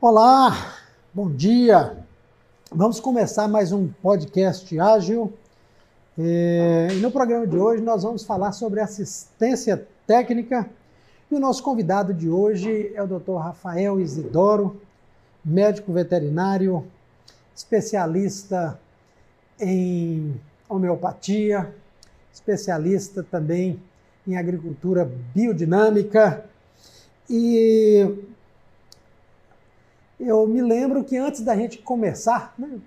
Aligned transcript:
Olá, 0.00 0.74
bom 1.14 1.30
dia. 1.30 1.96
Vamos 2.70 3.00
começar 3.00 3.48
mais 3.48 3.72
um 3.72 3.88
podcast 3.88 4.78
ágil. 4.78 5.32
É, 6.18 6.88
e 6.92 6.96
no 6.96 7.10
programa 7.10 7.46
de 7.46 7.56
hoje 7.56 7.82
nós 7.82 8.02
vamos 8.02 8.22
falar 8.22 8.52
sobre 8.52 8.80
assistência 8.80 9.88
técnica. 10.06 10.68
E 11.30 11.34
o 11.34 11.38
nosso 11.38 11.62
convidado 11.62 12.12
de 12.12 12.28
hoje 12.28 12.92
é 12.94 13.02
o 13.02 13.06
Dr. 13.06 13.36
Rafael 13.36 13.98
Isidoro, 13.98 14.78
médico 15.42 15.90
veterinário, 15.92 16.84
especialista 17.56 18.78
em 19.58 20.38
homeopatia, 20.68 21.74
especialista 22.30 23.22
também 23.22 23.80
em 24.26 24.36
agricultura 24.36 25.10
biodinâmica. 25.34 26.44
E 27.30 28.33
eu 30.28 30.46
me 30.46 30.62
lembro 30.62 31.04
que 31.04 31.16
antes 31.16 31.40
da 31.40 31.56
gente 31.56 31.78
começar, 31.78 32.54
né, 32.58 32.78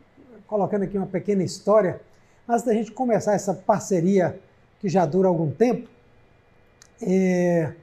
colocando 0.45 0.83
aqui 0.83 0.97
uma 0.97 1.07
pequena 1.07 1.43
história, 1.43 2.01
antes 2.47 2.63
da 2.63 2.73
gente 2.73 2.91
começar 2.91 3.33
essa 3.33 3.53
parceria 3.53 4.39
que 4.79 4.87
já 4.87 5.05
dura 5.05 5.27
algum 5.27 5.51
tempo, 5.51 5.89
é, 7.01 7.73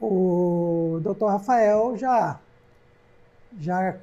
o 0.00 1.00
Dr. 1.02 1.26
Rafael 1.26 1.96
já, 1.96 2.38
já 3.58 3.96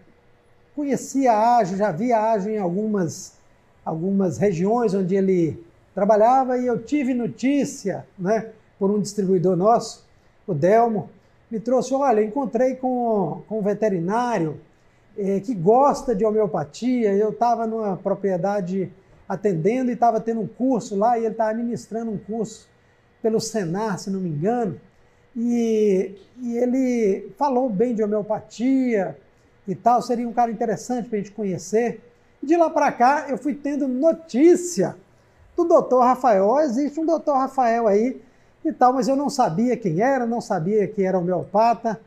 conhecia 0.76 1.34
a 1.34 1.58
Ágio, 1.58 1.78
já 1.78 1.92
via 1.92 2.18
a 2.18 2.32
Ágio 2.32 2.52
em 2.52 2.58
algumas, 2.58 3.34
algumas 3.84 4.38
regiões 4.38 4.94
onde 4.94 5.16
ele 5.16 5.64
trabalhava 5.94 6.58
e 6.58 6.68
eu 6.68 6.84
tive 6.84 7.14
notícia 7.14 8.06
né, 8.18 8.52
por 8.78 8.92
um 8.92 9.02
distribuidor 9.02 9.56
nosso, 9.56 10.06
o 10.46 10.54
Delmo, 10.54 11.10
me 11.50 11.60
trouxe, 11.60 11.94
olha, 11.94 12.24
encontrei 12.24 12.76
com, 12.76 13.42
com 13.48 13.60
um 13.60 13.62
veterinário 13.62 14.60
eh, 15.18 15.40
que 15.40 15.54
gosta 15.54 16.16
de 16.16 16.26
homeopatia, 16.26 17.14
eu 17.14 17.30
estava 17.30 17.66
numa 17.66 17.98
propriedade 17.98 18.92
atendendo 19.28 19.90
e 19.90 19.94
estava 19.94 20.20
tendo 20.20 20.42
um 20.42 20.48
curso 20.48 20.96
lá, 20.96 21.18
e 21.18 21.24
ele 21.26 21.34
estava 21.34 21.54
ministrando 21.54 22.12
um 22.12 22.18
curso 22.18 22.68
pelo 23.22 23.40
Senar, 23.40 23.98
se 24.00 24.10
não 24.10 24.20
me 24.20 24.30
engano, 24.30 24.80
e, 25.36 26.16
e 26.42 26.58
ele 26.58 27.32
falou 27.38 27.70
bem 27.70 27.94
de 27.94 28.04
homeopatia 28.04 29.18
e 29.68 29.76
tal, 29.76 30.02
seria 30.02 30.28
um 30.28 30.34
cara 30.34 30.50
interessante 30.50 31.10
para 31.10 31.18
a 31.18 31.22
gente 31.22 31.32
conhecer. 31.32 32.02
De 32.42 32.56
lá 32.56 32.70
para 32.70 32.92
cá, 32.92 33.26
eu 33.30 33.38
fui 33.38 33.54
tendo 33.54 33.88
notícia 33.88 34.96
do 35.56 35.66
doutor 35.66 36.04
Rafael. 36.04 36.60
Existe 36.60 37.00
um 37.00 37.06
doutor 37.06 37.36
Rafael 37.36 37.88
aí 37.88 38.22
e 38.68 38.74
tal, 38.74 38.94
mas 38.94 39.08
eu 39.08 39.16
não 39.16 39.30
sabia 39.30 39.78
quem 39.78 40.02
era, 40.02 40.26
não 40.26 40.42
sabia 40.42 40.88
que 40.88 41.04
era 41.04 41.18
homeopata. 41.18 42.00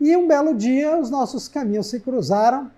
E 0.00 0.16
um 0.16 0.26
belo 0.26 0.54
dia 0.54 0.98
os 0.98 1.10
nossos 1.10 1.46
caminhos 1.46 1.88
se 1.88 2.00
cruzaram 2.00 2.70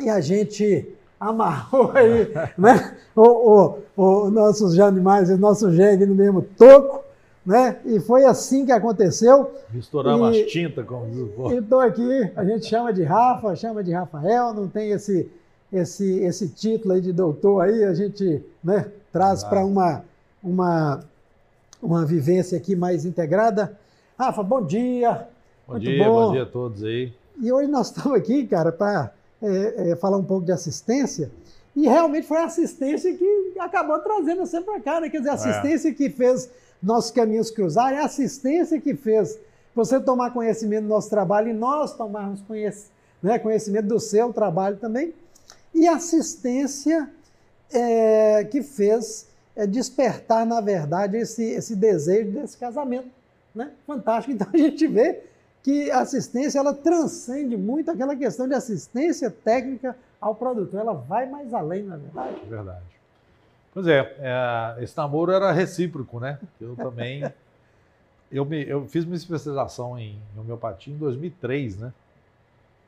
e 0.00 0.08
a 0.08 0.20
gente 0.20 0.88
amarrou 1.18 1.92
aí, 1.96 2.32
né? 2.56 2.96
O, 3.14 3.22
o, 3.22 3.78
o 3.96 4.30
nossos 4.30 4.78
animais, 4.78 5.30
o 5.30 5.36
nosso 5.36 5.72
jegue 5.72 6.06
no 6.06 6.14
mesmo 6.14 6.42
toco, 6.42 7.02
né? 7.44 7.78
E 7.84 7.98
foi 7.98 8.24
assim 8.24 8.64
que 8.64 8.72
aconteceu. 8.72 9.52
Misturar 9.72 10.20
as 10.22 10.36
tintas, 10.42 10.86
como 10.86 11.06
diz 11.06 11.36
o 11.36 11.52
E 11.52 11.58
estou 11.58 11.80
aqui, 11.80 12.30
a 12.36 12.44
gente 12.44 12.66
chama 12.66 12.92
de 12.92 13.02
Rafa, 13.02 13.56
chama 13.56 13.82
de 13.82 13.92
Rafael, 13.92 14.54
não 14.54 14.68
tem 14.68 14.90
esse, 14.90 15.28
esse, 15.72 16.20
esse 16.20 16.48
título 16.48 16.94
aí 16.94 17.00
de 17.00 17.12
doutor 17.12 17.62
aí, 17.62 17.82
a 17.84 17.94
gente 17.94 18.44
né, 18.62 18.86
traz 19.12 19.42
para 19.42 19.64
uma, 19.64 20.04
uma 20.42 21.02
uma 21.82 22.04
vivência 22.04 22.56
aqui 22.56 22.74
mais 22.74 23.04
integrada. 23.04 23.78
Rafa, 24.18 24.42
bom 24.42 24.64
dia. 24.64 25.28
Bom 25.66 25.74
Muito 25.74 25.84
dia, 25.84 26.04
bom. 26.04 26.26
bom 26.26 26.32
dia 26.32 26.42
a 26.42 26.46
todos 26.46 26.82
aí. 26.82 27.12
E 27.40 27.52
hoje 27.52 27.70
nós 27.70 27.88
estamos 27.94 28.18
aqui, 28.18 28.46
cara, 28.46 28.72
para 28.72 29.12
é, 29.42 29.90
é, 29.90 29.96
falar 29.96 30.16
um 30.16 30.24
pouco 30.24 30.44
de 30.44 30.52
assistência. 30.52 31.30
E 31.74 31.86
realmente 31.86 32.26
foi 32.26 32.38
a 32.38 32.46
assistência 32.46 33.14
que 33.14 33.54
acabou 33.58 33.98
trazendo 33.98 34.38
você 34.46 34.60
para 34.60 34.80
cá, 34.80 35.00
né? 35.00 35.10
Quer 35.10 35.18
dizer, 35.18 35.30
a 35.30 35.32
é. 35.32 35.36
assistência 35.36 35.88
é. 35.90 35.92
que 35.92 36.08
fez 36.08 36.48
nossos 36.82 37.10
caminhos 37.10 37.50
cruzarem, 37.50 37.98
a 37.98 38.04
assistência 38.04 38.80
que 38.80 38.94
fez 38.94 39.38
você 39.74 40.00
tomar 40.00 40.30
conhecimento 40.30 40.84
do 40.84 40.88
nosso 40.88 41.10
trabalho 41.10 41.48
e 41.48 41.52
nós 41.52 41.94
tomarmos 41.94 42.40
conhecimento, 42.42 42.96
né, 43.22 43.38
conhecimento 43.38 43.86
do 43.86 44.00
seu 44.00 44.32
trabalho 44.32 44.76
também. 44.78 45.12
E 45.74 45.86
a 45.86 45.96
assistência 45.96 47.10
é, 47.70 48.44
que 48.44 48.62
fez 48.62 49.26
é 49.56 49.66
despertar, 49.66 50.44
na 50.44 50.60
verdade, 50.60 51.16
esse, 51.16 51.42
esse 51.42 51.74
desejo 51.74 52.30
desse 52.32 52.58
casamento. 52.58 53.08
Né? 53.54 53.70
Fantástico. 53.86 54.32
Então 54.36 54.48
a 54.52 54.56
gente 54.56 54.86
vê 54.86 55.22
que 55.62 55.90
a 55.90 56.00
assistência 56.00 56.58
ela 56.58 56.74
transcende 56.74 57.56
muito 57.56 57.90
aquela 57.90 58.14
questão 58.14 58.46
de 58.46 58.54
assistência 58.54 59.30
técnica 59.30 59.96
ao 60.20 60.34
produtor. 60.34 60.80
Ela 60.80 60.92
vai 60.92 61.28
mais 61.28 61.52
além, 61.54 61.82
na 61.82 61.96
verdade. 61.96 62.36
Verdade. 62.48 62.84
Pois 63.72 63.86
é, 63.86 64.16
é 64.20 64.82
esse 64.82 64.96
namoro 64.96 65.32
era 65.32 65.50
recíproco, 65.52 66.20
né? 66.20 66.38
Eu 66.60 66.76
também. 66.76 67.24
eu, 68.30 68.44
me, 68.44 68.66
eu 68.68 68.86
fiz 68.86 69.04
minha 69.04 69.16
especialização 69.16 69.98
em 69.98 70.18
homeopatia 70.38 70.94
em 70.94 70.96
2003, 70.96 71.78
né? 71.78 71.92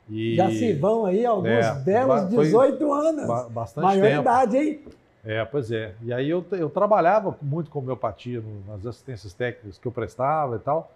E, 0.09 0.35
Já 0.35 0.49
se 0.49 0.73
vão 0.73 1.05
aí 1.05 1.25
alguns 1.25 1.49
é, 1.49 1.73
belos 1.75 2.29
18 2.29 2.93
anos. 2.93 3.51
Bastante 3.51 3.83
Maior 3.83 4.07
tempo. 4.07 4.21
idade, 4.21 4.57
hein? 4.57 4.79
É, 5.23 5.43
pois 5.43 5.71
é. 5.71 5.93
E 6.01 6.13
aí 6.13 6.29
eu, 6.29 6.45
eu 6.51 6.69
trabalhava 6.69 7.37
muito 7.41 7.69
com 7.69 7.79
homeopatia 7.79 8.43
nas 8.67 8.85
assistências 8.85 9.33
técnicas 9.33 9.77
que 9.77 9.87
eu 9.87 9.91
prestava 9.91 10.55
e 10.55 10.59
tal, 10.59 10.91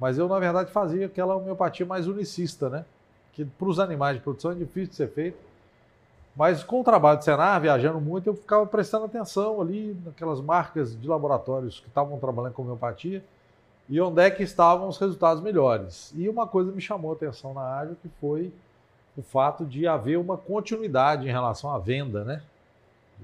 mas 0.00 0.16
eu, 0.16 0.28
na 0.28 0.38
verdade, 0.38 0.70
fazia 0.70 1.06
aquela 1.06 1.36
homeopatia 1.36 1.84
mais 1.84 2.06
unicista, 2.06 2.68
né? 2.68 2.84
Que 3.32 3.44
para 3.44 3.68
os 3.68 3.78
animais 3.78 4.16
de 4.16 4.22
produção 4.22 4.52
é 4.52 4.54
difícil 4.54 4.90
de 4.90 4.96
ser 4.96 5.08
feito. 5.10 5.38
Mas 6.34 6.62
com 6.62 6.80
o 6.80 6.84
trabalho 6.84 7.18
de 7.18 7.24
Senar, 7.24 7.60
viajando 7.60 8.00
muito, 8.00 8.28
eu 8.28 8.34
ficava 8.34 8.64
prestando 8.64 9.06
atenção 9.06 9.60
ali 9.60 9.96
naquelas 10.04 10.40
marcas 10.40 10.98
de 10.98 11.08
laboratórios 11.08 11.80
que 11.80 11.88
estavam 11.88 12.18
trabalhando 12.18 12.52
com 12.52 12.62
homeopatia 12.62 13.24
e 13.88 14.00
onde 14.00 14.22
é 14.22 14.30
que 14.30 14.42
estavam 14.42 14.88
os 14.88 14.98
resultados 14.98 15.42
melhores. 15.42 16.12
E 16.14 16.28
uma 16.28 16.46
coisa 16.46 16.70
me 16.70 16.80
chamou 16.80 17.10
a 17.10 17.14
atenção 17.14 17.52
na 17.54 17.62
área 17.62 17.96
que 18.00 18.08
foi 18.20 18.52
o 19.16 19.22
fato 19.22 19.64
de 19.64 19.86
haver 19.86 20.16
uma 20.16 20.36
continuidade 20.36 21.26
em 21.26 21.30
relação 21.32 21.74
à 21.74 21.78
venda, 21.78 22.22
né? 22.22 22.40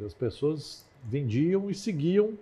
As 0.04 0.14
pessoas 0.14 0.84
vendiam 1.04 1.70
e 1.70 1.74
seguiam 1.74 2.34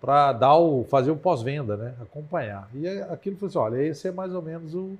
para 0.00 0.32
dar 0.32 0.56
o 0.56 0.84
fazer 0.84 1.10
o 1.10 1.16
pós-venda, 1.16 1.76
né? 1.76 1.94
Acompanhar. 2.00 2.68
E 2.74 2.86
aquilo 3.02 3.36
foi 3.36 3.48
assim, 3.48 3.58
olha, 3.58 3.82
esse 3.82 4.08
é 4.08 4.12
mais 4.12 4.34
ou 4.34 4.42
menos 4.42 4.74
o, 4.74 4.96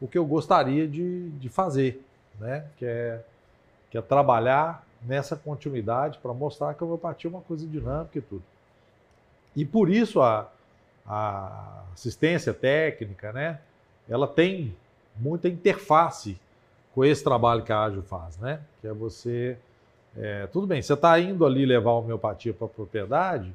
o 0.00 0.08
que 0.08 0.18
eu 0.18 0.24
gostaria 0.24 0.86
de, 0.86 1.30
de 1.30 1.48
fazer, 1.48 2.02
né? 2.38 2.64
Que 2.76 2.84
é, 2.84 3.20
que 3.90 3.98
é 3.98 4.02
trabalhar 4.02 4.86
nessa 5.02 5.36
continuidade 5.36 6.18
para 6.18 6.32
mostrar 6.32 6.74
que 6.74 6.82
a 6.82 6.86
homeopatia 6.86 7.28
é 7.28 7.32
uma 7.32 7.42
coisa 7.42 7.66
dinâmica 7.66 8.18
e 8.18 8.22
tudo. 8.22 8.42
E 9.54 9.64
por 9.64 9.90
isso 9.90 10.20
a, 10.20 10.50
a 11.06 11.84
assistência 11.94 12.52
técnica, 12.52 13.32
né? 13.32 13.60
Ela 14.08 14.26
tem 14.26 14.74
muita 15.16 15.48
interface 15.48 16.38
com 16.94 17.04
esse 17.04 17.22
trabalho 17.22 17.62
que 17.62 17.72
a 17.72 17.80
Ágil 17.80 18.02
faz, 18.02 18.36
né? 18.38 18.60
Que 18.80 18.88
é 18.88 18.92
você 18.92 19.58
é, 20.20 20.48
tudo 20.48 20.66
bem, 20.66 20.82
você 20.82 20.94
está 20.94 21.18
indo 21.20 21.46
ali 21.46 21.64
levar 21.64 21.90
a 21.90 21.94
homeopatia 21.94 22.52
para 22.52 22.66
a 22.66 22.70
propriedade, 22.70 23.54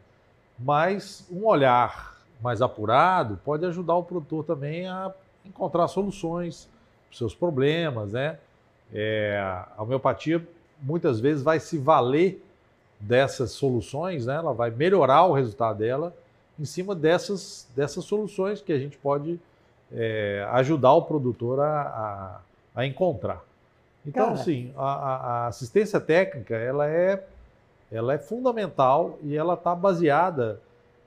mas 0.57 1.27
um 1.29 1.45
olhar 1.45 2.17
mais 2.41 2.61
apurado 2.61 3.39
pode 3.43 3.65
ajudar 3.65 3.95
o 3.95 4.03
produtor 4.03 4.45
também 4.45 4.87
a 4.87 5.11
encontrar 5.45 5.87
soluções 5.89 6.69
para 7.07 7.11
os 7.11 7.17
seus 7.17 7.35
problemas, 7.35 8.13
né? 8.13 8.37
É, 8.93 9.39
a 9.75 9.81
homeopatia 9.83 10.45
muitas 10.81 11.19
vezes 11.19 11.43
vai 11.43 11.59
se 11.59 11.77
valer 11.77 12.43
dessas 12.99 13.51
soluções, 13.51 14.25
né? 14.25 14.35
Ela 14.35 14.53
vai 14.53 14.71
melhorar 14.71 15.25
o 15.25 15.33
resultado 15.33 15.79
dela 15.79 16.15
em 16.57 16.65
cima 16.65 16.95
dessas, 16.95 17.67
dessas 17.75 18.05
soluções 18.05 18.61
que 18.61 18.71
a 18.71 18.79
gente 18.79 18.97
pode 18.97 19.39
é, 19.91 20.47
ajudar 20.51 20.93
o 20.93 21.01
produtor 21.01 21.59
a, 21.59 21.81
a, 21.81 22.39
a 22.81 22.85
encontrar. 22.85 23.43
Então, 24.05 24.27
Cara. 24.27 24.37
sim, 24.37 24.73
a, 24.75 24.83
a, 24.83 25.47
assistência 25.47 25.99
técnica 25.99 26.55
ela 26.55 26.87
é, 26.87 27.23
ela 27.91 28.13
é 28.13 28.17
fundamental 28.17 29.17
e 29.23 29.35
ela 29.35 29.53
está 29.53 29.73
baseada 29.73 30.59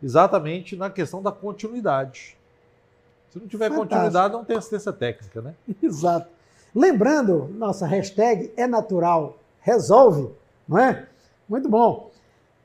exatamente 0.02 0.76
na 0.76 0.88
questão 0.88 1.22
da 1.22 1.31
continuidade. 1.31 2.37
Se 3.31 3.38
não 3.38 3.46
tiver 3.46 3.69
Fantástico. 3.69 3.94
continuidade, 3.94 4.32
não 4.32 4.44
tem 4.44 4.56
assistência 4.56 4.93
técnica, 4.93 5.43
né? 5.43 5.54
Exato. 5.82 6.28
Lembrando, 6.75 7.48
nossa 7.54 7.87
hashtag 7.87 8.52
é 8.56 8.66
natural, 8.66 9.37
resolve, 9.60 10.31
não 10.66 10.78
é? 10.78 11.06
Muito 11.49 11.69
bom. 11.69 12.10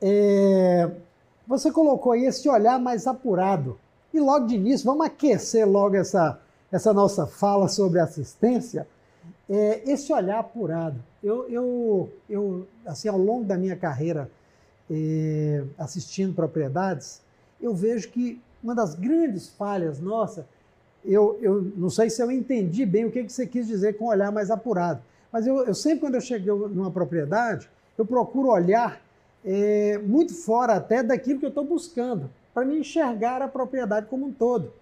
É, 0.00 0.90
você 1.46 1.70
colocou 1.70 2.12
aí 2.12 2.24
esse 2.24 2.48
olhar 2.48 2.78
mais 2.78 3.06
apurado. 3.06 3.78
E 4.12 4.20
logo 4.20 4.46
de 4.46 4.54
início, 4.54 4.86
vamos 4.86 5.06
aquecer 5.06 5.68
logo 5.68 5.96
essa, 5.96 6.38
essa 6.70 6.92
nossa 6.92 7.26
fala 7.26 7.68
sobre 7.68 8.00
assistência 8.00 8.86
é, 9.52 9.82
esse 9.90 10.12
olhar 10.12 10.38
apurado. 10.38 10.98
Eu, 11.22 11.48
eu, 11.48 12.12
eu, 12.28 12.66
assim, 12.86 13.08
ao 13.08 13.18
longo 13.18 13.44
da 13.44 13.56
minha 13.56 13.76
carreira 13.76 14.30
é, 14.90 15.62
assistindo 15.78 16.34
propriedades, 16.34 17.20
eu 17.60 17.74
vejo 17.74 18.08
que 18.08 18.40
uma 18.64 18.74
das 18.74 18.94
grandes 18.94 19.48
falhas 19.48 20.00
nossa 20.00 20.46
eu, 21.04 21.38
eu 21.40 21.72
não 21.76 21.90
sei 21.90 22.08
se 22.08 22.22
eu 22.22 22.30
entendi 22.30 22.86
bem 22.86 23.04
o 23.04 23.10
que, 23.10 23.24
que 23.24 23.32
você 23.32 23.46
quis 23.46 23.66
dizer 23.66 23.94
com 23.94 24.06
olhar 24.06 24.30
mais 24.30 24.50
apurado, 24.50 25.02
mas 25.32 25.46
eu, 25.46 25.64
eu 25.64 25.74
sempre, 25.74 26.00
quando 26.00 26.14
eu 26.14 26.20
chego 26.20 26.68
numa 26.68 26.90
propriedade, 26.90 27.68
eu 27.98 28.06
procuro 28.06 28.48
olhar 28.48 29.00
é, 29.44 29.98
muito 29.98 30.34
fora 30.34 30.74
até 30.74 31.02
daquilo 31.02 31.40
que 31.40 31.44
eu 31.44 31.50
estou 31.50 31.64
buscando, 31.64 32.30
para 32.54 32.64
me 32.64 32.78
enxergar 32.78 33.42
a 33.42 33.48
propriedade 33.48 34.06
como 34.06 34.26
um 34.26 34.32
todo. 34.32 34.72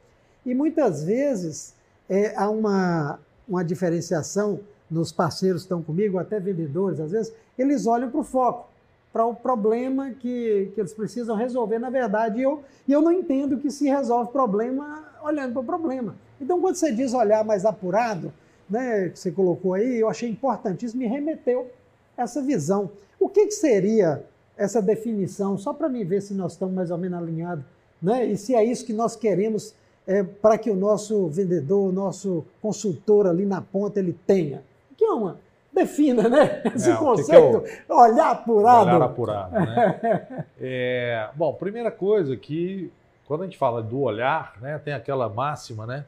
E 0.44 0.54
muitas 0.54 1.04
vezes 1.04 1.74
é, 2.08 2.34
há 2.36 2.50
uma, 2.50 3.18
uma 3.50 3.64
diferenciação 3.64 4.60
nos 4.88 5.10
parceiros 5.12 5.62
que 5.62 5.66
estão 5.66 5.82
comigo, 5.82 6.18
até 6.18 6.38
vendedores, 6.38 7.00
às 7.00 7.10
vezes, 7.10 7.32
eles 7.58 7.86
olham 7.86 8.10
para 8.10 8.20
o 8.20 8.24
foco, 8.24 8.68
para 9.12 9.26
o 9.26 9.34
problema 9.34 10.10
que, 10.10 10.70
que 10.74 10.80
eles 10.80 10.94
precisam 10.94 11.36
resolver, 11.36 11.78
na 11.78 11.90
verdade, 11.90 12.38
e 12.38 12.42
eu, 12.42 12.62
e 12.86 12.92
eu 12.92 13.02
não 13.02 13.12
entendo 13.12 13.58
que 13.58 13.70
se 13.70 13.88
resolve 13.88 14.30
problema 14.30 15.04
olhando 15.22 15.52
para 15.52 15.62
o 15.62 15.64
problema. 15.64 16.14
Então, 16.40 16.60
quando 16.60 16.76
você 16.76 16.92
diz 16.92 17.12
olhar 17.12 17.44
mais 17.44 17.64
apurado, 17.64 18.32
né, 18.68 19.08
que 19.08 19.18
você 19.18 19.32
colocou 19.32 19.74
aí, 19.74 19.98
eu 19.98 20.08
achei 20.08 20.28
importantíssimo, 20.30 21.02
me 21.02 21.08
remeteu 21.08 21.70
essa 22.16 22.40
visão. 22.40 22.90
O 23.18 23.28
que, 23.28 23.46
que 23.46 23.52
seria 23.52 24.24
essa 24.56 24.80
definição, 24.80 25.58
só 25.58 25.72
para 25.72 25.88
me 25.88 26.04
ver 26.04 26.20
se 26.20 26.34
nós 26.34 26.52
estamos 26.52 26.74
mais 26.74 26.90
ou 26.90 26.98
menos 26.98 27.18
alinhados, 27.18 27.64
né? 28.00 28.26
e 28.26 28.36
se 28.36 28.54
é 28.54 28.64
isso 28.64 28.84
que 28.84 28.92
nós 28.92 29.16
queremos 29.16 29.74
é, 30.10 30.24
para 30.24 30.58
que 30.58 30.68
o 30.68 30.74
nosso 30.74 31.28
vendedor, 31.28 31.88
o 31.88 31.92
nosso 31.92 32.44
consultor 32.60 33.28
ali 33.28 33.46
na 33.46 33.62
ponta, 33.62 34.00
ele 34.00 34.12
tenha? 34.26 34.60
Que 34.96 35.04
é 35.04 35.12
uma. 35.12 35.38
Defina, 35.72 36.28
né? 36.28 36.62
Esse 36.74 36.90
é, 36.90 36.96
conceito, 36.96 37.60
que 37.60 37.76
que 37.86 37.92
olhar 37.92 38.32
apurado. 38.32 38.88
Olhar 38.88 39.02
apurado, 39.02 39.52
né? 39.52 40.44
é, 40.60 41.28
bom, 41.36 41.54
primeira 41.54 41.92
coisa 41.92 42.36
que, 42.36 42.90
quando 43.24 43.42
a 43.42 43.44
gente 43.44 43.56
fala 43.56 43.80
do 43.80 44.00
olhar, 44.00 44.54
né, 44.60 44.80
tem 44.84 44.92
aquela 44.92 45.28
máxima, 45.28 45.86
né, 45.86 46.04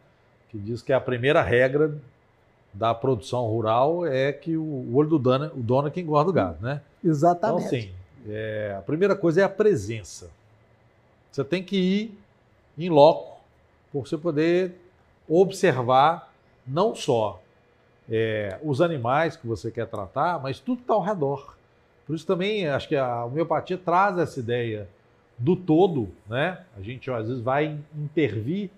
que 0.48 0.58
diz 0.58 0.82
que 0.82 0.92
a 0.92 1.00
primeira 1.00 1.40
regra 1.40 1.94
da 2.74 2.92
produção 2.92 3.46
rural 3.46 4.04
é 4.04 4.32
que 4.32 4.56
o 4.56 4.96
olho 4.96 5.10
do 5.10 5.18
dono, 5.20 5.52
o 5.54 5.60
dono 5.60 5.86
é 5.86 5.90
quem 5.92 6.04
guarda 6.04 6.30
o 6.30 6.32
gado, 6.32 6.56
né? 6.60 6.80
Exatamente. 7.04 7.66
Então, 7.66 7.78
assim, 7.78 7.90
é, 8.28 8.74
a 8.76 8.82
primeira 8.82 9.14
coisa 9.14 9.42
é 9.42 9.44
a 9.44 9.48
presença. 9.48 10.28
Você 11.30 11.44
tem 11.44 11.62
que 11.62 11.76
ir 11.76 12.18
em 12.76 12.90
loco 12.90 13.31
para 13.92 14.00
você 14.00 14.16
poder 14.16 14.74
observar 15.28 16.32
não 16.66 16.94
só 16.94 17.40
é, 18.10 18.58
os 18.62 18.80
animais 18.80 19.36
que 19.36 19.46
você 19.46 19.70
quer 19.70 19.86
tratar, 19.86 20.42
mas 20.42 20.58
tudo 20.58 20.78
que 20.78 20.84
está 20.84 20.94
ao 20.94 21.02
redor. 21.02 21.56
Por 22.06 22.16
isso 22.16 22.26
também 22.26 22.66
acho 22.66 22.88
que 22.88 22.96
a 22.96 23.24
homeopatia 23.24 23.78
traz 23.78 24.18
essa 24.18 24.40
ideia 24.40 24.88
do 25.38 25.54
todo, 25.56 26.08
né? 26.28 26.64
A 26.76 26.82
gente 26.82 27.10
às 27.10 27.28
vezes 27.28 27.42
vai 27.42 27.78
intervir 27.96 28.70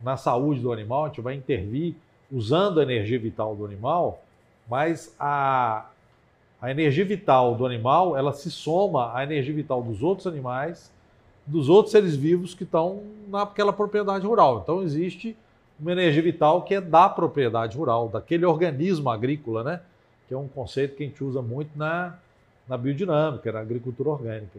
na 0.00 0.16
saúde 0.16 0.60
do 0.60 0.72
animal, 0.72 1.04
a 1.04 1.08
gente 1.08 1.20
vai 1.20 1.34
intervir 1.34 1.94
usando 2.30 2.80
a 2.80 2.82
energia 2.82 3.18
vital 3.18 3.56
do 3.56 3.64
animal, 3.64 4.22
mas 4.68 5.14
a, 5.18 5.86
a 6.60 6.70
energia 6.70 7.04
vital 7.04 7.54
do 7.54 7.64
animal, 7.64 8.16
ela 8.16 8.32
se 8.32 8.50
soma 8.50 9.16
à 9.16 9.22
energia 9.22 9.54
vital 9.54 9.82
dos 9.82 10.02
outros 10.02 10.26
animais, 10.26 10.92
dos 11.48 11.68
outros 11.68 11.92
seres 11.92 12.14
vivos 12.14 12.54
que 12.54 12.64
estão 12.64 13.02
naquela 13.28 13.72
propriedade 13.72 14.26
rural. 14.26 14.60
Então 14.62 14.82
existe 14.82 15.36
uma 15.80 15.92
energia 15.92 16.22
vital 16.22 16.62
que 16.62 16.74
é 16.74 16.80
da 16.80 17.08
propriedade 17.08 17.76
rural, 17.76 18.08
daquele 18.08 18.44
organismo 18.44 19.10
agrícola, 19.10 19.64
né? 19.64 19.80
Que 20.26 20.34
é 20.34 20.38
um 20.38 20.48
conceito 20.48 20.96
que 20.96 21.02
a 21.02 21.06
gente 21.06 21.22
usa 21.24 21.40
muito 21.40 21.70
na, 21.76 22.18
na 22.68 22.76
biodinâmica, 22.76 23.50
na 23.50 23.60
agricultura 23.60 24.10
orgânica. 24.10 24.58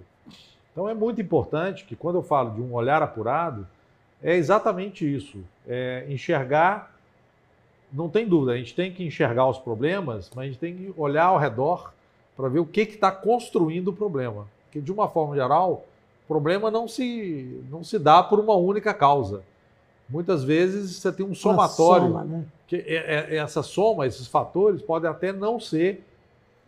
Então 0.72 0.90
é 0.90 0.94
muito 0.94 1.22
importante 1.22 1.86
que 1.86 1.96
quando 1.96 2.16
eu 2.16 2.24
falo 2.24 2.52
de 2.52 2.62
um 2.62 2.74
olhar 2.74 3.04
apurado, 3.04 3.68
é 4.22 4.36
exatamente 4.36 5.06
isso, 5.06 5.40
é 5.68 6.06
enxergar 6.10 6.94
não 7.92 8.08
tem 8.08 8.28
dúvida, 8.28 8.54
a 8.54 8.58
gente 8.58 8.76
tem 8.76 8.92
que 8.92 9.04
enxergar 9.04 9.48
os 9.48 9.58
problemas, 9.58 10.32
mas 10.36 10.44
a 10.44 10.48
gente 10.48 10.60
tem 10.60 10.76
que 10.76 10.94
olhar 10.96 11.26
ao 11.26 11.38
redor 11.38 11.92
para 12.38 12.48
ver 12.48 12.60
o 12.60 12.66
que 12.66 12.82
está 12.82 13.12
construindo 13.12 13.90
o 13.90 13.94
problema. 13.94 14.48
Porque, 14.66 14.80
de 14.80 14.92
uma 14.92 15.10
forma 15.10 15.36
geral, 15.36 15.86
problema 16.30 16.70
não 16.70 16.88
se, 16.88 17.60
não 17.72 17.84
se 17.84 17.98
dá 17.98 18.22
por 18.22 18.40
uma 18.40 18.56
única 18.56 18.94
causa. 18.94 19.42
Muitas 20.08 20.44
vezes 20.44 20.96
você 20.96 21.12
tem 21.12 21.26
um 21.26 21.34
somatório. 21.34 22.08
Soma, 22.08 22.24
né? 22.24 22.46
que 22.68 22.76
é, 22.76 22.96
é, 22.96 23.28
é, 23.32 23.36
essa 23.38 23.64
soma, 23.64 24.06
esses 24.06 24.28
fatores, 24.28 24.80
podem 24.80 25.10
até 25.10 25.34
não 25.34 25.60
ser 25.60 26.06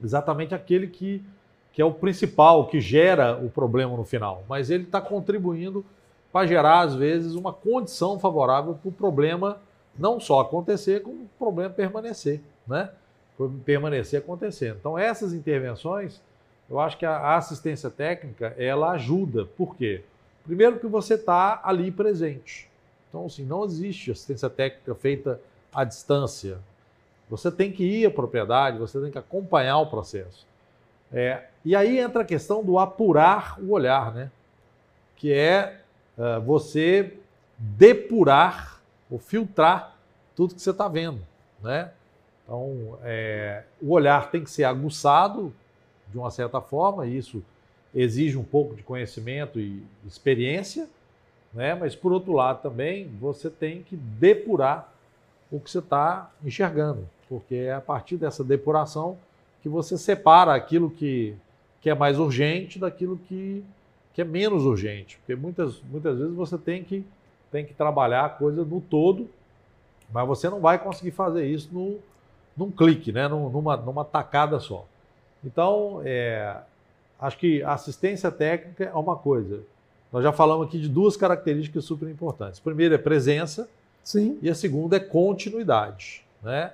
exatamente 0.04 0.56
aquele 0.56 0.88
que, 0.88 1.24
que 1.72 1.80
é 1.80 1.86
o 1.86 1.94
principal, 1.94 2.66
que 2.68 2.81
gera 2.81 3.38
o 3.38 3.50
problema 3.52 3.96
no 3.96 4.04
final. 4.04 4.44
Mas 4.50 4.72
ele 4.72 4.84
está 4.84 5.00
contribuindo 5.00 5.86
para 6.31 6.48
gerar, 6.48 6.81
às 6.81 6.96
vezes, 6.96 7.36
uma 7.36 7.54
condição 7.54 8.18
favorável 8.19 8.74
para 8.74 8.90
o 8.90 8.92
problema 8.92 9.60
não 9.98 10.19
só 10.19 10.40
acontecer, 10.40 11.04
como 11.04 11.24
o 11.24 11.30
problema 11.38 11.69
permanecer, 11.69 12.42
né? 12.68 12.90
Permanecer 13.63 14.19
acontecendo. 14.19 14.78
Então, 14.80 14.98
essas 14.98 15.34
intervenções, 15.34 16.22
eu 16.72 16.80
acho 16.80 16.98
que 16.98 17.06
a 17.06 17.36
assistência 17.36 17.90
técnica, 17.90 18.56
ela 18.58 18.92
ajuda. 18.92 19.46
Por 19.46 19.76
quê? 19.76 20.06
Primeiro 20.46 20.80
que 20.80 20.88
você 20.88 21.16
está 21.16 21.60
ali 21.66 21.92
presente. 21.92 22.70
Então, 23.10 23.26
assim, 23.26 23.46
não 23.46 23.66
existe 23.66 24.10
assistência 24.10 24.50
técnica 24.50 24.96
feita 24.96 25.42
à 25.74 25.84
distância. 25.84 26.60
Você 27.30 27.52
tem 27.52 27.74
que 27.74 27.84
ir 27.84 28.06
à 28.06 28.10
propriedade, 28.10 28.78
você 28.78 29.02
tem 29.02 29.12
que 29.12 29.18
acompanhar 29.18 29.80
o 29.80 29.88
processo. 29.88 30.48
É, 31.12 31.44
e 31.66 31.76
aí 31.76 32.00
entra 32.00 32.22
a 32.22 32.26
questão 32.26 32.64
do 32.64 32.80
apurar 32.80 33.60
o 33.60 33.72
olhar, 33.72 34.14
né? 34.14 34.32
Que 35.18 35.34
é 35.34 35.82
uh, 36.18 36.40
você 36.40 37.18
depurar 37.58 38.80
ou 39.10 39.20
filtrar 39.20 39.98
tudo 40.38 40.56
que 40.56 40.62
você 40.62 40.72
está 40.72 40.88
vendo, 40.88 41.20
né? 41.62 41.92
Então, 42.46 42.98
é, 43.04 43.64
o 43.82 43.92
olhar 43.92 44.32
tem 44.32 44.42
que 44.42 44.50
ser 44.50 44.64
aguçado 44.64 45.54
de 46.12 46.18
uma 46.18 46.31
certa 46.31 46.62
forma, 46.62 47.06
e 47.06 47.18
isso 47.18 47.44
exige 47.94 48.38
um 48.38 48.44
pouco 48.44 48.75
de 48.75 48.84
conhecimento 48.84 49.60
e 49.60 49.84
experiência, 50.06 50.88
né? 51.54 51.75
Mas 51.75 51.96
por 51.96 52.12
outro 52.12 52.34
lado 52.34 52.62
também 52.62 53.08
você 53.19 53.50
tem 53.50 53.84
que 53.84 53.96
depurar 53.96 54.94
o 55.52 55.60
que 55.60 55.69
você 55.69 55.80
está 55.80 56.31
enxergando, 56.44 57.08
porque 57.28 57.56
é 57.56 57.74
a 57.74 57.81
partir 57.81 58.18
dessa 58.18 58.44
depuração 58.44 59.18
que 59.62 59.68
você 59.68 59.98
separa 59.98 60.56
aquilo 60.56 60.90
que, 60.90 61.36
que 61.81 61.90
é 61.90 61.96
mais 61.96 62.18
urgente 62.18 62.80
daquilo 62.80 63.18
que, 63.28 63.63
que 64.13 64.22
é 64.22 64.25
menos 64.25 64.63
urgente, 64.63 65.18
porque 65.18 65.36
muitas, 65.36 65.81
muitas 65.81 66.18
vezes 66.18 66.34
você 66.34 66.58
tem 66.58 66.84
que 66.84 67.06
tem 67.52 67.66
que 67.66 67.74
trabalhar 67.74 68.25
a 68.25 68.30
coisa 68.30 68.63
no 68.63 68.80
todo, 68.80 69.30
mas 70.12 70.25
você 70.25 70.50
não 70.50 70.62
vai 70.62 70.80
conseguir 70.80 71.12
fazer 71.12 71.46
isso 71.46 71.69
no, 71.72 72.00
num 72.56 72.72
clique, 72.72 73.12
né? 73.12 73.28
numa, 73.28 73.75
numa 73.75 74.06
tacada 74.06 74.60
só. 74.60 74.86
Então, 75.43 76.01
é, 76.05 76.55
acho 77.19 77.38
que 77.38 77.63
assistência 77.63 78.31
técnica 78.31 78.86
é 78.86 78.93
uma 78.95 79.15
coisa. 79.15 79.62
Nós 80.12 80.24
já 80.24 80.31
falamos 80.31 80.67
aqui 80.67 80.79
de 80.79 80.89
duas 80.89 81.15
características 81.15 81.86
super 81.86 82.10
importantes. 82.10 82.60
A 82.60 82.63
primeira 82.63 82.95
é 82.95 82.98
presença 82.98 83.69
Sim. 84.03 84.38
e 84.41 84.50
a 84.50 84.55
segunda 84.55 84.98
é 84.98 85.00
continuidade. 85.00 86.24
Né? 86.43 86.71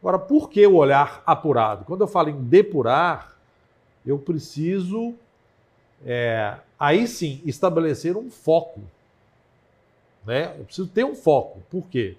Agora, 0.00 0.18
por 0.18 0.50
que 0.50 0.66
o 0.66 0.76
olhar 0.76 1.22
apurado? 1.26 1.84
Quando 1.84 2.02
eu 2.02 2.08
falo 2.08 2.28
em 2.28 2.42
depurar, 2.42 3.36
eu 4.06 4.18
preciso, 4.18 5.14
é, 6.04 6.56
aí 6.78 7.06
sim, 7.08 7.40
estabelecer 7.44 8.16
um 8.16 8.30
foco. 8.30 8.80
Né? 10.24 10.54
Eu 10.58 10.64
preciso 10.64 10.88
ter 10.88 11.04
um 11.04 11.14
foco. 11.14 11.62
Por 11.70 11.86
quê? 11.88 12.16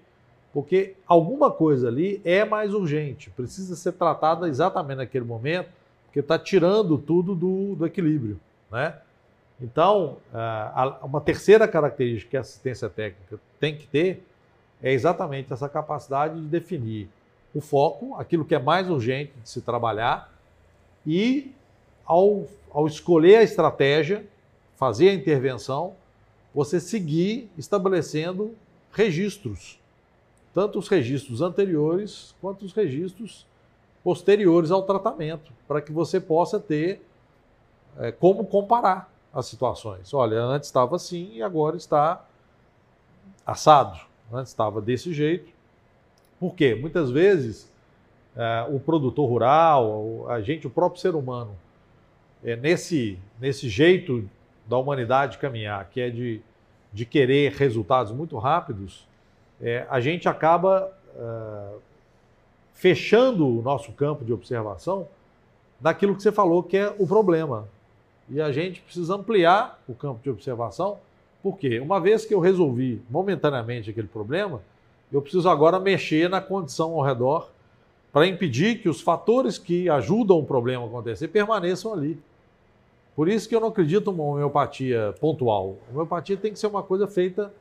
Porque 0.52 0.94
alguma 1.06 1.50
coisa 1.50 1.88
ali 1.88 2.20
é 2.24 2.44
mais 2.44 2.74
urgente, 2.74 3.30
precisa 3.30 3.76
ser 3.76 3.92
tratada 3.92 4.48
exatamente 4.48 4.98
naquele 4.98 5.24
momento, 5.24 5.68
porque 6.06 6.20
está 6.20 6.38
tirando 6.38 6.98
tudo 6.98 7.34
do, 7.34 7.76
do 7.76 7.86
equilíbrio. 7.86 8.40
Né? 8.70 8.94
Então, 9.60 10.16
uma 11.02 11.20
terceira 11.20 11.68
característica 11.68 12.30
que 12.30 12.36
a 12.36 12.40
assistência 12.40 12.88
técnica 12.88 13.38
tem 13.58 13.76
que 13.76 13.86
ter 13.86 14.24
é 14.82 14.92
exatamente 14.92 15.52
essa 15.52 15.68
capacidade 15.68 16.40
de 16.40 16.46
definir 16.46 17.08
o 17.54 17.60
foco, 17.60 18.14
aquilo 18.14 18.44
que 18.44 18.54
é 18.54 18.58
mais 18.58 18.88
urgente 18.88 19.32
de 19.42 19.48
se 19.48 19.60
trabalhar, 19.60 20.32
e 21.06 21.52
ao, 22.04 22.46
ao 22.70 22.86
escolher 22.86 23.36
a 23.36 23.42
estratégia, 23.42 24.24
fazer 24.76 25.10
a 25.10 25.14
intervenção, 25.14 25.94
você 26.54 26.80
seguir 26.80 27.50
estabelecendo 27.58 28.54
registros, 28.92 29.79
tanto 30.52 30.78
os 30.78 30.88
registros 30.88 31.40
anteriores 31.40 32.34
quanto 32.40 32.64
os 32.64 32.72
registros 32.72 33.46
posteriores 34.02 34.70
ao 34.70 34.82
tratamento, 34.82 35.52
para 35.68 35.80
que 35.80 35.92
você 35.92 36.20
possa 36.20 36.58
ter 36.58 37.02
é, 37.98 38.10
como 38.10 38.44
comparar 38.44 39.12
as 39.32 39.46
situações. 39.46 40.12
Olha, 40.12 40.40
antes 40.40 40.68
estava 40.68 40.96
assim 40.96 41.30
e 41.34 41.42
agora 41.42 41.76
está 41.76 42.24
assado. 43.46 44.00
Antes 44.32 44.50
estava 44.50 44.80
desse 44.80 45.12
jeito. 45.12 45.52
Por 46.38 46.54
quê? 46.54 46.74
Muitas 46.74 47.10
vezes 47.10 47.70
é, 48.36 48.66
o 48.70 48.80
produtor 48.80 49.28
rural, 49.28 50.26
a 50.28 50.40
gente, 50.40 50.66
o 50.66 50.70
próprio 50.70 51.00
ser 51.00 51.14
humano, 51.14 51.56
é, 52.42 52.56
nesse, 52.56 53.18
nesse 53.38 53.68
jeito 53.68 54.28
da 54.66 54.78
humanidade 54.78 55.38
caminhar, 55.38 55.88
que 55.90 56.00
é 56.00 56.10
de, 56.10 56.40
de 56.92 57.04
querer 57.04 57.52
resultados 57.52 58.12
muito 58.12 58.38
rápidos, 58.38 59.06
é, 59.60 59.86
a 59.90 60.00
gente 60.00 60.28
acaba 60.28 60.90
uh, 61.14 61.78
fechando 62.74 63.46
o 63.46 63.62
nosso 63.62 63.92
campo 63.92 64.24
de 64.24 64.32
observação 64.32 65.06
naquilo 65.80 66.14
que 66.14 66.22
você 66.22 66.32
falou 66.32 66.62
que 66.62 66.76
é 66.76 66.94
o 66.98 67.06
problema. 67.06 67.68
E 68.28 68.40
a 68.40 68.52
gente 68.52 68.80
precisa 68.80 69.14
ampliar 69.14 69.82
o 69.88 69.94
campo 69.94 70.22
de 70.22 70.30
observação, 70.30 70.98
porque 71.42 71.80
uma 71.80 72.00
vez 72.00 72.24
que 72.24 72.32
eu 72.32 72.40
resolvi 72.40 73.02
momentaneamente 73.10 73.90
aquele 73.90 74.06
problema, 74.06 74.62
eu 75.12 75.20
preciso 75.20 75.48
agora 75.48 75.80
mexer 75.80 76.28
na 76.28 76.40
condição 76.40 76.92
ao 76.92 77.02
redor 77.02 77.50
para 78.12 78.26
impedir 78.26 78.80
que 78.80 78.88
os 78.88 79.00
fatores 79.00 79.58
que 79.58 79.88
ajudam 79.88 80.38
o 80.38 80.44
problema 80.44 80.84
a 80.84 80.86
acontecer 80.86 81.28
permaneçam 81.28 81.92
ali. 81.92 82.18
Por 83.16 83.28
isso 83.28 83.48
que 83.48 83.54
eu 83.54 83.60
não 83.60 83.68
acredito 83.68 84.10
numa 84.10 84.24
homeopatia 84.24 85.14
pontual. 85.20 85.76
A 85.88 85.92
homeopatia 85.92 86.36
tem 86.36 86.52
que 86.52 86.58
ser 86.58 86.68
uma 86.68 86.82
coisa 86.82 87.06
feita 87.06 87.52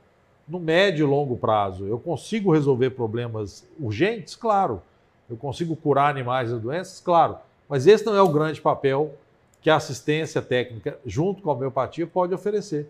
no 0.49 0.59
médio 0.59 1.05
e 1.05 1.09
longo 1.09 1.37
prazo. 1.37 1.85
Eu 1.85 1.99
consigo 1.99 2.51
resolver 2.51 2.89
problemas 2.89 3.65
urgentes? 3.79 4.35
Claro. 4.35 4.81
Eu 5.29 5.37
consigo 5.37 5.75
curar 5.75 6.09
animais 6.09 6.49
das 6.49 6.59
doenças? 6.59 6.99
Claro. 6.99 7.37
Mas 7.69 7.85
esse 7.85 8.03
não 8.05 8.15
é 8.15 8.21
o 8.21 8.29
grande 8.29 8.59
papel 8.59 9.13
que 9.61 9.69
a 9.69 9.75
assistência 9.75 10.41
técnica, 10.41 10.97
junto 11.05 11.43
com 11.43 11.51
a 11.51 11.53
homeopatia, 11.53 12.07
pode 12.07 12.33
oferecer, 12.33 12.89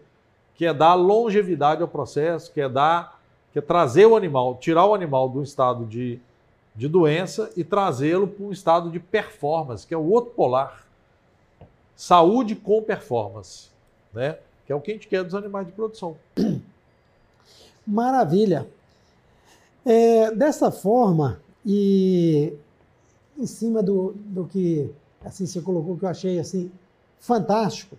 que 0.55 0.65
é 0.65 0.73
dar 0.73 0.93
longevidade 0.93 1.81
ao 1.81 1.87
processo, 1.87 2.53
que 2.53 2.61
é 2.61 2.69
dar, 2.69 3.19
que 3.51 3.59
é 3.59 3.61
trazer 3.61 4.05
o 4.05 4.15
animal, 4.15 4.55
tirar 4.55 4.85
o 4.85 4.93
animal 4.93 5.27
do 5.27 5.43
estado 5.43 5.85
de, 5.85 6.19
de 6.75 6.87
doença 6.87 7.51
e 7.57 7.63
trazê-lo 7.63 8.27
para 8.27 8.45
um 8.45 8.51
estado 8.51 8.89
de 8.89 8.99
performance, 8.99 9.85
que 9.85 9.93
é 9.93 9.97
o 9.97 10.09
outro 10.09 10.31
polar. 10.31 10.85
Saúde 11.95 12.55
com 12.55 12.81
performance, 12.81 13.69
né? 14.13 14.37
Que 14.65 14.71
é 14.71 14.75
o 14.75 14.79
que 14.79 14.91
a 14.91 14.93
gente 14.93 15.07
quer 15.07 15.23
dos 15.23 15.35
animais 15.35 15.65
de 15.65 15.73
produção. 15.73 16.15
Maravilha. 17.89 18.67
É, 19.83 20.29
dessa 20.31 20.69
forma, 20.69 21.39
e 21.65 22.53
em 23.35 23.47
cima 23.47 23.81
do, 23.81 24.13
do 24.15 24.45
que 24.45 24.91
assim 25.25 25.47
você 25.47 25.59
colocou, 25.59 25.97
que 25.97 26.05
eu 26.05 26.09
achei 26.09 26.39
assim 26.39 26.71
fantástico, 27.19 27.97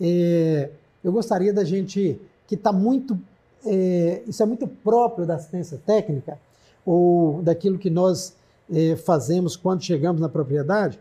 é, 0.00 0.70
eu 1.02 1.10
gostaria 1.10 1.52
da 1.52 1.64
gente, 1.64 2.20
que 2.46 2.54
está 2.54 2.72
muito, 2.72 3.18
é, 3.66 4.22
isso 4.26 4.40
é 4.40 4.46
muito 4.46 4.68
próprio 4.68 5.26
da 5.26 5.34
assistência 5.34 5.80
técnica, 5.84 6.38
ou 6.86 7.42
daquilo 7.42 7.76
que 7.76 7.90
nós 7.90 8.36
é, 8.72 8.94
fazemos 8.94 9.56
quando 9.56 9.82
chegamos 9.82 10.20
na 10.20 10.28
propriedade, 10.28 11.00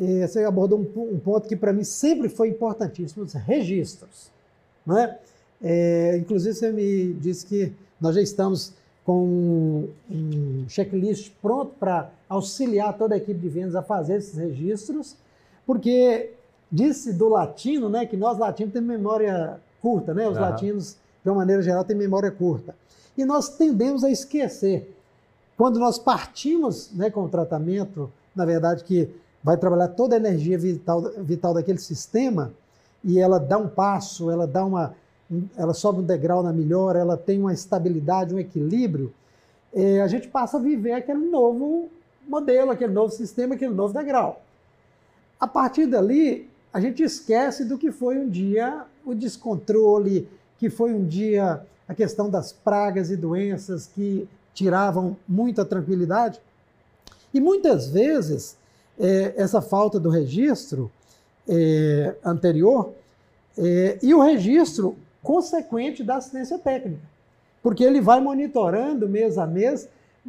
é, 0.00 0.26
você 0.26 0.42
abordou 0.42 0.80
um, 0.80 1.14
um 1.14 1.20
ponto 1.20 1.46
que 1.46 1.54
para 1.54 1.72
mim 1.72 1.84
sempre 1.84 2.28
foi 2.28 2.48
importantíssimo, 2.48 3.22
os 3.22 3.34
registros. 3.34 4.28
Não 4.84 4.98
é? 4.98 5.18
É, 5.62 6.16
inclusive, 6.16 6.54
você 6.54 6.72
me 6.72 7.12
disse 7.14 7.44
que 7.46 7.72
nós 8.00 8.14
já 8.14 8.22
estamos 8.22 8.72
com 9.04 9.88
um 10.10 10.64
checklist 10.68 11.32
pronto 11.42 11.72
para 11.78 12.10
auxiliar 12.28 12.96
toda 12.96 13.14
a 13.14 13.18
equipe 13.18 13.38
de 13.38 13.48
vendas 13.48 13.74
a 13.74 13.82
fazer 13.82 14.16
esses 14.16 14.36
registros, 14.36 15.16
porque 15.66 16.30
disse 16.70 17.12
do 17.12 17.28
latino, 17.28 17.88
né, 17.88 18.06
que 18.06 18.16
nós 18.16 18.38
latinos 18.38 18.72
temos 18.72 18.88
memória 18.88 19.60
curta, 19.82 20.14
né? 20.14 20.28
Os 20.28 20.36
uhum. 20.36 20.42
latinos, 20.42 20.96
de 21.22 21.30
uma 21.30 21.36
maneira 21.36 21.62
geral, 21.62 21.84
têm 21.84 21.96
memória 21.96 22.30
curta. 22.30 22.74
E 23.16 23.24
nós 23.24 23.48
tendemos 23.48 24.04
a 24.04 24.10
esquecer. 24.10 24.94
Quando 25.56 25.78
nós 25.78 25.98
partimos 25.98 26.90
né, 26.92 27.10
com 27.10 27.24
o 27.24 27.28
tratamento, 27.28 28.10
na 28.34 28.44
verdade, 28.44 28.84
que 28.84 29.08
vai 29.42 29.56
trabalhar 29.56 29.88
toda 29.88 30.14
a 30.14 30.18
energia 30.18 30.58
vital, 30.58 31.02
vital 31.18 31.54
daquele 31.54 31.78
sistema, 31.78 32.52
e 33.02 33.18
ela 33.18 33.38
dá 33.38 33.58
um 33.58 33.68
passo, 33.68 34.30
ela 34.30 34.46
dá 34.46 34.64
uma, 34.64 34.94
ela 35.56 35.72
sobe 35.72 36.00
um 36.00 36.04
degrau 36.04 36.42
na 36.42 36.52
melhora, 36.52 36.98
ela 36.98 37.16
tem 37.16 37.38
uma 37.38 37.52
estabilidade, 37.52 38.34
um 38.34 38.38
equilíbrio, 38.38 39.12
é, 39.72 40.00
a 40.00 40.08
gente 40.08 40.28
passa 40.28 40.56
a 40.56 40.60
viver 40.60 40.92
aquele 40.92 41.30
novo 41.30 41.88
modelo, 42.26 42.70
aquele 42.70 42.92
novo 42.92 43.12
sistema, 43.12 43.54
aquele 43.54 43.74
novo 43.74 43.94
degrau. 43.94 44.42
A 45.38 45.46
partir 45.46 45.86
dali, 45.86 46.48
a 46.72 46.80
gente 46.80 47.02
esquece 47.02 47.64
do 47.64 47.78
que 47.78 47.92
foi 47.92 48.18
um 48.18 48.28
dia 48.28 48.84
o 49.04 49.14
descontrole, 49.14 50.28
que 50.58 50.68
foi 50.68 50.92
um 50.92 51.04
dia 51.04 51.64
a 51.88 51.94
questão 51.94 52.28
das 52.28 52.52
pragas 52.52 53.10
e 53.10 53.16
doenças 53.16 53.86
que 53.86 54.28
tiravam 54.52 55.16
muita 55.26 55.64
tranquilidade. 55.64 56.40
E 57.32 57.40
muitas 57.40 57.88
vezes, 57.88 58.56
é, 58.98 59.34
essa 59.36 59.60
falta 59.60 59.98
do 59.98 60.10
registro 60.10 60.90
é, 61.48 62.14
anterior, 62.24 62.92
é, 63.56 63.98
e 64.02 64.12
o 64.14 64.20
registro 64.20 64.96
consequente 65.22 66.02
da 66.02 66.16
assistência 66.16 66.58
técnica, 66.58 67.02
porque 67.62 67.84
ele 67.84 68.00
vai 68.00 68.20
monitorando 68.20 69.08
mês 69.08 69.38
a 69.38 69.46
mês. 69.46 69.88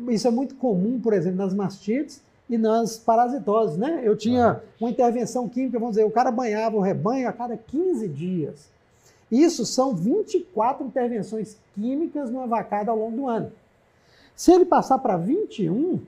Isso 0.10 0.28
é 0.28 0.32
muito 0.32 0.56
comum, 0.56 1.00
por 1.00 1.14
exemplo, 1.14 1.38
nas 1.38 1.54
mastites 1.54 2.22
e 2.50 2.58
nas 2.58 2.98
parasitoses, 2.98 3.78
né? 3.78 4.02
Eu 4.04 4.16
tinha 4.16 4.62
uma 4.80 4.90
intervenção 4.90 5.48
química, 5.48 5.80
vamos 5.80 5.96
dizer, 5.96 6.06
o 6.06 6.12
cara 6.12 6.32
banhava 6.32 6.76
o 6.76 6.82
rebanho 6.82 7.28
a 7.28 7.34
cada 7.34 7.56
15 7.56 8.08
dias. 8.08 8.70
Isso 9.32 9.66
são 9.66 9.96
24 9.96 10.86
intervenções 10.86 11.56
químicas 11.74 12.30
numa 12.30 12.48
vacada 12.48 12.92
ao 12.92 12.98
longo 12.98 13.16
do 13.16 13.28
ano. 13.28 13.52
Se 14.36 14.52
ele 14.52 14.66
passar 14.66 14.98
para 14.98 15.16
21, 15.16 16.00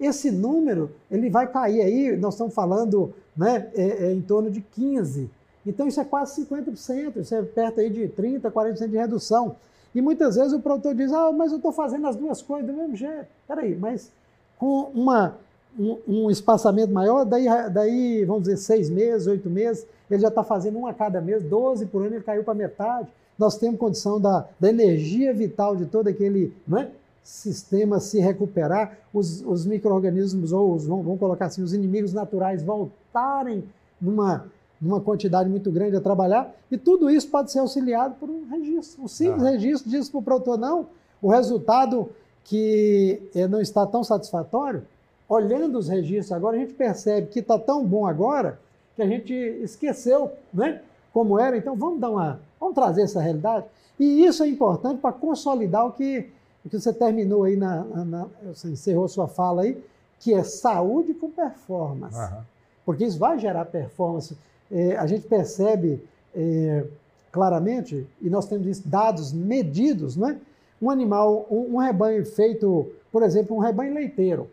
esse 0.00 0.30
número 0.30 0.90
ele 1.10 1.28
vai 1.28 1.46
cair 1.46 1.82
aí, 1.82 2.16
nós 2.16 2.34
estamos 2.34 2.54
falando 2.54 3.12
né, 3.36 3.70
é, 3.74 4.06
é, 4.06 4.12
em 4.12 4.22
torno 4.22 4.50
de 4.50 4.60
15. 4.60 5.28
Então 5.66 5.86
isso 5.86 6.00
é 6.00 6.04
quase 6.04 6.44
50%, 6.44 7.16
isso 7.16 7.34
é 7.34 7.42
perto 7.42 7.80
aí 7.80 7.90
de 7.90 8.08
30%, 8.08 8.40
40% 8.50 8.88
de 8.88 8.96
redução. 8.96 9.56
E 9.94 10.00
muitas 10.02 10.36
vezes 10.36 10.52
o 10.52 10.60
produtor 10.60 10.94
diz, 10.94 11.12
ah, 11.12 11.30
mas 11.32 11.52
eu 11.52 11.58
estou 11.58 11.72
fazendo 11.72 12.06
as 12.06 12.16
duas 12.16 12.42
coisas 12.42 12.66
do 12.66 12.76
mesmo 12.76 12.96
jeito. 12.96 13.26
Peraí, 13.46 13.76
mas 13.76 14.10
com 14.58 14.90
uma, 14.94 15.36
um, 15.78 15.98
um, 16.06 16.30
espaçamento 16.30 16.92
maior, 16.92 17.24
daí, 17.24 17.46
daí, 17.70 18.24
vamos 18.24 18.44
dizer, 18.44 18.56
seis 18.56 18.90
meses, 18.90 19.26
oito 19.26 19.48
meses, 19.48 19.86
ele 20.10 20.20
já 20.20 20.28
está 20.28 20.42
fazendo 20.42 20.78
um 20.78 20.86
a 20.86 20.92
cada 20.92 21.20
mês, 21.20 21.42
12 21.44 21.86
por 21.86 22.04
ano, 22.04 22.16
ele 22.16 22.24
caiu 22.24 22.42
para 22.42 22.54
metade. 22.54 23.08
Nós 23.38 23.56
temos 23.56 23.78
condição 23.78 24.20
da, 24.20 24.46
da 24.58 24.68
energia 24.68 25.32
vital 25.32 25.76
de 25.76 25.86
todo 25.86 26.08
aquele 26.08 26.52
não 26.66 26.78
é, 26.78 26.90
sistema 27.22 28.00
se 28.00 28.20
recuperar, 28.20 28.98
os, 29.12 29.42
os 29.42 29.64
micro-organismos, 29.64 30.52
ou 30.52 30.74
os, 30.74 30.86
vamos, 30.86 31.04
vamos 31.04 31.20
colocar 31.20 31.46
assim, 31.46 31.62
os 31.62 31.72
inimigos 31.72 32.12
naturais 32.12 32.62
voltarem 32.62 33.64
numa 34.00 34.46
numa 34.84 35.00
quantidade 35.00 35.48
muito 35.48 35.70
grande 35.70 35.96
a 35.96 36.00
trabalhar, 36.00 36.54
e 36.70 36.76
tudo 36.76 37.10
isso 37.10 37.28
pode 37.28 37.50
ser 37.50 37.60
auxiliado 37.60 38.16
por 38.20 38.28
um 38.28 38.46
registro. 38.50 39.02
Um 39.02 39.08
simples 39.08 39.42
ah. 39.42 39.50
registro 39.50 39.90
diz 39.90 40.08
para 40.08 40.18
o 40.18 40.22
produtor, 40.22 40.58
não, 40.58 40.86
o 41.22 41.30
resultado 41.30 42.10
que 42.44 43.22
eh, 43.34 43.48
não 43.48 43.60
está 43.60 43.86
tão 43.86 44.04
satisfatório, 44.04 44.82
olhando 45.26 45.78
os 45.78 45.88
registros 45.88 46.32
agora, 46.32 46.56
a 46.56 46.60
gente 46.60 46.74
percebe 46.74 47.28
que 47.28 47.38
está 47.38 47.58
tão 47.58 47.84
bom 47.84 48.06
agora 48.06 48.60
que 48.94 49.02
a 49.02 49.06
gente 49.06 49.32
esqueceu 49.32 50.30
né, 50.52 50.82
como 51.12 51.38
era, 51.38 51.56
então 51.56 51.74
vamos 51.74 52.00
dar 52.00 52.10
uma. 52.10 52.40
Vamos 52.60 52.74
trazer 52.74 53.02
essa 53.02 53.20
realidade. 53.20 53.66
E 53.98 54.24
isso 54.24 54.42
é 54.42 54.48
importante 54.48 55.00
para 55.00 55.12
consolidar 55.12 55.86
o 55.86 55.92
que, 55.92 56.30
o 56.64 56.68
que 56.68 56.78
você 56.78 56.92
terminou 56.92 57.44
aí 57.44 57.56
na, 57.56 57.84
na, 57.84 58.26
Você 58.46 58.68
encerrou 58.68 59.06
sua 59.08 59.28
fala 59.28 59.62
aí, 59.62 59.82
que 60.20 60.32
é 60.32 60.42
saúde 60.42 61.14
com 61.14 61.30
performance. 61.30 62.18
Uhum. 62.18 62.42
Porque 62.84 63.04
isso 63.04 63.18
vai 63.18 63.38
gerar 63.38 63.64
performance 63.66 64.36
é, 64.70 64.96
a 64.96 65.06
gente 65.06 65.26
percebe 65.26 66.00
é, 66.34 66.84
claramente, 67.30 68.06
e 68.20 68.30
nós 68.30 68.46
temos 68.46 68.78
dados 68.80 69.32
medidos, 69.32 70.16
não 70.16 70.30
é? 70.30 70.36
Um 70.80 70.90
animal, 70.90 71.46
um, 71.50 71.74
um 71.74 71.78
rebanho 71.78 72.24
feito, 72.24 72.90
por 73.10 73.22
exemplo, 73.22 73.56
um 73.56 73.60
rebanho 73.60 73.94
leiteiro, 73.94 74.48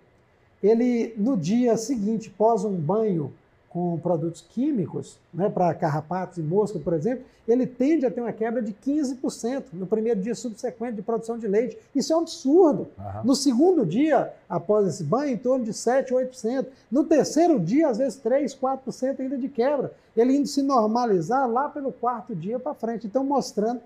ele 0.63 1.13
no 1.17 1.35
dia 1.35 1.75
seguinte, 1.77 2.29
pós 2.29 2.63
um 2.63 2.75
banho 2.75 3.33
com 3.71 3.97
produtos 3.99 4.41
químicos, 4.41 5.17
né, 5.33 5.49
para 5.49 5.73
carrapatos 5.73 6.37
e 6.37 6.41
mosca, 6.41 6.77
por 6.77 6.93
exemplo, 6.93 7.23
ele 7.47 7.65
tende 7.65 8.05
a 8.05 8.11
ter 8.11 8.19
uma 8.19 8.33
quebra 8.33 8.61
de 8.61 8.73
15% 8.73 9.63
no 9.73 9.87
primeiro 9.87 10.19
dia 10.19 10.35
subsequente 10.35 10.93
de 10.93 11.01
produção 11.01 11.37
de 11.37 11.47
leite. 11.47 11.77
Isso 11.95 12.11
é 12.11 12.15
um 12.15 12.19
absurdo. 12.19 12.89
Uhum. 12.97 13.23
No 13.23 13.35
segundo 13.35 13.85
dia, 13.85 14.33
após 14.49 14.87
esse 14.87 15.03
banho, 15.03 15.33
em 15.33 15.37
torno 15.37 15.63
de 15.63 15.71
7%, 15.71 16.09
8%. 16.09 16.65
No 16.91 17.05
terceiro 17.05 17.59
dia, 17.59 17.87
às 17.87 17.97
vezes 17.97 18.19
3%, 18.21 18.57
4% 18.59 19.19
ainda 19.21 19.37
de 19.37 19.47
quebra. 19.47 19.93
Ele 20.15 20.35
indo 20.35 20.47
se 20.47 20.61
normalizar 20.61 21.49
lá 21.49 21.69
pelo 21.69 21.93
quarto 21.93 22.35
dia 22.35 22.59
para 22.59 22.73
frente. 22.73 23.07
Então, 23.07 23.23
mostrando 23.23 23.81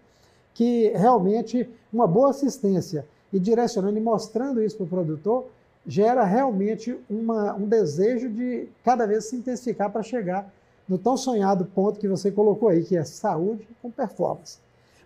que 0.53 0.89
realmente 0.95 1.69
uma 1.93 2.07
boa 2.07 2.31
assistência 2.31 3.05
e 3.31 3.39
direcionando 3.39 3.97
e 3.97 4.01
mostrando 4.01 4.63
isso 4.63 4.77
para 4.77 4.85
o 4.85 4.89
produtor, 4.89 5.45
gera 5.87 6.23
realmente 6.23 6.97
uma, 7.09 7.53
um 7.53 7.67
desejo 7.67 8.29
de 8.29 8.67
cada 8.83 9.05
vez 9.05 9.25
se 9.25 9.35
intensificar 9.35 9.91
para 9.91 10.01
chegar 10.03 10.51
no 10.87 10.97
tão 10.97 11.17
sonhado 11.17 11.65
ponto 11.65 11.99
que 11.99 12.07
você 12.07 12.31
colocou 12.31 12.69
aí, 12.69 12.83
que 12.83 12.95
é 12.95 13.03
saúde 13.03 13.67
com 13.81 13.89
performance. 13.89 14.57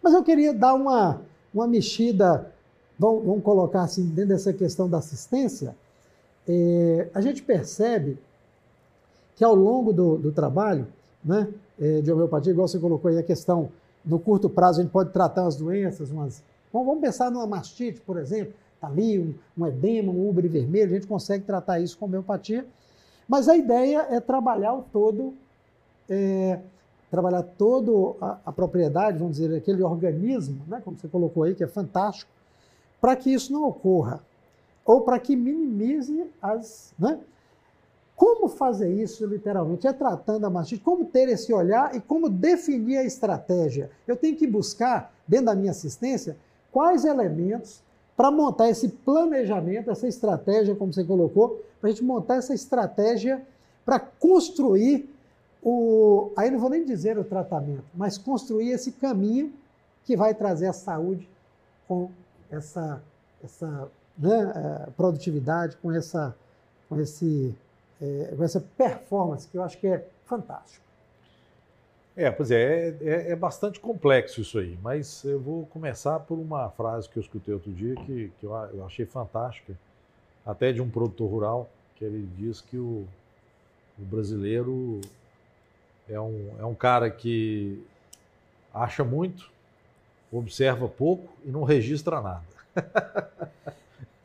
Mas 0.02 0.14
eu 0.14 0.24
queria 0.24 0.54
dar 0.54 0.74
uma, 0.74 1.22
uma 1.54 1.68
mexida, 1.68 2.52
vamos, 2.98 3.26
vamos 3.26 3.44
colocar 3.44 3.84
assim, 3.84 4.06
dentro 4.06 4.30
dessa 4.30 4.54
questão 4.54 4.90
da 4.90 4.98
assistência. 4.98 5.76
É, 6.48 7.08
a 7.14 7.22
gente 7.22 7.42
percebe 7.42 8.18
que 9.36 9.44
ao 9.44 9.56
longo 9.56 9.94
do, 9.94 10.18
do 10.18 10.32
trabalho 10.32 10.88
né, 11.24 11.48
é, 11.80 12.02
de 12.02 12.12
homeopatia, 12.12 12.52
igual 12.52 12.68
você 12.68 12.80
colocou 12.80 13.10
aí 13.10 13.18
a 13.18 13.24
questão, 13.24 13.70
no 14.06 14.20
curto 14.20 14.50
prazo 14.50 14.80
a 14.80 14.84
gente 14.84 14.92
pode 14.92 15.12
tratar 15.12 15.46
as 15.46 15.56
doenças, 15.56 16.10
umas 16.12 16.42
Vamos 16.72 17.02
pensar 17.02 17.32
numa 17.32 17.48
mastite, 17.48 18.00
por 18.02 18.18
exemplo, 18.18 18.54
está 18.80 18.88
ali 18.88 19.20
um, 19.20 19.34
um 19.58 19.68
edema, 19.68 20.12
um 20.12 20.30
ubre 20.30 20.48
vermelho, 20.48 20.92
a 20.92 20.96
gente 20.96 21.08
consegue 21.08 21.44
tratar 21.44 21.82
isso 21.82 21.98
com 21.98 22.06
homeopatia. 22.06 22.66
Mas 23.28 23.50
a 23.50 23.56
ideia 23.56 24.08
é 24.10 24.20
trabalhar 24.20 24.74
o 24.74 24.82
todo, 24.82 25.34
é, 26.10 26.60
trabalhar 27.12 27.44
toda 27.44 28.16
a, 28.46 28.52
propriedade, 28.52 29.20
vamos 29.20 29.38
dizer, 29.38 29.56
aquele 29.56 29.84
organismo, 29.84 30.62
né, 30.68 30.82
como 30.84 30.98
você 30.98 31.08
colocou 31.08 31.44
aí, 31.44 31.54
que 31.54 31.64
é 31.64 31.68
fantástico, 31.68 32.32
para 33.00 33.16
que 33.16 33.32
isso 33.32 33.52
não 33.52 33.66
ocorra, 33.66 34.24
ou 34.86 35.02
para 35.02 35.20
que 35.20 35.36
minimize 35.36 36.26
as. 36.42 36.94
Né? 36.98 37.20
Como 38.16 38.50
fazer 38.50 38.92
isso, 38.92 39.26
literalmente? 39.26 39.88
É 39.88 39.94
tratando 39.94 40.46
a 40.46 40.50
mastite, 40.50 40.84
como 40.84 41.06
ter 41.06 41.30
esse 41.30 41.54
olhar 41.54 41.96
e 41.96 42.02
como 42.02 42.30
definir 42.30 42.98
a 42.98 43.04
estratégia. 43.04 43.92
Eu 44.08 44.16
tenho 44.16 44.36
que 44.36 44.48
buscar, 44.48 45.14
dentro 45.28 45.46
da 45.46 45.56
minha 45.56 45.72
assistência, 45.72 46.36
quais 46.72 47.06
elementos 47.06 47.82
para 48.20 48.30
montar 48.30 48.70
esse 48.70 48.90
planejamento, 48.90 49.90
essa 49.90 50.06
estratégia, 50.06 50.76
como 50.76 50.92
você 50.92 51.06
colocou, 51.06 51.64
para 51.80 51.88
a 51.90 51.94
gente 51.94 52.04
montar 52.04 52.36
essa 52.36 52.54
estratégia 52.54 53.42
para 53.86 53.98
construir 53.98 55.10
o. 55.64 56.30
Aí 56.36 56.52
não 56.52 56.60
vou 56.60 56.70
nem 56.70 56.84
dizer 56.84 57.18
o 57.18 57.24
tratamento, 57.24 57.86
mas 57.96 58.18
construir 58.18 58.72
esse 58.72 58.92
caminho 58.92 59.54
que 60.04 60.18
vai 60.18 60.34
trazer 60.34 60.68
a 60.68 60.74
saúde 60.74 61.30
com 61.88 62.12
essa, 62.52 63.02
essa 63.42 63.90
né, 64.18 64.52
eh, 64.54 64.90
produtividade, 64.98 65.78
com 65.78 65.90
essa, 65.90 66.36
com, 66.90 67.00
esse, 67.00 67.56
é, 68.02 68.34
com 68.36 68.44
essa 68.44 68.60
performance 68.78 69.48
que 69.48 69.58
eu 69.58 69.64
acho 69.64 69.78
que 69.78 69.88
é 69.88 70.06
fantástico. 70.26 70.84
É, 72.20 72.30
pois 72.30 72.52
é, 72.52 72.94
é, 73.00 73.32
é, 73.32 73.36
bastante 73.36 73.80
complexo 73.80 74.42
isso 74.42 74.60
aí, 74.60 74.78
mas 74.84 75.24
eu 75.24 75.40
vou 75.40 75.66
começar 75.68 76.20
por 76.20 76.38
uma 76.38 76.70
frase 76.70 77.08
que 77.08 77.18
eu 77.18 77.22
escutei 77.22 77.54
outro 77.54 77.72
dia 77.72 77.96
que, 77.96 78.30
que 78.38 78.46
eu, 78.46 78.54
eu 78.74 78.86
achei 78.86 79.06
fantástica, 79.06 79.74
até 80.46 80.74
de 80.74 80.82
um 80.82 80.90
produtor 80.90 81.30
rural, 81.30 81.70
que 81.96 82.04
ele 82.04 82.28
diz 82.38 82.60
que 82.60 82.76
o, 82.76 83.08
o 83.98 84.02
brasileiro 84.02 85.00
é 86.10 86.20
um, 86.20 86.56
é 86.60 86.66
um 86.66 86.76
cara 86.76 87.10
que 87.10 87.82
acha 88.74 89.02
muito, 89.02 89.50
observa 90.30 90.90
pouco 90.90 91.30
e 91.46 91.50
não 91.50 91.64
registra 91.64 92.20
nada. 92.20 92.44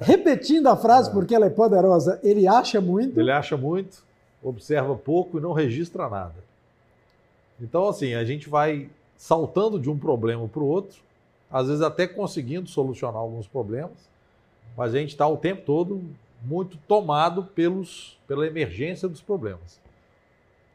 Repetindo 0.00 0.66
a 0.66 0.76
frase, 0.76 1.10
é. 1.10 1.12
porque 1.12 1.32
ela 1.32 1.46
é 1.46 1.50
poderosa, 1.50 2.18
ele 2.24 2.48
acha 2.48 2.80
muito. 2.80 3.20
Ele 3.20 3.30
acha 3.30 3.56
muito, 3.56 4.02
observa 4.42 4.96
pouco 4.96 5.38
e 5.38 5.40
não 5.40 5.52
registra 5.52 6.08
nada. 6.08 6.42
Então, 7.60 7.88
assim, 7.88 8.14
a 8.14 8.24
gente 8.24 8.48
vai 8.48 8.90
saltando 9.16 9.78
de 9.78 9.88
um 9.88 9.98
problema 9.98 10.46
para 10.48 10.62
o 10.62 10.66
outro, 10.66 11.02
às 11.50 11.68
vezes 11.68 11.82
até 11.82 12.06
conseguindo 12.06 12.68
solucionar 12.68 13.20
alguns 13.20 13.46
problemas, 13.46 14.08
mas 14.76 14.94
a 14.94 14.98
gente 14.98 15.10
está 15.10 15.26
o 15.26 15.36
tempo 15.36 15.62
todo 15.62 16.02
muito 16.42 16.76
tomado 16.88 17.44
pelos, 17.44 18.18
pela 18.26 18.46
emergência 18.46 19.08
dos 19.08 19.20
problemas. 19.20 19.80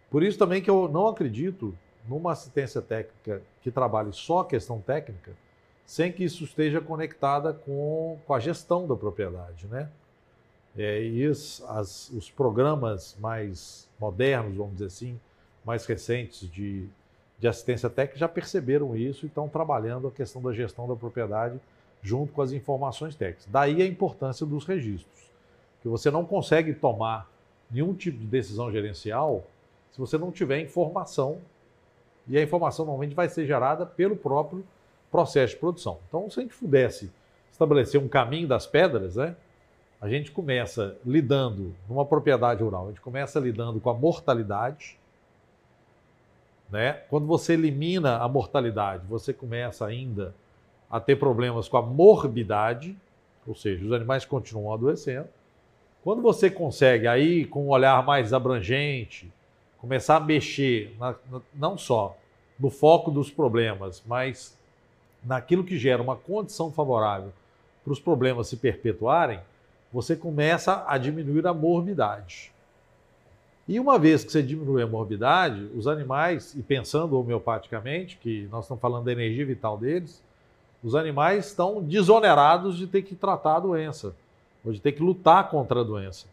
Por 0.10 0.24
isso 0.24 0.38
também 0.38 0.62
que 0.62 0.70
eu 0.70 0.88
não 0.88 1.08
acredito 1.08 1.78
numa 2.08 2.32
assistência 2.32 2.82
técnica 2.82 3.42
que 3.62 3.70
trabalhe 3.70 4.12
só 4.14 4.40
a 4.40 4.46
questão 4.46 4.80
técnica, 4.82 5.32
sem 5.86 6.12
que 6.12 6.24
isso 6.24 6.44
esteja 6.44 6.82
conectada 6.82 7.54
com, 7.54 8.18
com 8.26 8.34
a 8.34 8.40
gestão 8.40 8.88
da 8.88 8.96
propriedade, 8.96 9.68
né? 9.68 9.90
É, 10.78 11.04
e 11.04 11.26
as, 11.26 11.62
as, 11.68 12.10
os 12.12 12.30
programas 12.30 13.18
mais 13.20 13.90
modernos, 14.00 14.56
vamos 14.56 14.74
dizer 14.74 14.86
assim, 14.86 15.20
mais 15.70 15.86
recentes 15.86 16.50
de, 16.50 16.88
de 17.38 17.48
assistência 17.48 17.88
técnica 17.92 18.18
já 18.18 18.28
perceberam 18.28 18.98
isso 18.98 19.26
e 19.26 19.28
estão 19.28 19.48
trabalhando 19.48 20.08
a 20.08 20.12
questão 20.12 20.42
da 20.42 20.52
gestão 20.52 20.88
da 20.88 20.96
propriedade 20.96 21.60
junto 22.02 22.34
com 22.34 22.42
as 22.42 22.52
informações 22.52 23.14
técnicas. 23.14 23.46
Daí 23.48 23.80
a 23.84 23.86
importância 23.86 24.48
dos 24.48 24.66
registros, 24.66 25.30
que 25.84 25.88
você 25.88 26.10
não 26.10 26.26
consegue 26.26 26.74
tomar 26.74 27.30
nenhum 27.70 27.94
tipo 27.94 28.18
de 28.18 28.26
decisão 28.26 28.72
gerencial 28.72 29.46
se 29.92 30.00
você 30.00 30.18
não 30.18 30.32
tiver 30.32 30.60
informação 30.60 31.38
e 32.28 32.36
a 32.36 32.42
informação 32.42 32.86
normalmente 32.86 33.14
vai 33.14 33.30
ser 33.30 33.46
gerada 33.46 33.86
pelo 33.86 34.16
próprio 34.16 34.66
processo 35.12 35.54
de 35.54 35.60
produção. 35.60 36.00
Então, 36.08 36.28
se 36.32 36.40
a 36.40 36.44
gente 36.44 36.56
pudesse 36.56 37.12
estabelecer 37.52 38.02
um 38.02 38.08
caminho 38.08 38.48
das 38.48 38.66
pedras, 38.66 39.18
né? 39.18 39.36
A 40.02 40.10
gente 40.10 40.32
começa 40.32 40.98
lidando 41.06 41.76
numa 41.88 42.06
propriedade 42.06 42.64
rural, 42.64 42.86
a 42.86 42.88
gente 42.90 43.02
começa 43.02 43.40
lidando 43.40 43.80
com 43.80 43.90
a 43.90 43.94
mortalidade, 43.94 44.99
né? 46.72 46.94
Quando 47.10 47.26
você 47.26 47.54
elimina 47.54 48.18
a 48.18 48.28
mortalidade, 48.28 49.04
você 49.08 49.34
começa 49.34 49.86
ainda 49.86 50.34
a 50.90 51.00
ter 51.00 51.16
problemas 51.16 51.68
com 51.68 51.78
a 51.78 51.82
morbidade, 51.82 52.96
ou 53.46 53.56
seja, 53.56 53.86
os 53.86 53.92
animais 53.92 54.26
continuam 54.26 54.74
adoecendo. 54.74 55.28
Quando 56.04 56.22
você 56.22 56.50
consegue 56.50 57.08
aí, 57.08 57.46
com 57.46 57.66
um 57.66 57.70
olhar 57.70 58.04
mais 58.06 58.34
abrangente, 58.34 59.32
começar 59.80 60.18
a 60.18 60.20
mexer 60.20 60.96
na, 61.00 61.16
na, 61.30 61.42
não 61.54 61.78
só 61.78 62.16
no 62.60 62.70
foco 62.70 63.12
dos 63.12 63.32
problemas, 63.32 64.04
mas 64.06 64.58
naquilo 65.24 65.64
que 65.64 65.78
gera 65.78 66.02
uma 66.02 66.16
condição 66.16 66.72
favorável 66.72 67.32
para 67.84 67.94
os 67.94 68.00
problemas 68.00 68.48
se 68.48 68.58
perpetuarem, 68.58 69.40
você 69.92 70.16
começa 70.16 70.84
a 70.88 70.98
diminuir 70.98 71.46
a 71.48 71.54
morbidade. 71.54 72.52
E 73.70 73.80
uma 73.80 74.00
vez 74.00 74.24
que 74.24 74.32
você 74.32 74.42
diminui 74.42 74.82
a 74.82 74.88
morbidade, 74.88 75.70
os 75.76 75.86
animais, 75.86 76.56
e 76.56 76.64
pensando 76.64 77.20
homeopaticamente, 77.20 78.18
que 78.18 78.48
nós 78.52 78.66
estamos 78.66 78.82
falando 78.82 79.06
da 79.06 79.12
energia 79.12 79.46
vital 79.46 79.78
deles, 79.78 80.24
os 80.84 80.96
animais 80.96 81.46
estão 81.46 81.80
desonerados 81.80 82.80
de 82.80 82.88
ter 82.88 83.04
que 83.04 83.14
tratar 83.14 83.58
a 83.58 83.60
doença, 83.60 84.16
ou 84.66 84.74
de 84.74 84.82
ter 84.82 84.94
que 84.94 85.04
lutar 85.04 85.52
contra 85.52 85.82
a 85.82 85.84
doença. 85.84 86.26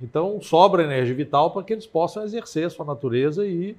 Então, 0.00 0.40
sobra 0.40 0.82
energia 0.82 1.14
vital 1.14 1.50
para 1.50 1.62
que 1.62 1.74
eles 1.74 1.86
possam 1.86 2.24
exercer 2.24 2.68
a 2.68 2.70
sua 2.70 2.86
natureza 2.86 3.46
e, 3.46 3.76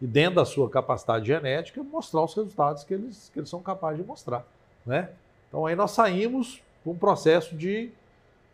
e, 0.00 0.06
dentro 0.06 0.36
da 0.36 0.44
sua 0.44 0.70
capacidade 0.70 1.26
genética, 1.26 1.82
mostrar 1.82 2.22
os 2.22 2.34
resultados 2.34 2.84
que 2.84 2.94
eles, 2.94 3.32
que 3.34 3.40
eles 3.40 3.50
são 3.50 3.60
capazes 3.60 4.00
de 4.00 4.06
mostrar. 4.06 4.46
Né? 4.86 5.08
Então, 5.48 5.66
aí 5.66 5.74
nós 5.74 5.90
saímos 5.90 6.62
para 6.84 6.92
um 6.92 6.96
processo 6.96 7.56
de, 7.56 7.90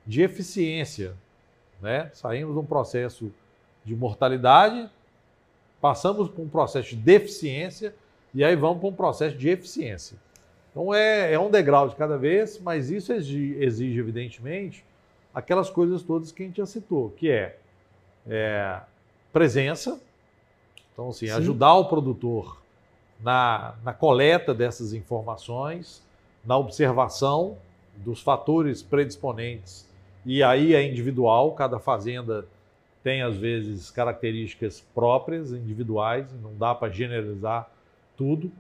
de 0.07 0.23
eficiência. 0.23 1.15
Né? 1.83 2.11
Saímos 2.15 2.55
de 2.55 2.61
um 2.61 2.65
processo 2.65 3.31
de 3.85 3.95
mortalidade, 3.95 4.89
passamos 5.81 6.29
por 6.29 6.43
um 6.43 6.49
processo 6.49 6.91
de 6.91 6.97
deficiência 6.97 7.95
e 8.35 8.43
aí 8.43 8.57
vamos 8.57 8.81
para 8.81 8.89
um 8.89 8.95
processo 8.95 9.37
de 9.37 9.49
eficiência. 9.49 10.17
Então 10.71 10.93
é, 10.93 11.33
é 11.33 11.39
um 11.39 11.51
degrau 11.51 11.89
de 11.89 11.95
cada 11.95 12.17
vez, 12.17 12.59
mas 12.59 12.91
isso 12.91 13.13
exige, 13.13 13.57
exige, 13.61 13.99
evidentemente, 14.01 14.85
aquelas 15.33 15.71
coisas 15.71 16.03
todas 16.03 16.33
que 16.33 16.43
a 16.43 16.47
gente 16.47 16.57
já 16.57 16.67
citou, 16.67 17.11
que 17.11 17.31
é, 17.31 17.57
é 18.27 18.81
presença, 19.33 20.01
então 20.93 21.11
assim, 21.11 21.27
Sim. 21.27 21.33
ajudar 21.33 21.75
o 21.75 21.85
produtor 21.85 22.61
na, 23.21 23.75
na 23.85 23.93
coleta 23.93 24.53
dessas 24.53 24.93
informações, 24.93 26.03
na 26.45 26.57
observação 26.57 27.57
dos 27.97 28.21
fatores 28.21 28.83
predisponentes, 28.83 29.89
e 30.27 30.43
aí 30.43 30.75
é 30.75 30.83
individual, 30.83 31.53
cada 31.53 31.79
fazenda 31.79 32.47
tem 33.05 33.21
às 33.21 33.37
vezes 33.37 33.91
características 33.91 34.81
próprias, 34.95 35.53
individuais, 35.53 36.27
não 36.43 36.57
dá 36.57 36.75
para 36.75 36.91
generalizar 36.91 37.71
tudo. 38.17 38.51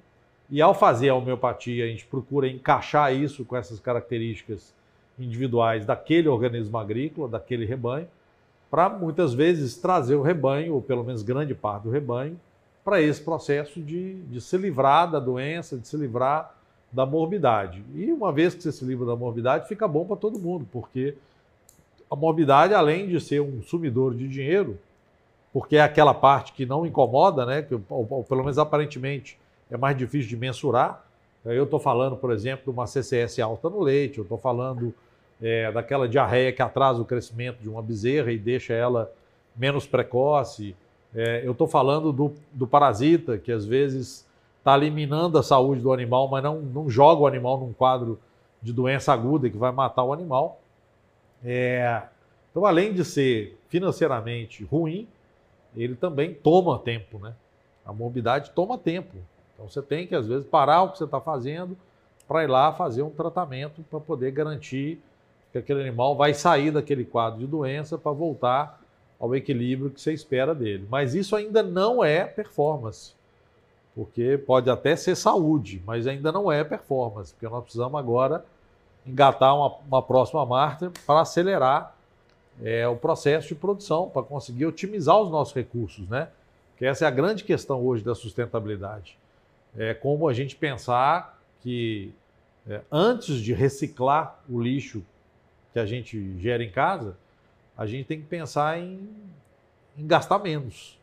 E 0.51 0.61
ao 0.61 0.75
fazer 0.75 1.09
a 1.09 1.15
homeopatia, 1.15 1.87
a 1.87 1.89
gente 1.89 2.05
procura 2.05 2.47
encaixar 2.47 3.15
isso 3.15 3.43
com 3.47 3.57
essas 3.57 3.81
características 3.81 4.75
individuais 5.19 5.87
daquele 5.87 6.29
organismo 6.29 6.77
agrícola, 6.77 7.27
daquele 7.27 7.65
rebanho, 7.65 8.07
para 8.71 8.91
muitas 8.91 9.33
vezes 9.33 9.77
trazer 9.77 10.15
o 10.15 10.23
rebanho, 10.23 10.75
ou 10.75 10.83
pelo 10.83 11.03
menos 11.03 11.23
grande 11.23 11.55
parte 11.55 11.85
do 11.85 11.91
rebanho, 11.91 12.39
para 12.85 13.01
esse 13.01 13.23
processo 13.23 13.81
de, 13.81 14.21
de 14.25 14.43
se 14.43 14.59
livrar 14.59 15.11
da 15.11 15.19
doença, 15.19 15.79
de 15.79 15.89
se 15.89 15.97
livrar 15.97 16.55
da 16.93 17.07
morbidade. 17.07 17.83
E 17.95 18.13
uma 18.13 18.31
vez 18.31 18.55
que 18.55 18.63
você 18.63 18.73
se 18.73 18.85
livra 18.85 19.07
da 19.07 19.17
morbidade, 19.17 19.69
fica 19.69 19.89
bom 19.89 20.05
para 20.05 20.17
todo 20.17 20.39
mundo, 20.39 20.67
porque 20.71 21.15
a 22.15 22.17
morbidade, 22.17 22.73
além 22.73 23.09
de 23.09 23.21
ser 23.21 23.41
um 23.41 23.61
sumidor 23.63 24.15
de 24.15 24.29
dinheiro, 24.29 24.79
porque 25.53 25.77
é 25.77 25.81
aquela 25.81 26.15
parte 26.15 26.53
que 26.53 26.65
não 26.65 26.87
incomoda, 26.87 27.45
né? 27.45 27.63
Que, 27.63 27.75
ou, 27.75 27.85
ou 27.89 28.25
pelo 28.25 28.41
menos 28.41 28.59
aparentemente 28.59 29.39
é 29.71 29.77
mais 29.77 29.97
difícil 29.97 30.29
de 30.29 30.37
mensurar. 30.37 31.05
Eu 31.45 31.65
estou 31.65 31.79
falando, 31.79 32.17
por 32.17 32.33
exemplo, 32.33 32.65
de 32.65 32.71
uma 32.71 32.87
CCS 32.87 33.41
alta 33.41 33.69
no 33.69 33.83
leite, 33.83 34.19
eu 34.19 34.23
estou 34.23 34.39
falando 34.39 34.95
é, 35.43 35.71
daquela 35.71 36.09
diarreia 36.09 36.53
que 36.53 36.63
atrasa 36.63 37.03
o 37.03 37.05
crescimento 37.05 37.59
de 37.61 37.69
uma 37.69 37.83
bezerra 37.83 38.33
e 38.33 38.39
deixa 38.39 38.73
ela 38.73 39.13
menos 39.55 39.87
precoce. 39.87 40.75
É, 41.15 41.43
eu 41.45 41.53
estou 41.53 41.69
falando 41.69 42.13
do, 42.13 42.33
do, 42.53 42.67
parasita, 42.67 43.37
que 43.37 43.53
às 43.53 43.67
vezes 43.67 44.27
está 44.59 44.77
eliminando 44.77 45.37
a 45.37 45.43
saúde 45.43 45.83
do 45.83 45.93
animal, 45.93 46.29
mas 46.29 46.43
não, 46.43 46.61
não 46.61 46.89
joga 46.89 47.23
o 47.23 47.27
animal 47.27 47.59
num 47.61 47.73
quadro 47.73 48.19
de 48.63 48.73
doença 48.73 49.13
aguda 49.13 49.51
que 49.51 49.57
vai 49.59 49.71
matar 49.71 50.03
o 50.03 50.13
animal. 50.13 50.61
É, 51.45 52.03
então, 52.51 52.65
além 52.65 52.93
de 52.93 53.05
ser 53.05 53.59
financeiramente 53.69 54.65
ruim, 54.65 55.09
ele 55.77 55.95
também 55.95 56.33
toma 56.33 56.79
tempo, 56.79 57.19
né? 57.19 57.35
A 57.85 57.93
morbidade 57.93 58.51
toma 58.53 58.79
tempo. 58.79 59.17
Então, 59.53 59.69
você 59.69 59.83
tem 59.83 60.07
que, 60.07 60.15
às 60.15 60.27
vezes, 60.27 60.47
parar 60.47 60.83
o 60.83 60.91
que 60.91 60.99
você 60.99 61.05
está 61.05 61.21
fazendo, 61.21 61.77
para 62.27 62.45
ir 62.45 62.47
lá 62.47 62.73
fazer 62.73 63.03
um 63.03 63.11
tratamento 63.11 63.83
para 63.91 64.01
poder 64.01 64.31
garantir 64.31 65.01
que 65.53 65.59
aquele 65.59 65.83
animal 65.83 66.17
vai 66.17 66.35
sair 66.35 66.71
daquele 66.71 67.05
quadro 67.05 67.41
de 67.41 67.47
doença 67.47 67.99
para 67.99 68.13
voltar 68.13 68.81
ao 69.21 69.35
equilíbrio 69.35 69.91
que 69.91 70.01
você 70.01 70.13
espera 70.13 70.55
dele. 70.55 70.87
Mas 70.91 71.15
isso 71.15 71.37
ainda 71.37 71.63
não 71.63 72.03
é 72.03 72.25
performance, 72.25 73.13
porque 73.95 74.39
pode 74.39 74.69
até 74.71 74.97
ser 74.97 75.15
saúde, 75.15 75.83
mas 75.87 76.07
ainda 76.07 76.33
não 76.33 76.51
é 76.51 76.65
performance, 76.65 77.33
porque 77.33 77.49
nós 77.49 77.63
precisamos 77.63 77.99
agora 77.99 78.45
engatar 79.07 79.55
uma, 79.55 79.77
uma 79.87 80.03
próxima 80.03 80.45
marcha 80.47 80.91
para 81.07 81.21
acelerar 81.21 81.95
é, 82.63 82.87
o 82.87 82.97
processo 82.97 83.49
de 83.49 83.55
produção, 83.55 84.09
para 84.09 84.23
conseguir 84.23 84.67
otimizar 84.67 85.19
os 85.19 85.31
nossos 85.31 85.55
recursos, 85.55 86.09
né? 86.09 86.29
Que 86.77 86.87
essa 86.87 87.05
é 87.05 87.09
a 87.09 87.11
grande 87.11 87.45
questão 87.45 87.85
hoje 87.85 88.03
da 88.03 88.15
sustentabilidade. 88.15 89.19
É 89.77 89.95
como 89.95 90.29
a 90.29 90.33
gente 90.33 90.57
pensar 90.57 91.39
que 91.61 92.13
é, 92.69 92.81
antes 92.91 93.37
de 93.37 93.53
reciclar 93.53 94.41
o 94.49 94.61
lixo 94.61 95.03
que 95.73 95.79
a 95.79 95.87
gente 95.87 96.39
gera 96.39 96.63
em 96.63 96.71
casa, 96.71 97.17
a 97.77 97.87
gente 97.87 98.07
tem 98.07 98.21
que 98.21 98.27
pensar 98.27 98.79
em, 98.79 99.09
em 99.97 100.07
gastar 100.07 100.39
menos. 100.39 100.99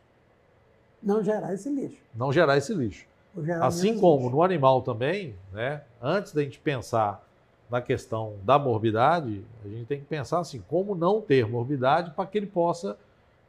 Não 1.02 1.22
gerar 1.22 1.52
esse 1.52 1.68
lixo. 1.68 1.98
Não 2.14 2.32
gerar 2.32 2.56
esse 2.56 2.72
lixo. 2.72 3.06
Gerar 3.42 3.66
assim 3.66 3.98
como 3.98 4.24
lixo. 4.24 4.36
no 4.36 4.42
animal 4.42 4.82
também, 4.82 5.34
né? 5.52 5.82
Antes 6.00 6.32
da 6.32 6.42
gente 6.42 6.58
pensar 6.58 7.22
na 7.70 7.80
questão 7.80 8.34
da 8.44 8.58
morbidade, 8.58 9.44
a 9.64 9.68
gente 9.68 9.86
tem 9.86 10.00
que 10.00 10.06
pensar 10.06 10.40
assim, 10.40 10.62
como 10.68 10.94
não 10.94 11.20
ter 11.20 11.48
morbidade 11.48 12.10
para 12.10 12.26
que 12.26 12.38
ele 12.38 12.46
possa 12.46 12.96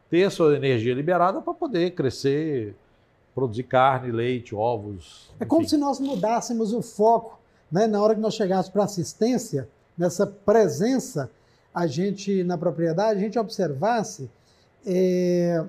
ter 0.09 0.23
a 0.23 0.29
sua 0.29 0.55
energia 0.55 0.93
liberada 0.93 1.41
para 1.41 1.53
poder 1.53 1.91
crescer, 1.91 2.75
produzir 3.33 3.63
carne, 3.63 4.11
leite, 4.11 4.55
ovos. 4.55 5.31
É 5.39 5.45
como 5.45 5.67
se 5.67 5.75
nós 5.75 5.99
mudássemos 5.99 6.71
o 6.73 6.81
foco, 6.81 7.39
né? 7.71 7.87
Na 7.87 8.01
hora 8.01 8.15
que 8.15 8.21
nós 8.21 8.35
chegássemos 8.35 8.69
para 8.69 8.83
assistência, 8.83 9.67
nessa 9.97 10.25
presença, 10.25 11.29
a 11.73 11.87
gente 11.87 12.43
na 12.43 12.57
propriedade, 12.57 13.19
a 13.19 13.21
gente 13.21 13.39
observasse 13.39 14.29
é, 14.85 15.65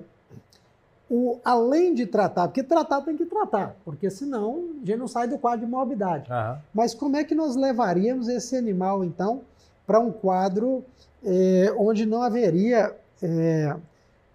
o, 1.09 1.39
além 1.45 1.93
de 1.93 2.05
tratar, 2.05 2.47
porque 2.47 2.63
tratar 2.63 3.01
tem 3.01 3.15
que 3.15 3.25
tratar, 3.25 3.75
porque 3.85 4.09
senão 4.09 4.69
a 4.81 4.85
gente 4.85 4.97
não 4.97 5.07
sai 5.07 5.27
do 5.27 5.37
quadro 5.37 5.65
de 5.65 5.71
morbidade. 5.71 6.29
Uhum. 6.31 6.57
Mas 6.73 6.93
como 6.93 7.15
é 7.15 7.23
que 7.23 7.35
nós 7.35 7.55
levaríamos 7.55 8.27
esse 8.27 8.55
animal, 8.55 9.03
então, 9.03 9.41
para 9.85 9.99
um 9.99 10.11
quadro 10.11 10.83
é, 11.23 11.73
onde 11.77 12.05
não 12.05 12.23
haveria 12.23 12.95
é, 13.21 13.75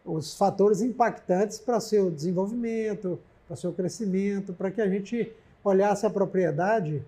os 0.04 0.37
fatores 0.37 0.80
impactantes 0.80 1.59
para 1.59 1.80
seu 1.80 2.11
desenvolvimento, 2.11 3.18
para 3.48 3.56
seu 3.56 3.72
crescimento, 3.72 4.52
para 4.52 4.70
que 4.70 4.80
a 4.80 4.88
gente 4.88 5.33
olhasse 5.64 6.06
a 6.06 6.11
propriedade 6.11 7.02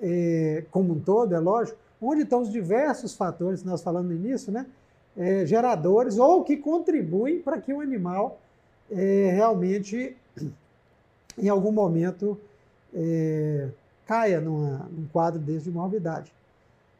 é, 0.00 0.64
como 0.72 0.94
um 0.94 0.98
todo, 1.00 1.34
é 1.34 1.38
lógico, 1.38 1.78
onde 2.02 2.22
estão 2.22 2.42
os 2.42 2.50
diversos 2.50 3.14
fatores 3.14 3.62
que 3.62 3.66
nós 3.66 3.80
falamos 3.80 4.10
no 4.10 4.16
início, 4.16 4.52
né? 4.52 4.66
Geradores 5.46 6.18
ou 6.18 6.42
que 6.42 6.56
contribuem 6.56 7.38
para 7.38 7.60
que 7.60 7.72
o 7.72 7.80
animal 7.80 8.40
é, 8.90 9.30
realmente, 9.34 10.16
em 11.38 11.48
algum 11.48 11.72
momento, 11.72 12.38
é, 12.94 13.68
caia 14.06 14.40
numa, 14.40 14.88
num 14.90 15.06
quadro 15.12 15.40
desse 15.40 15.64
de 15.64 15.70
morbidade. 15.70 16.32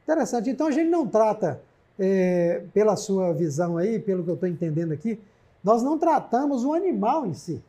Interessante. 0.03 0.51
Então, 0.51 0.67
a 0.67 0.71
gente 0.71 0.91
não 0.91 1.07
trata, 1.07 1.61
é, 1.99 2.63
pela 2.73 2.97
sua 2.97 3.33
visão 3.33 3.77
aí, 3.77 3.99
pelo 3.99 4.23
que 4.25 4.31
eu 4.31 4.35
estou 4.35 4.49
entendendo 4.49 4.93
aqui, 4.93 5.21
nós 5.63 5.83
não 5.83 5.99
tratamos 5.99 6.65
o 6.65 6.75
animal 6.75 7.27
em 7.27 7.35
si. 7.35 7.63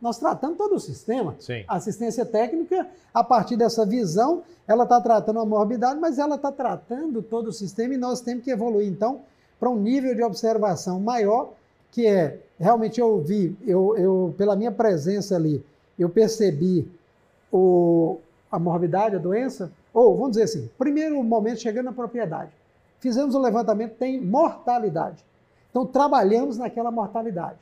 Nós 0.00 0.18
tratamos 0.18 0.56
todo 0.56 0.74
o 0.74 0.80
sistema. 0.80 1.36
Sim. 1.38 1.64
A 1.68 1.76
assistência 1.76 2.24
técnica, 2.24 2.88
a 3.12 3.22
partir 3.22 3.56
dessa 3.56 3.84
visão, 3.84 4.42
ela 4.66 4.84
está 4.84 5.00
tratando 5.00 5.40
a 5.40 5.44
morbidade, 5.44 6.00
mas 6.00 6.18
ela 6.18 6.36
está 6.36 6.50
tratando 6.50 7.22
todo 7.22 7.48
o 7.48 7.52
sistema 7.52 7.94
e 7.94 7.98
nós 7.98 8.20
temos 8.20 8.42
que 8.42 8.50
evoluir, 8.50 8.88
então, 8.88 9.20
para 9.58 9.68
um 9.68 9.76
nível 9.76 10.14
de 10.14 10.22
observação 10.22 10.98
maior, 10.98 11.52
que 11.90 12.06
é, 12.06 12.38
realmente 12.58 13.00
eu 13.00 13.20
vi, 13.20 13.56
eu, 13.66 13.96
eu 13.96 14.34
pela 14.36 14.56
minha 14.56 14.70
presença 14.70 15.36
ali, 15.36 15.64
eu 15.98 16.08
percebi 16.08 16.88
o, 17.52 18.18
a 18.50 18.58
morbidade, 18.58 19.16
a 19.16 19.18
doença, 19.18 19.72
ou, 19.92 20.14
vamos 20.14 20.30
dizer 20.30 20.44
assim, 20.44 20.70
primeiro 20.78 21.22
momento 21.22 21.60
chegando 21.60 21.86
na 21.86 21.92
propriedade. 21.92 22.52
Fizemos 23.00 23.34
o 23.34 23.40
levantamento, 23.40 23.96
tem 23.96 24.20
mortalidade. 24.20 25.24
Então, 25.70 25.86
trabalhamos 25.86 26.58
naquela 26.58 26.90
mortalidade. 26.90 27.58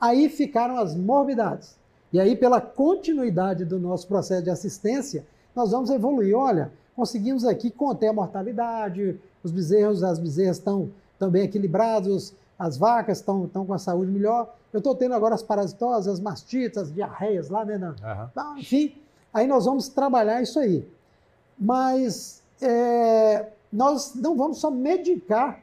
Aí 0.00 0.28
ficaram 0.28 0.78
as 0.78 0.94
morbidades. 0.94 1.76
E 2.12 2.18
aí, 2.18 2.36
pela 2.36 2.60
continuidade 2.60 3.64
do 3.64 3.78
nosso 3.78 4.06
processo 4.06 4.42
de 4.42 4.50
assistência, 4.50 5.26
nós 5.54 5.70
vamos 5.70 5.90
evoluir. 5.90 6.36
Olha, 6.36 6.72
conseguimos 6.96 7.44
aqui 7.44 7.70
conter 7.70 8.08
a 8.08 8.12
mortalidade, 8.12 9.18
os 9.42 9.52
bezerros, 9.52 10.02
as 10.02 10.18
bezerras 10.18 10.56
estão, 10.56 10.90
bem 11.30 11.44
equilibrados, 11.44 12.34
as 12.58 12.76
vacas 12.76 13.18
estão, 13.18 13.48
com 13.48 13.72
a 13.72 13.78
saúde 13.78 14.10
melhor. 14.10 14.54
Eu 14.72 14.78
estou 14.78 14.94
tendo 14.94 15.14
agora 15.14 15.34
as 15.34 15.42
parasitoses, 15.42 16.08
as 16.08 16.20
mastites, 16.20 16.76
as 16.76 16.92
diarreias 16.92 17.48
lá, 17.48 17.64
né? 17.64 17.76
Uhum. 17.76 18.58
Enfim, 18.58 18.94
aí 19.32 19.46
nós 19.46 19.64
vamos 19.64 19.88
trabalhar 19.88 20.42
isso 20.42 20.58
aí. 20.58 20.86
Mas 21.58 22.42
é, 22.60 23.46
nós 23.72 24.14
não 24.14 24.36
vamos 24.36 24.58
só 24.58 24.70
medicar 24.70 25.60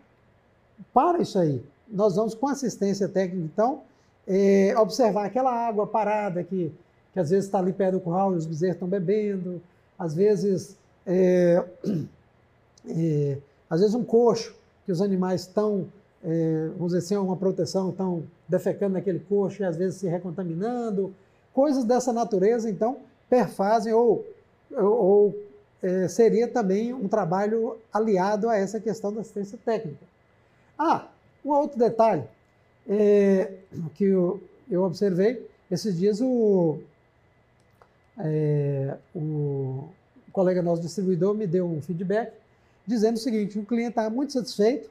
para 0.94 1.20
isso 1.22 1.38
aí. 1.38 1.64
Nós 1.88 2.16
vamos, 2.16 2.34
com 2.34 2.48
assistência 2.48 3.08
técnica, 3.08 3.46
então, 3.46 3.82
é, 4.28 4.74
observar 4.78 5.26
aquela 5.26 5.52
água 5.52 5.86
parada 5.86 6.44
que, 6.44 6.74
que 7.14 7.20
às 7.20 7.30
vezes 7.30 7.46
está 7.46 7.60
ali 7.60 7.74
perto 7.74 7.94
do 7.94 8.00
curral 8.00 8.34
e 8.34 8.38
os 8.38 8.46
bezerros 8.46 8.76
estão 8.76 8.88
bebendo, 8.88 9.62
às 9.98 10.16
vezes, 10.16 10.76
é, 11.06 11.64
é, 12.88 13.38
às 13.70 13.82
vezes 13.82 13.96
um 13.96 14.04
coxo 14.04 14.56
que 14.86 14.92
os 14.92 15.02
animais 15.02 15.42
estão, 15.42 15.88
é, 16.26 16.70
vamos 16.76 16.94
dizer 16.94 17.06
assim, 17.06 17.16
uma 17.16 17.38
proteção, 17.38 17.92
estão 17.92 18.24
defecando 18.50 18.94
naquele 18.94 19.20
coxo 19.20 19.62
e 19.62 19.66
às 19.66 19.78
vezes 19.78 20.00
se 20.00 20.08
recontaminando, 20.08 21.14
coisas 21.54 21.84
dessa 21.84 22.12
natureza, 22.12 22.70
então, 22.70 22.98
perfazem 23.30 23.94
ou, 23.94 24.26
ou, 24.72 25.36
é, 25.84 26.08
seria 26.08 26.48
também 26.48 26.94
um 26.94 27.08
trabalho 27.08 27.78
aliado 27.94 28.50
a 28.50 28.58
essa 28.58 28.80
questão 28.80 29.14
da 29.14 29.22
assistência 29.22 29.58
técnica. 29.64 30.04
Ah, 30.78 31.08
um 31.44 31.52
outro 31.52 31.78
detalhe, 31.78 32.24
é, 32.90 33.52
que 33.94 34.06
eu, 34.06 34.42
eu, 34.70 34.84
observei, 34.84 35.48
esses 35.70 35.98
dias 35.98 36.20
o, 36.22 36.80
é, 38.18 38.96
o 39.16 39.88
colega 40.32 40.62
nosso 40.62 40.82
distribuidor 40.82 41.36
me 41.36 41.46
deu 41.46 41.68
um 41.68 41.82
feedback 41.82 42.34
dizendo 42.86 43.16
o 43.16 43.20
seguinte, 43.20 43.58
o 43.58 43.66
cliente 43.66 43.90
estava 43.90 44.10
muito 44.10 44.34
satisfeito, 44.34 44.90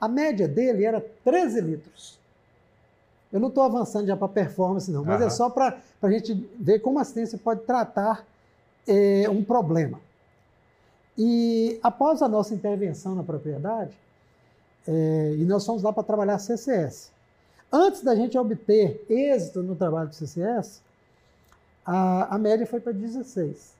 a 0.00 0.08
média 0.08 0.46
dele 0.46 0.84
era 0.84 1.04
13 1.24 1.60
litros. 1.60 2.18
Eu 3.32 3.40
não 3.40 3.48
estou 3.48 3.62
avançando 3.62 4.06
já 4.06 4.16
para 4.16 4.28
performance, 4.28 4.90
não, 4.90 5.04
mas 5.04 5.20
uhum. 5.20 5.26
é 5.26 5.30
só 5.30 5.50
para 5.50 5.78
a 6.00 6.10
gente 6.10 6.48
ver 6.58 6.78
como 6.78 6.98
a 6.98 7.02
assistência 7.02 7.38
pode 7.38 7.60
tratar 7.62 8.24
é, 8.86 9.28
um 9.28 9.44
problema. 9.44 10.00
E 11.16 11.78
após 11.82 12.22
a 12.22 12.28
nossa 12.28 12.54
intervenção 12.54 13.14
na 13.14 13.22
propriedade, 13.22 13.92
é, 14.86 15.34
e 15.36 15.44
nós 15.44 15.66
fomos 15.66 15.82
lá 15.82 15.92
para 15.92 16.02
trabalhar 16.02 16.38
CCS. 16.38 17.10
Antes 17.70 18.02
da 18.02 18.14
gente 18.14 18.38
obter 18.38 19.04
êxito 19.10 19.62
no 19.62 19.76
trabalho 19.76 20.08
do 20.08 20.14
CCS, 20.14 20.80
a, 21.84 22.34
a 22.34 22.38
média 22.38 22.66
foi 22.66 22.80
para 22.80 22.92
16. 22.92 23.74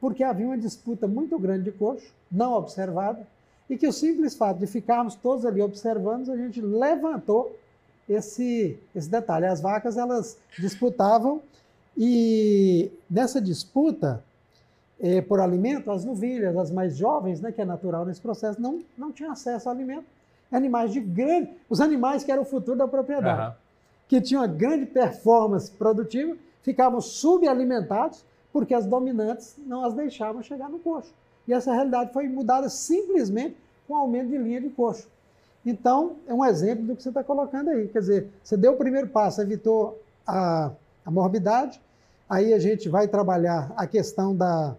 Porque 0.00 0.24
havia 0.24 0.46
uma 0.46 0.58
disputa 0.58 1.06
muito 1.06 1.38
grande 1.38 1.64
de 1.64 1.72
coxo, 1.72 2.12
não 2.30 2.54
observada, 2.54 3.24
e 3.68 3.76
que 3.76 3.86
o 3.86 3.92
simples 3.92 4.34
fato 4.34 4.58
de 4.58 4.66
ficarmos 4.66 5.14
todos 5.14 5.46
ali 5.46 5.62
observando, 5.62 6.30
a 6.30 6.36
gente 6.36 6.60
levantou 6.60 7.56
esse, 8.08 8.78
esse 8.94 9.08
detalhe. 9.08 9.46
As 9.46 9.60
vacas, 9.60 9.96
elas 9.96 10.38
disputavam, 10.58 11.40
e 11.96 12.90
nessa 13.10 13.40
disputa 13.40 14.22
eh, 15.00 15.20
por 15.20 15.40
alimento, 15.40 15.90
as 15.90 16.04
novilhas, 16.04 16.56
as 16.56 16.70
mais 16.70 16.96
jovens, 16.96 17.40
né, 17.40 17.52
que 17.52 17.60
é 17.60 17.64
natural 17.64 18.04
nesse 18.04 18.20
processo, 18.20 18.60
não, 18.60 18.82
não 18.96 19.12
tinham 19.12 19.32
acesso 19.32 19.68
ao 19.68 19.74
alimento 19.74 20.06
animais 20.52 20.92
de 20.92 21.00
grande, 21.00 21.50
os 21.68 21.80
animais 21.80 22.22
que 22.22 22.30
eram 22.30 22.42
o 22.42 22.46
futuro 22.46 22.76
da 22.76 22.86
propriedade, 22.86 23.48
uhum. 23.48 23.54
que 24.06 24.20
tinham 24.20 24.42
uma 24.42 24.48
grande 24.48 24.86
performance 24.86 25.70
produtiva, 25.70 26.36
ficavam 26.62 27.00
subalimentados 27.00 28.24
porque 28.52 28.74
as 28.74 28.84
dominantes 28.84 29.56
não 29.66 29.84
as 29.84 29.94
deixavam 29.94 30.42
chegar 30.42 30.68
no 30.68 30.78
coxo. 30.78 31.12
E 31.46 31.52
essa 31.52 31.72
realidade 31.72 32.12
foi 32.12 32.28
mudada 32.28 32.68
simplesmente 32.68 33.56
com 33.86 33.96
aumento 33.96 34.28
de 34.28 34.38
linha 34.38 34.60
de 34.60 34.68
coxo. 34.70 35.08
Então, 35.64 36.16
é 36.26 36.34
um 36.34 36.44
exemplo 36.44 36.84
do 36.84 36.96
que 36.96 37.02
você 37.02 37.08
está 37.08 37.22
colocando 37.22 37.70
aí. 37.70 37.88
Quer 37.88 38.00
dizer, 38.00 38.28
você 38.42 38.56
deu 38.56 38.72
o 38.72 38.76
primeiro 38.76 39.08
passo, 39.08 39.40
evitou 39.40 40.00
a, 40.26 40.70
a 41.04 41.10
morbidade, 41.10 41.80
aí 42.28 42.52
a 42.52 42.58
gente 42.58 42.88
vai 42.88 43.06
trabalhar 43.06 43.72
a 43.76 43.86
questão 43.86 44.34
da, 44.34 44.74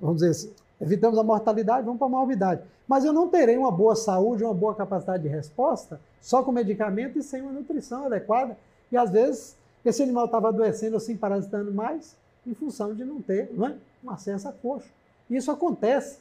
vamos 0.00 0.16
dizer 0.16 0.30
assim, 0.30 0.52
evitamos 0.80 1.18
a 1.18 1.22
mortalidade, 1.22 1.84
vamos 1.84 1.98
para 1.98 2.06
a 2.06 2.10
morbidade. 2.10 2.62
Mas 2.86 3.04
eu 3.04 3.12
não 3.12 3.28
terei 3.28 3.56
uma 3.56 3.70
boa 3.70 3.94
saúde, 3.94 4.44
uma 4.44 4.54
boa 4.54 4.74
capacidade 4.74 5.22
de 5.22 5.28
resposta 5.28 6.00
só 6.20 6.42
com 6.42 6.50
medicamento 6.52 7.18
e 7.18 7.22
sem 7.22 7.42
uma 7.42 7.52
nutrição 7.52 8.06
adequada. 8.06 8.56
E 8.90 8.96
às 8.96 9.10
vezes 9.10 9.56
esse 9.84 10.02
animal 10.02 10.26
estava 10.26 10.48
adoecendo 10.48 10.98
se 10.98 11.14
parasitando 11.14 11.72
mais 11.72 12.16
em 12.46 12.54
função 12.54 12.94
de 12.94 13.04
não 13.04 13.20
ter 13.20 13.50
não 13.52 13.66
é? 13.66 13.74
Nascença 14.02 14.54
coxo. 14.62 14.88
Isso 15.30 15.50
acontece. 15.50 16.18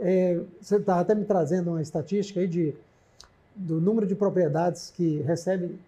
É, 0.00 0.40
você 0.60 0.76
está 0.76 1.00
até 1.00 1.14
me 1.14 1.24
trazendo 1.24 1.70
uma 1.70 1.82
estatística 1.82 2.40
aí 2.40 2.46
de, 2.46 2.74
do 3.54 3.80
número 3.80 4.06
de 4.06 4.14
propriedades 4.14 4.92
que 4.96 5.20
recebem 5.22 5.78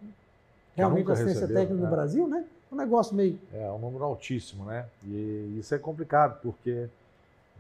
realmente 0.74 1.11
assistência 1.11 1.42
recebeu, 1.42 1.62
técnica 1.62 1.80
no 1.80 1.87
é. 1.87 1.90
Brasil, 1.90 2.26
né? 2.26 2.44
Um 2.72 2.76
negócio 2.76 3.14
meio. 3.14 3.38
É, 3.52 3.70
um 3.70 3.78
número 3.78 4.04
altíssimo, 4.04 4.64
né? 4.64 4.87
E 5.04 5.56
isso 5.59 5.74
é 5.74 5.78
complicado, 5.78 6.40
porque 6.42 6.87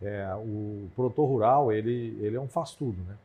é, 0.02 0.28
o 0.36 0.88
produtor 0.94 1.28
rural, 1.28 1.72
ele, 1.72 2.16
ele 2.20 2.36
é 2.36 2.40
um 2.40 2.48
faz-tudo, 2.48 2.98
né? 3.08 3.16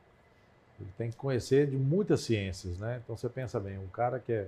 Ele 0.79 0.89
tem 0.97 1.09
que 1.09 1.15
conhecer 1.15 1.67
de 1.67 1.77
muitas 1.77 2.21
ciências, 2.21 2.77
né? 2.77 2.99
Então 3.03 3.15
você 3.15 3.29
pensa 3.29 3.59
bem, 3.59 3.77
um 3.77 3.87
cara 3.87 4.19
que 4.19 4.31
é 4.31 4.47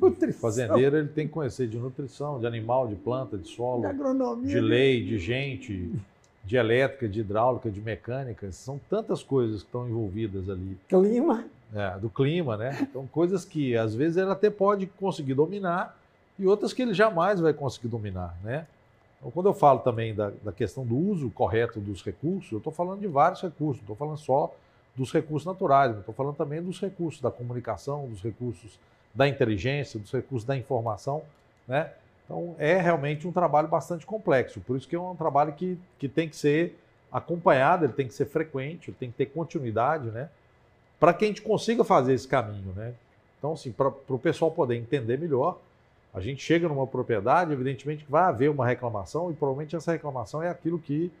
nutrição. 0.00 0.40
fazendeiro, 0.40 0.98
ele 0.98 1.08
tem 1.08 1.26
que 1.26 1.32
conhecer 1.32 1.66
de 1.66 1.78
nutrição, 1.78 2.38
de 2.38 2.46
animal, 2.46 2.88
de 2.88 2.96
planta, 2.96 3.38
de 3.38 3.48
solo, 3.48 3.80
de, 3.80 3.86
agronomia, 3.86 4.48
de 4.48 4.60
lei, 4.60 5.04
de 5.04 5.18
gente, 5.18 5.92
de 6.44 6.56
elétrica, 6.56 7.08
de 7.08 7.20
hidráulica, 7.20 7.70
de 7.70 7.80
mecânica. 7.80 8.50
São 8.52 8.80
tantas 8.90 9.22
coisas 9.22 9.62
que 9.62 9.68
estão 9.68 9.88
envolvidas 9.88 10.48
ali. 10.48 10.76
Clima. 10.88 11.44
É, 11.74 11.98
do 11.98 12.10
clima, 12.10 12.56
né? 12.56 12.78
Então, 12.82 13.06
coisas 13.06 13.44
que 13.44 13.76
às 13.76 13.94
vezes 13.94 14.18
ele 14.18 14.30
até 14.30 14.50
pode 14.50 14.86
conseguir 14.86 15.34
dominar 15.34 15.96
e 16.38 16.46
outras 16.46 16.72
que 16.72 16.82
ele 16.82 16.92
jamais 16.92 17.40
vai 17.40 17.54
conseguir 17.54 17.88
dominar, 17.88 18.36
né? 18.42 18.66
Então, 19.18 19.30
quando 19.30 19.46
eu 19.46 19.54
falo 19.54 19.78
também 19.78 20.14
da, 20.14 20.30
da 20.42 20.52
questão 20.52 20.84
do 20.84 20.96
uso 20.96 21.30
correto 21.30 21.80
dos 21.80 22.02
recursos, 22.02 22.50
eu 22.50 22.58
estou 22.58 22.72
falando 22.72 23.00
de 23.00 23.06
vários 23.06 23.40
recursos, 23.40 23.76
não 23.76 23.92
estou 23.92 23.96
falando 23.96 24.18
só 24.18 24.54
dos 24.94 25.12
recursos 25.12 25.46
naturais, 25.46 25.96
estou 25.96 26.14
falando 26.14 26.36
também 26.36 26.60
dos 26.60 26.78
recursos 26.80 27.22
da 27.22 27.30
comunicação, 27.30 28.06
dos 28.08 28.20
recursos 28.20 28.78
da 29.14 29.28
inteligência, 29.28 29.98
dos 29.98 30.10
recursos 30.10 30.46
da 30.46 30.56
informação, 30.56 31.22
né? 31.66 31.90
Então, 32.32 32.56
é 32.58 32.80
realmente 32.80 33.28
um 33.28 33.32
trabalho 33.32 33.68
bastante 33.68 34.06
complexo, 34.06 34.58
por 34.62 34.78
isso 34.78 34.88
que 34.88 34.96
é 34.96 34.98
um 34.98 35.14
trabalho 35.14 35.52
que, 35.52 35.78
que 35.98 36.08
tem 36.08 36.26
que 36.26 36.34
ser 36.34 36.78
acompanhado, 37.12 37.84
ele 37.84 37.92
tem 37.92 38.08
que 38.08 38.14
ser 38.14 38.24
frequente, 38.24 38.88
ele 38.88 38.96
tem 38.98 39.10
que 39.10 39.18
ter 39.18 39.26
continuidade, 39.26 40.10
né? 40.10 40.30
Para 40.98 41.12
que 41.12 41.26
a 41.26 41.28
gente 41.28 41.42
consiga 41.42 41.84
fazer 41.84 42.14
esse 42.14 42.26
caminho, 42.26 42.72
né? 42.74 42.94
Então, 43.38 43.52
assim, 43.52 43.70
para 43.70 43.88
o 43.88 44.18
pessoal 44.18 44.50
poder 44.50 44.76
entender 44.76 45.18
melhor, 45.18 45.58
a 46.14 46.20
gente 46.20 46.42
chega 46.42 46.66
numa 46.66 46.86
propriedade, 46.86 47.52
evidentemente 47.52 48.02
que 48.02 48.10
vai 48.10 48.22
haver 48.22 48.48
uma 48.48 48.66
reclamação 48.66 49.30
e 49.30 49.34
provavelmente 49.34 49.76
essa 49.76 49.92
reclamação 49.92 50.42
é 50.42 50.48
aquilo 50.48 50.78
que, 50.78 51.12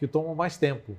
que 0.00 0.08
toma 0.08 0.34
mais 0.34 0.56
tempo. 0.56 0.96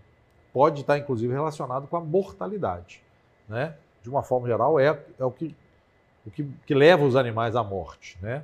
Pode 0.53 0.79
estar, 0.79 0.97
inclusive, 0.97 1.33
relacionado 1.33 1.87
com 1.87 1.97
a 1.97 2.01
mortalidade, 2.01 3.01
né? 3.49 3.75
De 4.01 4.09
uma 4.09 4.23
forma 4.23 4.47
geral, 4.47 4.79
é, 4.79 4.97
é 5.19 5.25
o 5.25 5.31
que 5.31 5.53
o 6.25 6.31
que, 6.31 6.43
que 6.65 6.73
leva 6.73 7.05
os 7.05 7.15
animais 7.15 7.55
à 7.55 7.63
morte, 7.63 8.17
né? 8.21 8.43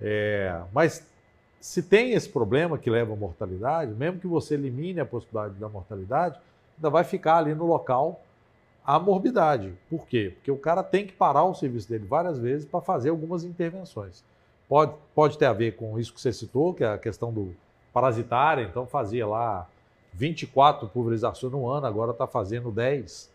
É, 0.00 0.60
mas 0.72 1.06
se 1.60 1.82
tem 1.82 2.12
esse 2.12 2.28
problema 2.28 2.78
que 2.78 2.90
leva 2.90 3.12
à 3.12 3.16
mortalidade, 3.16 3.92
mesmo 3.92 4.20
que 4.20 4.26
você 4.26 4.54
elimine 4.54 5.00
a 5.00 5.06
possibilidade 5.06 5.54
da 5.54 5.68
mortalidade, 5.68 6.38
ainda 6.76 6.90
vai 6.90 7.04
ficar 7.04 7.38
ali 7.38 7.54
no 7.54 7.66
local 7.66 8.20
a 8.84 9.00
morbidade. 9.00 9.72
Por 9.90 10.06
quê? 10.06 10.32
Porque 10.36 10.50
o 10.50 10.56
cara 10.56 10.82
tem 10.82 11.06
que 11.06 11.12
parar 11.12 11.44
o 11.44 11.54
serviço 11.54 11.88
dele 11.88 12.06
várias 12.06 12.38
vezes 12.38 12.64
para 12.64 12.80
fazer 12.80 13.10
algumas 13.10 13.42
intervenções. 13.42 14.22
Pode, 14.68 14.94
pode 15.14 15.36
ter 15.38 15.46
a 15.46 15.52
ver 15.52 15.76
com 15.76 15.98
isso 15.98 16.14
que 16.14 16.20
você 16.20 16.32
citou, 16.32 16.72
que 16.72 16.84
é 16.84 16.88
a 16.88 16.98
questão 16.98 17.32
do 17.32 17.54
parasitária, 17.92 18.62
então 18.62 18.86
fazia 18.86 19.26
lá 19.26 19.66
24 20.12 20.88
pulverizações 20.88 21.52
no 21.52 21.68
ano, 21.68 21.86
agora 21.86 22.12
está 22.12 22.26
fazendo 22.26 22.70
10. 22.70 23.30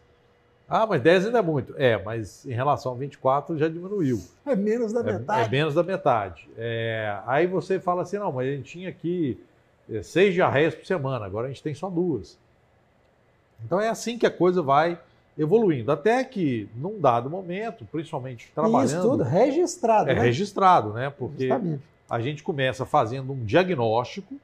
Ah, 0.71 0.87
mas 0.87 1.01
10 1.01 1.25
ainda 1.25 1.39
é 1.39 1.41
muito. 1.41 1.75
É, 1.77 2.01
mas 2.01 2.45
em 2.45 2.53
relação 2.53 2.93
a 2.93 2.95
24 2.95 3.57
já 3.57 3.67
diminuiu. 3.67 4.21
É 4.45 4.55
menos 4.55 4.93
da 4.93 5.01
é, 5.01 5.03
metade. 5.03 5.47
É 5.47 5.51
menos 5.51 5.75
da 5.75 5.83
metade. 5.83 6.49
É, 6.57 7.19
aí 7.27 7.45
você 7.45 7.77
fala 7.77 8.03
assim, 8.03 8.17
não, 8.17 8.31
mas 8.31 8.47
a 8.47 8.51
gente 8.51 8.71
tinha 8.71 8.87
aqui 8.87 9.37
é, 9.91 10.01
seis 10.01 10.33
diarreias 10.33 10.73
por 10.73 10.85
semana, 10.85 11.25
agora 11.25 11.47
a 11.47 11.49
gente 11.49 11.61
tem 11.61 11.75
só 11.75 11.89
duas. 11.89 12.37
Então 13.65 13.81
é 13.81 13.89
assim 13.89 14.17
que 14.17 14.25
a 14.25 14.31
coisa 14.31 14.61
vai 14.61 14.97
evoluindo. 15.37 15.91
Até 15.91 16.23
que, 16.23 16.69
num 16.73 17.01
dado 17.01 17.29
momento, 17.29 17.85
principalmente 17.91 18.49
trabalhando... 18.55 18.85
Isso 18.85 19.01
tudo 19.01 19.23
registrado, 19.23 20.09
É 20.09 20.15
né? 20.15 20.21
registrado, 20.21 20.93
né? 20.93 21.09
Porque 21.09 21.49
Justamente. 21.49 21.83
a 22.09 22.19
gente 22.21 22.43
começa 22.43 22.85
fazendo 22.85 23.33
um 23.33 23.43
diagnóstico, 23.43 24.35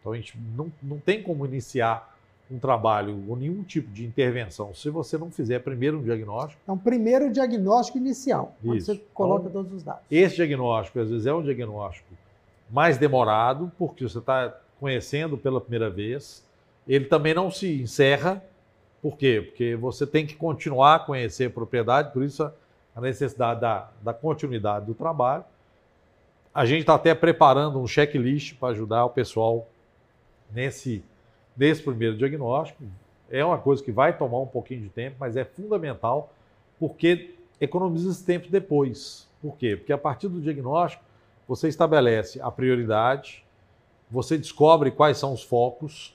então 0.00 0.12
a 0.12 0.16
gente 0.16 0.36
não, 0.56 0.70
não 0.82 0.98
tem 0.98 1.22
como 1.22 1.46
iniciar 1.46 2.15
um 2.50 2.58
trabalho 2.58 3.24
ou 3.28 3.36
nenhum 3.36 3.62
tipo 3.62 3.90
de 3.90 4.04
intervenção 4.04 4.72
se 4.72 4.88
você 4.88 5.18
não 5.18 5.30
fizer 5.30 5.58
primeiro 5.60 5.98
um 5.98 6.02
diagnóstico. 6.02 6.60
Então, 6.62 6.78
primeiro 6.78 7.26
o 7.26 7.32
diagnóstico 7.32 7.98
inicial, 7.98 8.54
onde 8.64 8.82
você 8.82 9.00
coloca 9.12 9.48
então, 9.48 9.62
todos 9.62 9.76
os 9.76 9.82
dados. 9.82 10.02
Esse 10.10 10.36
diagnóstico, 10.36 11.00
às 11.00 11.10
vezes, 11.10 11.26
é 11.26 11.34
um 11.34 11.42
diagnóstico 11.42 12.08
mais 12.70 12.98
demorado, 12.98 13.70
porque 13.78 14.08
você 14.08 14.18
está 14.18 14.56
conhecendo 14.78 15.36
pela 15.36 15.60
primeira 15.60 15.90
vez. 15.90 16.44
Ele 16.86 17.06
também 17.06 17.34
não 17.34 17.50
se 17.50 17.82
encerra. 17.82 18.42
Por 19.02 19.16
quê? 19.16 19.42
Porque 19.44 19.74
você 19.76 20.06
tem 20.06 20.26
que 20.26 20.36
continuar 20.36 20.96
a 20.96 20.98
conhecer 20.98 21.46
a 21.46 21.50
propriedade, 21.50 22.12
por 22.12 22.22
isso 22.22 22.50
a 22.94 23.00
necessidade 23.00 23.60
da, 23.60 23.90
da 24.02 24.14
continuidade 24.14 24.86
do 24.86 24.94
trabalho. 24.94 25.44
A 26.54 26.64
gente 26.64 26.80
está 26.80 26.94
até 26.94 27.14
preparando 27.14 27.78
um 27.78 27.86
checklist 27.86 28.54
para 28.54 28.68
ajudar 28.68 29.04
o 29.04 29.10
pessoal 29.10 29.68
nesse 30.50 31.04
desse 31.56 31.82
primeiro 31.82 32.16
diagnóstico. 32.16 32.84
É 33.30 33.44
uma 33.44 33.58
coisa 33.58 33.82
que 33.82 33.90
vai 33.90 34.16
tomar 34.16 34.38
um 34.38 34.46
pouquinho 34.46 34.82
de 34.82 34.88
tempo, 34.88 35.16
mas 35.18 35.36
é 35.36 35.44
fundamental 35.44 36.32
porque 36.78 37.34
economiza 37.60 38.10
esse 38.10 38.24
tempo 38.24 38.48
depois. 38.48 39.26
Por 39.40 39.56
quê? 39.56 39.76
Porque 39.76 39.92
a 39.92 39.98
partir 39.98 40.28
do 40.28 40.40
diagnóstico 40.40 41.02
você 41.48 41.68
estabelece 41.68 42.40
a 42.40 42.50
prioridade, 42.50 43.44
você 44.10 44.36
descobre 44.36 44.90
quais 44.90 45.16
são 45.16 45.32
os 45.32 45.42
focos, 45.42 46.14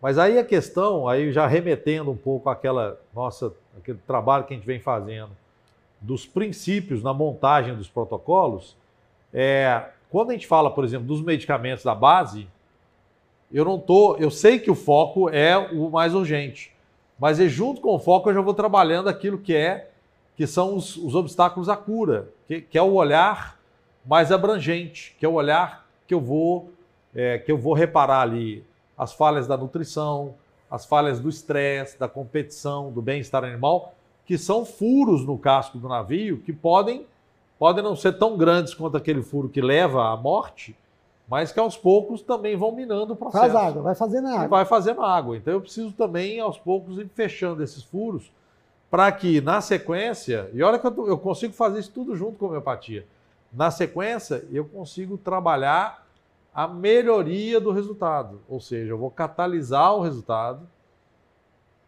mas 0.00 0.16
aí 0.16 0.38
a 0.38 0.44
questão, 0.44 1.06
aí 1.06 1.30
já 1.30 1.46
remetendo 1.46 2.10
um 2.10 2.16
pouco 2.16 2.48
àquela 2.48 2.98
nossa, 3.14 3.52
aquele 3.76 3.98
trabalho 4.06 4.44
que 4.44 4.54
a 4.54 4.56
gente 4.56 4.66
vem 4.66 4.80
fazendo 4.80 5.30
dos 6.00 6.24
princípios 6.24 7.02
na 7.02 7.12
montagem 7.12 7.76
dos 7.76 7.88
protocolos, 7.88 8.76
é, 9.32 9.84
quando 10.08 10.30
a 10.30 10.32
gente 10.32 10.46
fala, 10.46 10.70
por 10.70 10.84
exemplo, 10.84 11.06
dos 11.06 11.22
medicamentos 11.22 11.84
da 11.84 11.94
base, 11.94 12.48
eu 13.52 13.64
não 13.64 13.78
tô, 13.78 14.16
eu 14.16 14.30
sei 14.30 14.58
que 14.58 14.70
o 14.70 14.74
foco 14.74 15.28
é 15.28 15.56
o 15.56 15.90
mais 15.90 16.14
urgente, 16.14 16.72
mas 17.18 17.40
é 17.40 17.48
junto 17.48 17.80
com 17.80 17.94
o 17.94 17.98
foco 17.98 18.30
eu 18.30 18.34
já 18.34 18.40
vou 18.40 18.54
trabalhando 18.54 19.08
aquilo 19.08 19.38
que 19.38 19.54
é 19.54 19.90
que 20.36 20.46
são 20.46 20.74
os, 20.74 20.96
os 20.96 21.14
obstáculos 21.14 21.68
à 21.68 21.76
cura, 21.76 22.30
que, 22.46 22.62
que, 22.62 22.78
é 22.78 22.82
o 22.82 22.94
olhar 22.94 23.60
mais 24.06 24.32
abrangente, 24.32 25.14
que 25.18 25.26
é 25.26 25.28
o 25.28 25.34
olhar 25.34 25.86
que 26.06 26.14
eu 26.14 26.20
vou 26.20 26.72
é, 27.14 27.38
que 27.38 27.50
eu 27.50 27.58
vou 27.58 27.74
reparar 27.74 28.22
ali 28.22 28.64
as 28.96 29.12
falhas 29.12 29.46
da 29.46 29.56
nutrição, 29.56 30.34
as 30.70 30.86
falhas 30.86 31.18
do 31.18 31.28
estresse, 31.28 31.98
da 31.98 32.08
competição, 32.08 32.92
do 32.92 33.02
bem-estar 33.02 33.44
animal, 33.44 33.94
que 34.24 34.38
são 34.38 34.64
furos 34.64 35.26
no 35.26 35.36
casco 35.36 35.76
do 35.76 35.88
navio 35.88 36.38
que 36.38 36.52
podem 36.52 37.04
podem 37.58 37.84
não 37.84 37.94
ser 37.94 38.16
tão 38.16 38.38
grandes 38.38 38.72
quanto 38.72 38.96
aquele 38.96 39.22
furo 39.22 39.46
que 39.46 39.60
leva 39.60 40.10
à 40.10 40.16
morte, 40.16 40.74
mas 41.30 41.52
que 41.52 41.60
aos 41.60 41.76
poucos 41.76 42.20
também 42.22 42.56
vão 42.56 42.72
minando 42.72 43.12
o 43.12 43.16
processo. 43.16 43.52
Faz 43.52 43.54
água, 43.54 43.82
vai 43.82 43.94
fazendo 43.94 44.26
água. 44.26 44.48
Vai 44.48 44.64
fazendo 44.64 45.00
água. 45.00 45.36
Então 45.36 45.52
eu 45.52 45.60
preciso 45.60 45.92
também, 45.92 46.40
aos 46.40 46.58
poucos, 46.58 46.98
ir 46.98 47.08
fechando 47.14 47.62
esses 47.62 47.84
furos 47.84 48.32
para 48.90 49.10
que, 49.12 49.40
na 49.40 49.60
sequência, 49.60 50.50
e 50.52 50.60
olha 50.60 50.76
que 50.76 50.86
eu, 50.88 51.06
eu 51.06 51.16
consigo 51.16 51.54
fazer 51.54 51.78
isso 51.78 51.92
tudo 51.92 52.16
junto 52.16 52.36
com 52.36 52.46
a 52.46 52.48
homeopatia, 52.48 53.06
na 53.52 53.70
sequência 53.70 54.44
eu 54.50 54.64
consigo 54.64 55.16
trabalhar 55.16 56.04
a 56.52 56.66
melhoria 56.66 57.60
do 57.60 57.70
resultado, 57.70 58.40
ou 58.48 58.58
seja, 58.58 58.90
eu 58.90 58.98
vou 58.98 59.10
catalisar 59.12 59.94
o 59.94 60.00
resultado 60.00 60.68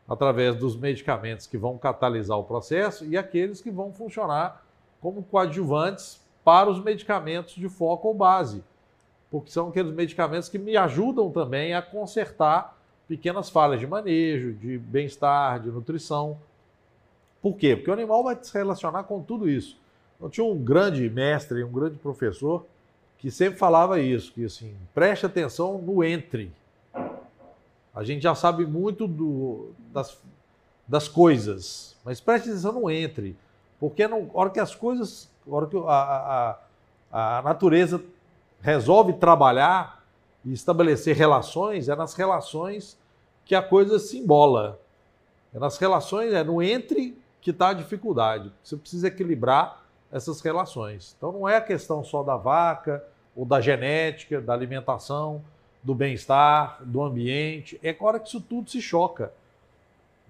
através 0.08 0.54
dos 0.54 0.76
medicamentos 0.76 1.48
que 1.48 1.58
vão 1.58 1.76
catalisar 1.76 2.38
o 2.38 2.44
processo 2.44 3.04
e 3.04 3.18
aqueles 3.18 3.60
que 3.60 3.72
vão 3.72 3.92
funcionar 3.92 4.64
como 5.00 5.20
coadjuvantes 5.24 6.20
para 6.44 6.70
os 6.70 6.80
medicamentos 6.80 7.54
de 7.54 7.68
foco 7.68 8.06
ou 8.06 8.14
base 8.14 8.62
porque 9.32 9.50
são 9.50 9.70
aqueles 9.70 9.94
medicamentos 9.94 10.50
que 10.50 10.58
me 10.58 10.76
ajudam 10.76 11.30
também 11.30 11.72
a 11.72 11.80
consertar 11.80 12.76
pequenas 13.08 13.48
falhas 13.48 13.80
de 13.80 13.86
manejo, 13.86 14.52
de 14.52 14.76
bem-estar, 14.76 15.58
de 15.58 15.70
nutrição. 15.70 16.38
Por 17.40 17.56
quê? 17.56 17.74
Porque 17.74 17.88
o 17.88 17.94
animal 17.94 18.22
vai 18.22 18.38
se 18.40 18.52
relacionar 18.52 19.04
com 19.04 19.22
tudo 19.22 19.48
isso. 19.48 19.80
Eu 20.20 20.28
tinha 20.28 20.44
um 20.44 20.62
grande 20.62 21.08
mestre, 21.08 21.64
um 21.64 21.72
grande 21.72 21.96
professor, 21.96 22.66
que 23.16 23.30
sempre 23.30 23.58
falava 23.58 23.98
isso, 23.98 24.30
que 24.34 24.44
assim, 24.44 24.76
preste 24.92 25.24
atenção 25.24 25.78
no 25.78 26.04
entre. 26.04 26.52
A 27.94 28.04
gente 28.04 28.22
já 28.22 28.34
sabe 28.34 28.66
muito 28.66 29.08
do, 29.08 29.70
das, 29.94 30.18
das 30.86 31.08
coisas, 31.08 31.96
mas 32.04 32.20
preste 32.20 32.50
atenção 32.50 32.72
no 32.72 32.90
entre. 32.90 33.34
Porque 33.80 34.06
na 34.06 34.16
hora 34.34 34.50
que 34.50 34.60
as 34.60 34.74
coisas, 34.74 35.30
na 35.46 35.56
hora 35.56 35.66
que 35.66 35.76
a, 35.78 36.58
a, 37.10 37.38
a 37.38 37.42
natureza 37.42 37.98
resolve 38.62 39.12
trabalhar 39.14 40.02
e 40.44 40.52
estabelecer 40.52 41.16
relações, 41.16 41.88
é 41.88 41.96
nas 41.96 42.14
relações 42.14 42.96
que 43.44 43.54
a 43.54 43.62
coisa 43.62 43.98
se 43.98 44.18
embola. 44.18 44.80
É 45.52 45.58
nas 45.58 45.76
relações, 45.76 46.32
é 46.32 46.42
no 46.42 46.62
entre 46.62 47.18
que 47.40 47.50
está 47.50 47.70
a 47.70 47.74
dificuldade. 47.74 48.50
Você 48.62 48.76
precisa 48.76 49.08
equilibrar 49.08 49.82
essas 50.10 50.40
relações. 50.40 51.14
Então 51.18 51.32
não 51.32 51.48
é 51.48 51.56
a 51.56 51.60
questão 51.60 52.02
só 52.04 52.22
da 52.22 52.36
vaca 52.36 53.04
ou 53.34 53.44
da 53.44 53.60
genética, 53.60 54.40
da 54.40 54.52
alimentação, 54.52 55.42
do 55.82 55.94
bem-estar, 55.94 56.78
do 56.84 57.02
ambiente. 57.02 57.78
É 57.82 57.94
hora 57.98 58.20
que 58.20 58.28
isso 58.28 58.40
tudo 58.40 58.70
se 58.70 58.80
choca. 58.80 59.32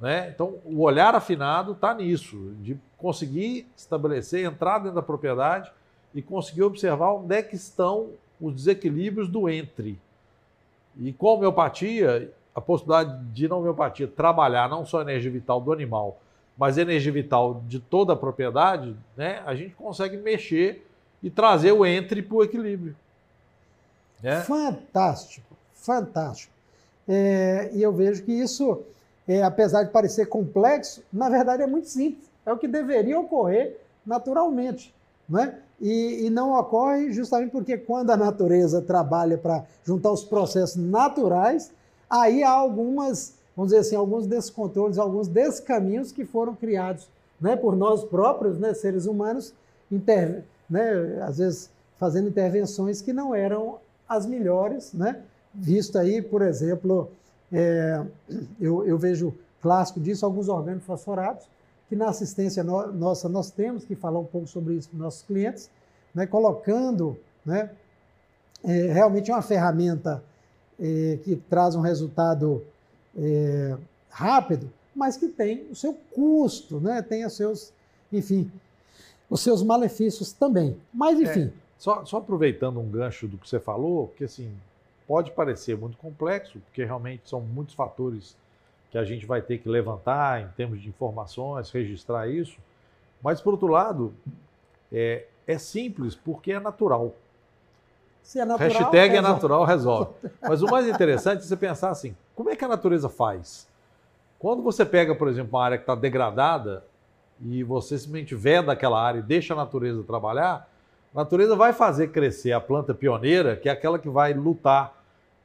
Né? 0.00 0.30
Então, 0.34 0.58
o 0.64 0.80
olhar 0.80 1.14
afinado 1.14 1.72
está 1.72 1.94
nisso, 1.94 2.36
de 2.60 2.76
conseguir 2.96 3.68
estabelecer, 3.76 4.44
entrar 4.44 4.78
dentro 4.78 4.96
da 4.96 5.02
propriedade 5.02 5.70
e 6.14 6.20
conseguir 6.20 6.62
observar 6.62 7.12
onde 7.12 7.36
é 7.36 7.42
que 7.42 7.54
estão 7.54 8.10
os 8.42 8.54
desequilíbrios 8.54 9.28
do 9.28 9.48
entre. 9.48 9.98
E 10.98 11.12
com 11.12 11.28
a 11.28 11.32
homeopatia, 11.34 12.30
a 12.54 12.60
possibilidade 12.60 13.24
de 13.32 13.48
na 13.48 13.56
homeopatia 13.56 14.06
trabalhar 14.06 14.68
não 14.68 14.84
só 14.84 14.98
a 14.98 15.02
energia 15.02 15.30
vital 15.30 15.60
do 15.60 15.72
animal, 15.72 16.18
mas 16.58 16.76
a 16.76 16.82
energia 16.82 17.12
vital 17.12 17.62
de 17.66 17.78
toda 17.78 18.12
a 18.12 18.16
propriedade, 18.16 18.94
né, 19.16 19.42
a 19.46 19.54
gente 19.54 19.74
consegue 19.74 20.16
mexer 20.16 20.86
e 21.22 21.30
trazer 21.30 21.72
o 21.72 21.86
entre 21.86 22.20
para 22.20 22.36
o 22.36 22.42
equilíbrio. 22.42 22.96
Né? 24.20 24.40
Fantástico, 24.42 25.56
fantástico. 25.72 26.52
É, 27.08 27.70
e 27.72 27.82
eu 27.82 27.92
vejo 27.92 28.22
que 28.22 28.32
isso, 28.32 28.82
é, 29.26 29.42
apesar 29.42 29.84
de 29.84 29.90
parecer 29.90 30.26
complexo, 30.26 31.02
na 31.12 31.28
verdade 31.28 31.62
é 31.62 31.66
muito 31.66 31.88
simples. 31.88 32.30
É 32.44 32.52
o 32.52 32.58
que 32.58 32.68
deveria 32.68 33.18
ocorrer 33.18 33.76
naturalmente. 34.04 34.92
Não 35.28 35.40
é? 35.40 35.58
E, 35.82 36.26
e 36.26 36.30
não 36.30 36.56
ocorre 36.56 37.12
justamente 37.12 37.50
porque 37.50 37.76
quando 37.76 38.10
a 38.10 38.16
natureza 38.16 38.80
trabalha 38.80 39.36
para 39.36 39.64
juntar 39.84 40.12
os 40.12 40.22
processos 40.22 40.76
naturais, 40.76 41.72
aí 42.08 42.44
há 42.44 42.50
algumas, 42.50 43.34
vamos 43.56 43.72
dizer 43.72 43.80
assim, 43.80 43.96
alguns 43.96 44.28
descontroles, 44.28 44.96
alguns 44.96 45.26
descaminhos 45.26 46.12
que 46.12 46.24
foram 46.24 46.54
criados 46.54 47.08
né, 47.40 47.56
por 47.56 47.74
nós 47.74 48.04
próprios, 48.04 48.60
né, 48.60 48.72
seres 48.72 49.06
humanos, 49.06 49.52
inter, 49.90 50.44
né, 50.70 51.20
às 51.26 51.38
vezes 51.38 51.68
fazendo 51.98 52.28
intervenções 52.28 53.02
que 53.02 53.12
não 53.12 53.34
eram 53.34 53.78
as 54.08 54.24
melhores, 54.24 54.92
né? 54.92 55.20
Visto 55.54 55.98
aí, 55.98 56.22
por 56.22 56.42
exemplo, 56.42 57.10
é, 57.52 58.02
eu, 58.60 58.84
eu, 58.86 58.96
vejo 58.96 59.34
clássico 59.60 60.00
disso, 60.00 60.24
alguns 60.24 60.48
orgânicos 60.48 60.86
fosforados, 60.86 61.46
que 61.92 61.96
na 61.96 62.08
assistência 62.08 62.64
no, 62.64 62.90
nossa 62.90 63.28
nós 63.28 63.50
temos 63.50 63.84
que 63.84 63.94
falar 63.94 64.18
um 64.18 64.24
pouco 64.24 64.46
sobre 64.46 64.72
isso 64.72 64.88
para 64.88 64.96
os 64.96 65.02
nossos 65.02 65.22
clientes, 65.24 65.70
né? 66.14 66.26
colocando 66.26 67.18
né? 67.44 67.70
É, 68.64 68.90
realmente 68.90 69.30
uma 69.30 69.42
ferramenta 69.42 70.24
é, 70.80 71.18
que 71.22 71.36
traz 71.36 71.74
um 71.74 71.82
resultado 71.82 72.64
é, 73.14 73.76
rápido, 74.08 74.72
mas 74.96 75.18
que 75.18 75.28
tem 75.28 75.66
o 75.70 75.74
seu 75.74 75.92
custo, 76.14 76.80
né? 76.80 77.02
tem 77.02 77.26
os 77.26 77.36
seus, 77.36 77.74
enfim, 78.10 78.50
os 79.28 79.42
seus 79.42 79.62
malefícios 79.62 80.32
também. 80.32 80.78
Mas, 80.94 81.20
é, 81.20 81.24
enfim. 81.24 81.52
Só, 81.76 82.06
só 82.06 82.16
aproveitando 82.18 82.80
um 82.80 82.88
gancho 82.88 83.28
do 83.28 83.36
que 83.36 83.46
você 83.46 83.60
falou, 83.60 84.14
que 84.16 84.24
assim, 84.24 84.50
pode 85.06 85.30
parecer 85.32 85.76
muito 85.76 85.98
complexo, 85.98 86.58
porque 86.60 86.86
realmente 86.86 87.28
são 87.28 87.42
muitos 87.42 87.74
fatores 87.74 88.34
que 88.92 88.98
a 88.98 89.04
gente 89.04 89.24
vai 89.24 89.40
ter 89.40 89.56
que 89.56 89.70
levantar 89.70 90.42
em 90.42 90.48
termos 90.48 90.82
de 90.82 90.86
informações, 90.90 91.70
registrar 91.70 92.28
isso. 92.28 92.58
Mas, 93.22 93.40
por 93.40 93.54
outro 93.54 93.68
lado, 93.68 94.12
é, 94.92 95.24
é 95.46 95.56
simples 95.56 96.14
porque 96.14 96.52
é 96.52 96.60
natural. 96.60 97.14
Se 98.22 98.38
é 98.38 98.44
natural, 98.44 98.70
Hashtag 98.70 99.16
é 99.16 99.20
natural 99.22 99.64
resolve. 99.64 100.12
Mas 100.42 100.62
o 100.62 100.66
mais 100.66 100.86
interessante 100.86 101.38
é 101.38 101.42
você 101.42 101.56
pensar 101.56 101.88
assim: 101.88 102.14
como 102.36 102.50
é 102.50 102.54
que 102.54 102.66
a 102.66 102.68
natureza 102.68 103.08
faz? 103.08 103.66
Quando 104.38 104.62
você 104.62 104.84
pega, 104.84 105.14
por 105.14 105.26
exemplo, 105.26 105.56
uma 105.56 105.64
área 105.64 105.78
que 105.78 105.84
está 105.84 105.94
degradada, 105.94 106.84
e 107.40 107.64
você 107.64 107.98
simplesmente 107.98 108.34
veda 108.34 108.72
aquela 108.72 109.02
área 109.02 109.20
e 109.20 109.22
deixa 109.22 109.54
a 109.54 109.56
natureza 109.56 110.02
trabalhar, 110.02 110.68
a 111.14 111.18
natureza 111.18 111.56
vai 111.56 111.72
fazer 111.72 112.08
crescer 112.08 112.52
a 112.52 112.60
planta 112.60 112.92
pioneira, 112.92 113.56
que 113.56 113.70
é 113.70 113.72
aquela 113.72 113.98
que 113.98 114.10
vai 114.10 114.34
lutar 114.34 115.02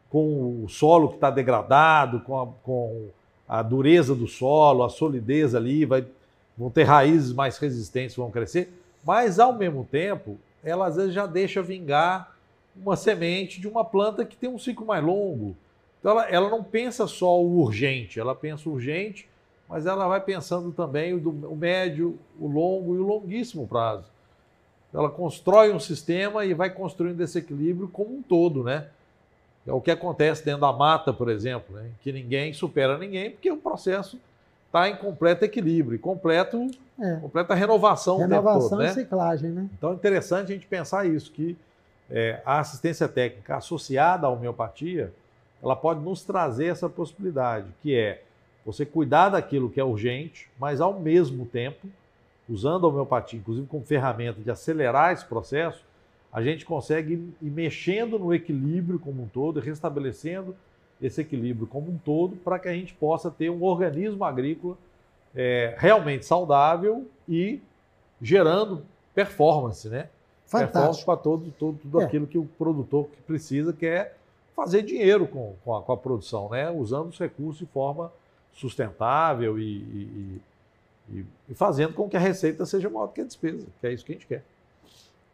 com 0.09 0.63
o 0.63 0.67
solo 0.67 1.09
que 1.09 1.15
está 1.15 1.29
degradado, 1.29 2.19
com 2.19 2.41
a, 2.41 2.47
com 2.61 3.09
a, 3.47 3.61
dureza 3.61 4.13
do 4.13 4.27
solo, 4.27 4.83
a 4.83 4.89
solidez 4.89 5.55
ali, 5.55 5.85
vai, 5.85 6.05
vão 6.57 6.69
ter 6.69 6.83
raízes 6.83 7.33
mais 7.33 7.57
resistentes, 7.57 8.15
vão 8.15 8.31
crescer, 8.31 8.71
mas 9.03 9.39
ao 9.39 9.53
mesmo 9.53 9.87
tempo, 9.89 10.37
ela 10.63 10.87
às 10.87 10.95
vezes 10.95 11.13
já 11.13 11.25
deixa 11.25 11.61
vingar 11.61 12.35
uma 12.75 12.95
semente 12.95 13.59
de 13.59 13.67
uma 13.67 13.83
planta 13.83 14.25
que 14.25 14.35
tem 14.35 14.49
um 14.49 14.59
ciclo 14.59 14.85
mais 14.85 15.03
longo. 15.03 15.55
Então 15.99 16.11
ela, 16.11 16.29
ela 16.29 16.49
não 16.49 16.63
pensa 16.63 17.07
só 17.07 17.41
o 17.41 17.59
urgente, 17.59 18.19
ela 18.19 18.35
pensa 18.35 18.69
urgente 18.69 19.27
mas 19.67 19.85
ela 19.85 20.07
vai 20.07 20.21
pensando 20.21 20.71
também 20.71 21.13
o, 21.13 21.19
do, 21.19 21.29
o 21.29 21.55
médio, 21.55 22.17
o 22.39 22.47
longo 22.47 22.95
e 22.95 22.99
o 22.99 23.05
longuíssimo 23.05 23.67
prazo. 23.67 24.05
Ela 24.93 25.09
constrói 25.09 25.73
um 25.73 25.79
sistema 25.79 26.45
e 26.45 26.53
vai 26.53 26.69
construindo 26.69 27.19
esse 27.21 27.37
equilíbrio 27.39 27.89
como 27.89 28.15
um 28.15 28.21
todo, 28.21 28.63
né? 28.63 28.87
É 29.67 29.73
o 29.73 29.81
que 29.81 29.91
acontece 29.91 30.45
dentro 30.45 30.61
da 30.61 30.71
mata, 30.71 31.11
por 31.11 31.29
exemplo, 31.29 31.75
né? 31.75 31.89
que 32.01 32.11
ninguém 32.13 32.53
supera 32.53 32.97
ninguém, 32.97 33.31
porque 33.31 33.51
o 33.51 33.57
processo 33.57 34.17
está 34.65 34.87
em 34.87 34.95
completo 34.95 35.43
equilíbrio, 35.43 35.99
completo, 35.99 36.71
é. 36.99 37.17
completa 37.17 37.53
renovação. 37.53 38.17
Renovação 38.17 38.69
todo, 38.69 38.81
e 38.81 38.85
né? 38.85 38.93
ciclagem, 38.93 39.49
né? 39.49 39.69
Então 39.77 39.91
é 39.91 39.93
interessante 39.95 40.51
a 40.51 40.55
gente 40.55 40.67
pensar 40.67 41.05
isso, 41.05 41.31
que 41.31 41.57
é, 42.09 42.41
a 42.45 42.59
assistência 42.59 43.07
técnica 43.09 43.57
associada 43.57 44.25
à 44.25 44.29
homeopatia, 44.29 45.11
ela 45.61 45.75
pode 45.75 45.99
nos 45.99 46.23
trazer 46.23 46.67
essa 46.67 46.87
possibilidade, 46.87 47.67
que 47.81 47.93
é 47.95 48.21
você 48.65 48.85
cuidar 48.85 49.29
daquilo 49.29 49.69
que 49.69 49.79
é 49.79 49.83
urgente, 49.83 50.49
mas 50.59 50.79
ao 50.79 50.97
mesmo 50.97 51.45
tempo, 51.45 51.87
usando 52.49 52.85
a 52.85 52.89
homeopatia, 52.89 53.39
inclusive 53.39 53.67
como 53.67 53.83
ferramenta 53.83 54.39
de 54.41 54.49
acelerar 54.49 55.11
esse 55.11 55.25
processo, 55.25 55.83
a 56.37 56.41
gente 56.43 56.67
consegue 56.67 57.33
ir 57.41 57.49
mexendo 57.49 58.19
no 58.19 58.31
equilíbrio 58.31 58.99
como 58.99 59.23
um 59.23 59.27
todo, 59.27 59.59
restabelecendo 59.59 60.55
esse 61.01 61.19
equilíbrio 61.19 61.65
como 61.65 61.89
um 61.89 61.97
todo, 61.97 62.35
para 62.35 62.59
que 62.59 62.67
a 62.67 62.73
gente 62.73 62.93
possa 62.93 63.31
ter 63.31 63.49
um 63.49 63.63
organismo 63.63 64.23
agrícola 64.23 64.77
é, 65.35 65.73
realmente 65.79 66.27
saudável 66.27 67.07
e 67.27 67.59
gerando 68.21 68.85
performance, 69.15 69.89
né? 69.89 70.09
Fantástico. 70.45 70.73
Performance 70.73 71.05
para 71.05 71.17
todo, 71.17 71.53
todo, 71.57 71.79
tudo 71.79 72.01
é. 72.01 72.05
aquilo 72.05 72.27
que 72.27 72.37
o 72.37 72.45
produtor 72.55 73.07
que 73.07 73.19
precisa, 73.23 73.73
que 73.73 73.87
é 73.87 74.13
fazer 74.55 74.83
dinheiro 74.83 75.25
com, 75.25 75.55
com, 75.65 75.75
a, 75.75 75.81
com 75.81 75.91
a 75.91 75.97
produção, 75.97 76.49
né? 76.49 76.69
Usando 76.69 77.09
os 77.09 77.17
recursos 77.17 77.57
de 77.57 77.65
forma 77.65 78.13
sustentável 78.53 79.57
e, 79.57 79.63
e, 79.63 80.41
e, 81.09 81.25
e, 81.49 81.55
fazendo 81.55 81.95
com 81.95 82.07
que 82.07 82.15
a 82.15 82.19
receita 82.19 82.63
seja 82.63 82.91
maior 82.91 83.07
do 83.07 83.13
que 83.13 83.21
a 83.21 83.25
despesa, 83.25 83.65
que 83.81 83.87
é 83.87 83.91
isso 83.91 84.05
que 84.05 84.11
a 84.11 84.15
gente 84.15 84.27
quer. 84.27 84.43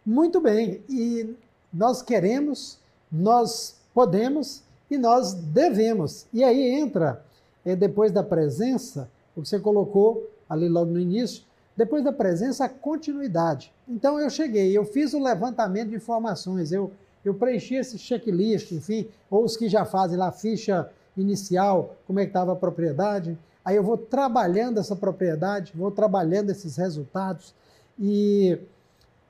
Muito 0.05 0.41
bem, 0.41 0.83
e 0.89 1.33
nós 1.73 2.01
queremos, 2.01 2.77
nós 3.09 3.77
podemos 3.93 4.61
e 4.91 4.97
nós 4.97 5.33
devemos. 5.33 6.27
E 6.33 6.43
aí 6.43 6.61
entra, 6.61 7.23
é, 7.63 7.73
depois 7.73 8.11
da 8.11 8.21
presença, 8.21 9.09
o 9.35 9.41
que 9.41 9.47
você 9.47 9.59
colocou 9.59 10.29
ali 10.49 10.67
logo 10.67 10.91
no 10.91 10.99
início, 10.99 11.43
depois 11.75 12.03
da 12.03 12.11
presença, 12.11 12.65
a 12.65 12.69
continuidade. 12.69 13.73
Então 13.87 14.19
eu 14.19 14.29
cheguei, 14.29 14.77
eu 14.77 14.85
fiz 14.85 15.13
o 15.13 15.23
levantamento 15.23 15.89
de 15.89 15.95
informações, 15.95 16.71
eu, 16.71 16.91
eu 17.23 17.33
preenchi 17.33 17.75
esse 17.75 17.97
checklist, 17.97 18.71
enfim, 18.71 19.07
ou 19.29 19.45
os 19.45 19.55
que 19.55 19.69
já 19.69 19.85
fazem 19.85 20.17
lá 20.17 20.31
ficha 20.31 20.89
inicial, 21.15 21.95
como 22.05 22.19
é 22.19 22.23
que 22.23 22.29
estava 22.29 22.51
a 22.51 22.57
propriedade. 22.57 23.37
Aí 23.63 23.77
eu 23.77 23.83
vou 23.83 23.97
trabalhando 23.97 24.79
essa 24.79 24.95
propriedade, 24.95 25.71
vou 25.73 25.89
trabalhando 25.89 26.49
esses 26.49 26.75
resultados. 26.75 27.55
E, 27.97 28.59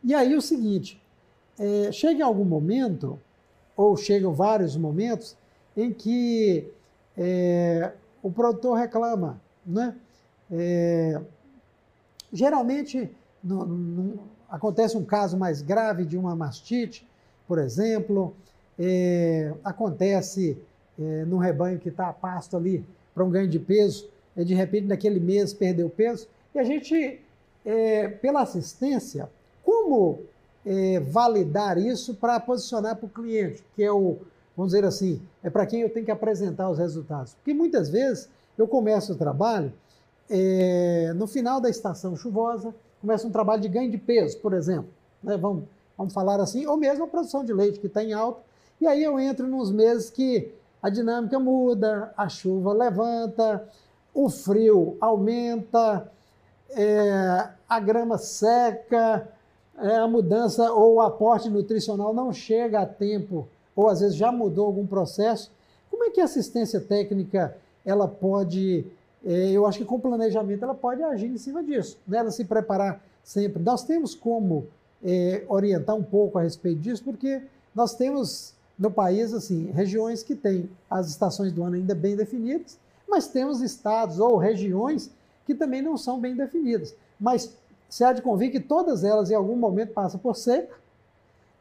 e 0.03 0.13
aí 0.13 0.35
o 0.35 0.41
seguinte, 0.41 1.01
é, 1.57 1.91
chega 1.91 2.25
algum 2.25 2.43
momento, 2.43 3.19
ou 3.75 3.95
chegam 3.95 4.33
vários 4.33 4.75
momentos, 4.75 5.35
em 5.75 5.91
que 5.91 6.67
é, 7.17 7.91
o 8.21 8.31
produtor 8.31 8.77
reclama. 8.77 9.41
Né? 9.65 9.95
É, 10.51 11.21
geralmente 12.31 13.09
no, 13.43 13.65
no, 13.65 14.19
acontece 14.49 14.97
um 14.97 15.05
caso 15.05 15.37
mais 15.37 15.61
grave 15.61 16.05
de 16.05 16.17
uma 16.17 16.35
mastite, 16.35 17.07
por 17.47 17.59
exemplo, 17.59 18.35
é, 18.79 19.53
acontece 19.63 20.57
é, 20.99 21.25
num 21.25 21.37
rebanho 21.37 21.79
que 21.79 21.89
está 21.89 22.09
a 22.09 22.13
pasto 22.13 22.55
ali 22.55 22.85
para 23.13 23.23
um 23.23 23.29
ganho 23.29 23.47
de 23.47 23.59
peso, 23.59 24.09
é, 24.35 24.43
de 24.43 24.53
repente 24.53 24.87
naquele 24.87 25.19
mês 25.19 25.53
perdeu 25.53 25.89
peso. 25.89 26.27
E 26.53 26.59
a 26.59 26.63
gente, 26.63 27.19
é, 27.65 28.07
pela 28.07 28.41
assistência, 28.41 29.29
como 29.63 30.19
é, 30.65 30.99
validar 30.99 31.77
isso 31.77 32.13
para 32.15 32.39
posicionar 32.39 32.95
para 32.95 33.05
o 33.05 33.09
cliente, 33.09 33.63
que 33.75 33.83
é 33.83 33.91
o, 33.91 34.17
vamos 34.55 34.71
dizer 34.71 34.85
assim, 34.85 35.21
é 35.41 35.49
para 35.49 35.65
quem 35.65 35.81
eu 35.81 35.89
tenho 35.89 36.05
que 36.05 36.11
apresentar 36.11 36.69
os 36.69 36.77
resultados. 36.77 37.33
Porque 37.33 37.53
muitas 37.53 37.89
vezes 37.89 38.29
eu 38.57 38.67
começo 38.67 39.13
o 39.13 39.15
trabalho 39.15 39.73
é, 40.29 41.11
no 41.15 41.27
final 41.27 41.59
da 41.59 41.69
estação 41.69 42.15
chuvosa, 42.15 42.73
começa 43.01 43.27
um 43.27 43.31
trabalho 43.31 43.61
de 43.61 43.67
ganho 43.67 43.91
de 43.91 43.97
peso, 43.97 44.37
por 44.39 44.53
exemplo. 44.53 44.89
Né? 45.21 45.37
Vamos, 45.37 45.65
vamos 45.97 46.13
falar 46.13 46.39
assim, 46.39 46.65
ou 46.65 46.77
mesmo 46.77 47.03
a 47.03 47.07
produção 47.07 47.43
de 47.43 47.53
leite 47.53 47.79
que 47.79 47.87
está 47.87 48.03
em 48.03 48.13
alta. 48.13 48.41
E 48.79 48.87
aí 48.87 49.03
eu 49.03 49.19
entro 49.19 49.47
nos 49.47 49.71
meses 49.71 50.09
que 50.09 50.51
a 50.81 50.89
dinâmica 50.89 51.39
muda, 51.39 52.13
a 52.17 52.27
chuva 52.27 52.73
levanta, 52.73 53.67
o 54.13 54.29
frio 54.29 54.97
aumenta, 54.99 56.11
é, 56.69 57.49
a 57.67 57.79
grama 57.79 58.17
seca, 58.17 59.27
a 59.77 60.07
mudança 60.07 60.71
ou 60.71 60.95
o 60.95 61.01
aporte 61.01 61.49
nutricional 61.49 62.13
não 62.13 62.31
chega 62.31 62.81
a 62.81 62.85
tempo 62.85 63.47
ou 63.75 63.89
às 63.89 63.99
vezes 63.99 64.15
já 64.15 64.31
mudou 64.31 64.65
algum 64.65 64.85
processo. 64.85 65.51
Como 65.89 66.03
é 66.03 66.09
que 66.09 66.21
a 66.21 66.25
assistência 66.25 66.79
técnica 66.79 67.55
ela 67.85 68.07
pode, 68.07 68.85
é, 69.25 69.51
eu 69.51 69.65
acho 69.65 69.79
que 69.79 69.85
com 69.85 69.99
planejamento 69.99 70.63
ela 70.63 70.75
pode 70.75 71.03
agir 71.03 71.27
em 71.27 71.37
cima 71.37 71.63
disso, 71.63 71.97
né? 72.07 72.19
ela 72.19 72.31
se 72.31 72.45
preparar 72.45 73.03
sempre. 73.23 73.61
Nós 73.61 73.83
temos 73.83 74.15
como 74.15 74.67
é, 75.03 75.43
orientar 75.47 75.95
um 75.95 76.03
pouco 76.03 76.37
a 76.37 76.43
respeito 76.43 76.79
disso, 76.79 77.03
porque 77.03 77.41
nós 77.75 77.95
temos 77.95 78.53
no 78.77 78.89
país 78.89 79.33
assim 79.33 79.71
regiões 79.71 80.23
que 80.23 80.35
têm 80.35 80.69
as 80.89 81.09
estações 81.09 81.51
do 81.51 81.63
ano 81.63 81.75
ainda 81.75 81.93
bem 81.93 82.15
definidas, 82.15 82.77
mas 83.07 83.27
temos 83.27 83.61
estados 83.61 84.19
ou 84.19 84.37
regiões 84.37 85.11
que 85.45 85.53
também 85.53 85.81
não 85.81 85.97
são 85.97 86.19
bem 86.19 86.35
definidas. 86.35 86.95
Mas 87.19 87.55
se 87.93 88.03
há 88.03 88.11
de 88.11 88.23
convir 88.23 88.51
que 88.51 88.59
todas 88.59 89.03
elas 89.03 89.29
em 89.29 89.35
algum 89.35 89.55
momento 89.55 89.93
passam 89.93 90.19
por 90.19 90.35
seca 90.35 90.73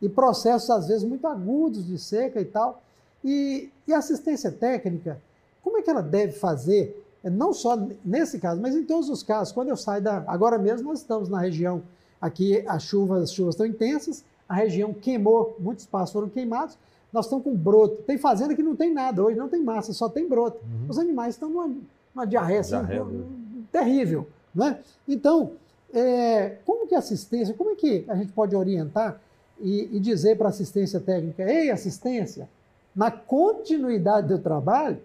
e 0.00 0.08
processos 0.08 0.70
às 0.70 0.88
vezes 0.88 1.04
muito 1.04 1.26
agudos 1.26 1.86
de 1.86 1.98
seca 1.98 2.40
e 2.40 2.44
tal. 2.46 2.82
E, 3.22 3.68
e 3.86 3.92
assistência 3.92 4.50
técnica, 4.50 5.20
como 5.62 5.76
é 5.76 5.82
que 5.82 5.90
ela 5.90 6.00
deve 6.00 6.32
fazer? 6.32 7.04
É, 7.22 7.28
não 7.28 7.52
só 7.52 7.76
nesse 8.02 8.38
caso, 8.38 8.62
mas 8.62 8.74
em 8.74 8.82
todos 8.82 9.10
os 9.10 9.22
casos. 9.22 9.52
Quando 9.52 9.68
eu 9.68 9.76
saio 9.76 10.02
da. 10.02 10.24
Agora 10.26 10.56
mesmo 10.56 10.88
nós 10.88 11.00
estamos 11.00 11.28
na 11.28 11.38
região 11.38 11.82
aqui, 12.18 12.64
as 12.66 12.82
chuvas, 12.82 13.24
as 13.24 13.34
chuvas 13.34 13.54
estão 13.54 13.66
intensas, 13.66 14.24
a 14.48 14.54
região 14.54 14.94
queimou, 14.94 15.54
muitos 15.60 15.84
espaços 15.84 16.14
foram 16.14 16.30
queimados. 16.30 16.78
Nós 17.12 17.26
estamos 17.26 17.44
com 17.44 17.54
broto. 17.54 17.96
Tem 18.04 18.16
fazenda 18.16 18.54
que 18.54 18.62
não 18.62 18.74
tem 18.74 18.90
nada, 18.90 19.22
hoje 19.22 19.36
não 19.36 19.50
tem 19.50 19.62
massa, 19.62 19.92
só 19.92 20.08
tem 20.08 20.26
broto. 20.26 20.56
Uhum. 20.64 20.86
Os 20.88 20.98
animais 20.98 21.34
estão 21.34 21.50
numa, 21.50 21.70
numa 22.14 22.26
diarreia, 22.26 22.60
assim, 22.60 22.76
terrível. 23.70 24.26
Né? 24.54 24.78
Então, 25.06 25.52
é, 25.92 26.56
como 26.64 26.86
que 26.86 26.94
assistência, 26.94 27.54
como 27.54 27.70
é 27.70 27.74
que 27.74 28.04
a 28.08 28.16
gente 28.16 28.32
pode 28.32 28.56
orientar 28.56 29.20
e, 29.60 29.96
e 29.96 30.00
dizer 30.00 30.36
para 30.36 30.48
a 30.48 30.50
assistência 30.50 30.98
técnica, 30.98 31.42
ei, 31.42 31.70
assistência, 31.70 32.48
na 32.94 33.10
continuidade 33.10 34.28
do 34.28 34.38
trabalho, 34.38 34.98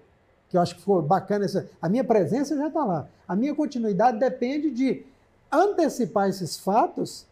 que 0.49 0.57
eu 0.57 0.61
acho 0.61 0.75
que 0.75 0.81
ficou 0.81 1.01
bacana, 1.01 1.45
essa, 1.45 1.69
a 1.81 1.89
minha 1.89 2.03
presença 2.03 2.55
já 2.55 2.67
está 2.67 2.83
lá. 2.83 3.07
A 3.27 3.35
minha 3.35 3.53
continuidade 3.53 4.17
depende 4.17 4.71
de 4.71 5.05
antecipar 5.51 6.29
esses 6.29 6.57
fatos 6.57 7.25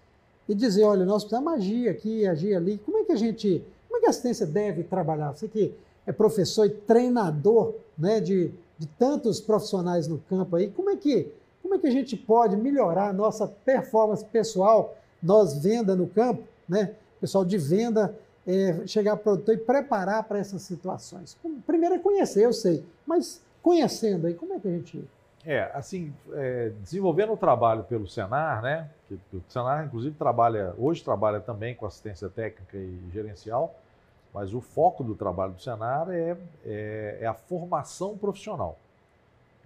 e 0.47 0.53
dizer, 0.53 0.83
olha, 0.83 1.05
nós 1.05 1.23
precisamos 1.23 1.53
agir 1.53 1.89
aqui, 1.89 2.27
agir 2.27 2.55
ali. 2.55 2.77
Como 2.77 2.97
é 2.97 3.03
que 3.03 3.11
a 3.11 3.15
gente, 3.15 3.63
como 3.87 3.97
é 3.97 4.01
que 4.01 4.07
a 4.07 4.09
assistência 4.09 4.45
deve 4.45 4.83
trabalhar? 4.83 5.31
Você 5.31 5.47
que 5.47 5.73
é 6.05 6.11
professor 6.11 6.65
e 6.65 6.69
treinador 6.69 7.73
né, 7.97 8.19
de, 8.19 8.51
de 8.77 8.87
tantos 8.99 9.39
profissionais 9.39 10.07
no 10.07 10.19
campo 10.29 10.55
aí, 10.55 10.69
como 10.69 10.89
é 10.89 10.95
que 10.95 11.31
como 11.65 11.73
é 11.73 11.79
que 11.79 11.87
a 11.87 11.91
gente 11.91 12.15
pode 12.15 12.55
melhorar 12.55 13.09
a 13.09 13.13
nossa 13.13 13.47
performance 13.47 14.23
pessoal, 14.23 14.95
nós 15.21 15.57
venda 15.57 15.95
no 15.95 16.05
campo, 16.05 16.43
né? 16.69 16.93
Pessoal 17.19 17.43
de 17.43 17.57
venda, 17.57 18.15
é, 18.45 18.85
chegar 18.85 19.17
produtor 19.17 19.55
e 19.55 19.57
preparar 19.57 20.23
para 20.25 20.37
essas 20.37 20.61
situações. 20.61 21.35
Primeiro 21.65 21.95
é 21.95 21.97
conhecer, 21.99 22.45
eu 22.45 22.53
sei, 22.53 22.85
mas 23.03 23.41
conhecendo 23.63 24.27
aí, 24.27 24.35
como 24.35 24.53
é 24.53 24.59
que 24.59 24.67
a 24.67 24.71
gente. 24.71 25.03
É, 25.43 25.71
assim, 25.73 26.13
é, 26.33 26.71
desenvolvendo 26.83 27.33
o 27.33 27.37
trabalho 27.37 27.83
pelo 27.83 28.07
Senar, 28.07 28.61
né? 28.61 28.87
Que, 29.07 29.15
o 29.35 29.41
Senar, 29.49 29.87
inclusive, 29.87 30.15
trabalha, 30.15 30.75
hoje 30.77 31.03
trabalha 31.03 31.39
também 31.39 31.73
com 31.73 31.87
assistência 31.87 32.29
técnica 32.29 32.77
e 32.77 33.09
gerencial, 33.11 33.73
mas 34.31 34.53
o 34.53 34.61
foco 34.61 35.03
do 35.03 35.15
trabalho 35.15 35.53
do 35.53 35.61
Senar 35.61 36.11
é, 36.11 36.37
é, 36.63 37.17
é 37.21 37.25
a 37.25 37.33
formação 37.33 38.15
profissional. 38.15 38.77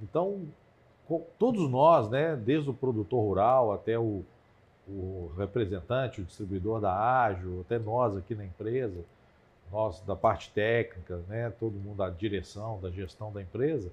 Então, 0.02 0.40
todos 1.38 1.70
nós, 1.70 2.10
né, 2.10 2.36
desde 2.36 2.70
o 2.70 2.74
produtor 2.74 3.22
rural 3.22 3.72
até 3.72 3.98
o, 3.98 4.24
o 4.88 5.32
representante, 5.38 6.22
o 6.22 6.24
distribuidor 6.24 6.80
da 6.80 6.94
Ágil, 6.94 7.62
até 7.62 7.80
nós 7.80 8.16
aqui 8.16 8.36
na 8.36 8.46
empresa, 8.46 9.00
nós 9.72 10.02
da 10.02 10.16
parte 10.16 10.52
técnica, 10.52 11.22
né, 11.28 11.52
todo 11.60 11.74
mundo 11.74 11.98
da 11.98 12.10
direção, 12.10 12.80
da 12.80 12.90
gestão 12.90 13.32
da 13.32 13.42
empresa, 13.42 13.92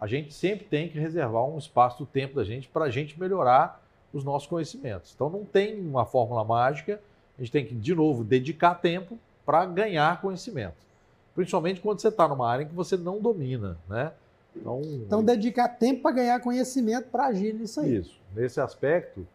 a 0.00 0.06
gente 0.06 0.32
sempre 0.32 0.64
tem 0.64 0.88
que 0.88 0.98
reservar 0.98 1.44
um 1.44 1.58
espaço 1.58 1.98
do 1.98 2.06
tempo 2.06 2.36
da 2.36 2.44
gente 2.44 2.68
para 2.68 2.84
a 2.84 2.90
gente 2.90 3.18
melhorar 3.18 3.82
os 4.12 4.24
nossos 4.24 4.48
conhecimentos. 4.48 5.12
Então 5.14 5.28
não 5.28 5.44
tem 5.44 5.80
uma 5.80 6.04
fórmula 6.06 6.44
mágica, 6.44 7.00
a 7.36 7.42
gente 7.42 7.52
tem 7.52 7.66
que, 7.66 7.74
de 7.74 7.94
novo, 7.94 8.24
dedicar 8.24 8.76
tempo 8.76 9.18
para 9.44 9.64
ganhar 9.64 10.20
conhecimento. 10.20 10.76
Principalmente 11.34 11.80
quando 11.80 12.00
você 12.00 12.08
está 12.08 12.26
numa 12.26 12.48
área 12.48 12.64
em 12.64 12.68
que 12.68 12.74
você 12.74 12.96
não 12.96 13.20
domina, 13.20 13.78
né? 13.88 14.12
Então, 14.60 14.82
então 14.82 15.24
dedicar 15.24 15.68
tempo 15.68 16.02
para 16.02 16.12
ganhar 16.16 16.40
conhecimento 16.40 17.08
para 17.08 17.26
agir 17.26 17.54
nisso 17.54 17.80
aí. 17.80 17.96
Isso. 17.96 18.18
Nesse 18.34 18.60
aspecto, 18.60 19.26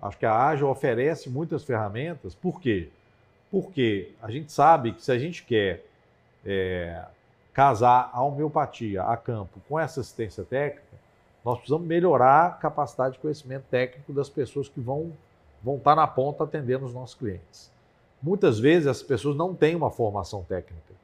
acho 0.00 0.18
que 0.18 0.26
a 0.26 0.34
Ágil 0.34 0.68
oferece 0.68 1.28
muitas 1.28 1.64
ferramentas. 1.64 2.34
Por 2.34 2.60
quê? 2.60 2.88
Porque 3.50 4.12
a 4.22 4.30
gente 4.30 4.52
sabe 4.52 4.92
que 4.92 5.02
se 5.02 5.12
a 5.12 5.18
gente 5.18 5.44
quer 5.44 5.84
é, 6.44 7.04
casar 7.52 8.10
a 8.12 8.22
homeopatia 8.22 9.02
a 9.02 9.16
campo 9.16 9.60
com 9.68 9.78
essa 9.78 10.00
assistência 10.00 10.44
técnica, 10.44 10.86
nós 11.44 11.58
precisamos 11.58 11.86
melhorar 11.86 12.46
a 12.46 12.50
capacidade 12.50 13.14
de 13.14 13.20
conhecimento 13.20 13.64
técnico 13.70 14.12
das 14.12 14.28
pessoas 14.28 14.68
que 14.68 14.80
vão, 14.80 15.12
vão 15.62 15.76
estar 15.76 15.94
na 15.94 16.06
ponta 16.06 16.44
atendendo 16.44 16.84
os 16.84 16.94
nossos 16.94 17.14
clientes. 17.14 17.70
Muitas 18.22 18.58
vezes 18.58 18.86
essas 18.86 19.02
pessoas 19.02 19.36
não 19.36 19.54
têm 19.54 19.74
uma 19.74 19.90
formação 19.90 20.42
técnica. 20.42 20.94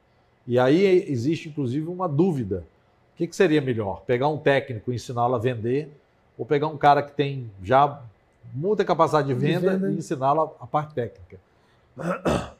E 0.47 0.59
aí 0.59 1.11
existe, 1.11 1.49
inclusive, 1.49 1.87
uma 1.87 2.09
dúvida 2.09 2.65
o 3.15 3.17
que, 3.17 3.29
que 3.29 3.37
seria 3.37 3.61
melhor? 3.61 4.03
Pegar 4.05 4.27
um 4.27 4.37
técnico 4.37 4.91
e 4.91 4.97
ensiná-lo 4.97 5.37
a 5.37 5.39
vender, 5.39 5.89
ou 6.37 6.45
pegar 6.45 6.67
um 6.67 6.77
cara 6.77 7.01
que 7.01 7.13
tem 7.13 7.49
já 7.63 8.03
muita 8.53 8.85
capacidade 8.85 9.29
de 9.29 9.35
venda, 9.35 9.71
de 9.71 9.77
venda. 9.77 9.93
e 9.93 9.99
ensiná-lo 9.99 10.53
a, 10.61 10.67
parte 10.67 10.95
técnica? 10.95 11.39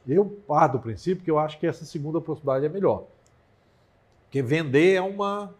Eu 0.07 0.25
parto 0.47 0.73
do 0.73 0.79
princípio 0.79 1.25
que 1.25 1.29
eu 1.29 1.37
acho 1.37 1.59
que 1.59 1.67
essa 1.67 1.83
segunda 1.83 2.21
possibilidade 2.21 2.65
é 2.65 2.69
melhor. 2.69 3.03
Porque 4.23 4.41
vender 4.41 4.93
é 4.93 5.01
uma. 5.01 5.53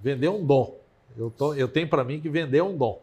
Vender 0.00 0.28
é 0.28 0.30
um 0.30 0.44
dom. 0.44 0.74
Eu, 1.16 1.30
tô, 1.30 1.52
eu 1.54 1.68
tenho 1.68 1.88
para 1.88 2.02
mim 2.02 2.18
que 2.18 2.28
vender 2.30 2.58
é 2.58 2.64
um 2.64 2.76
dom. 2.76 3.00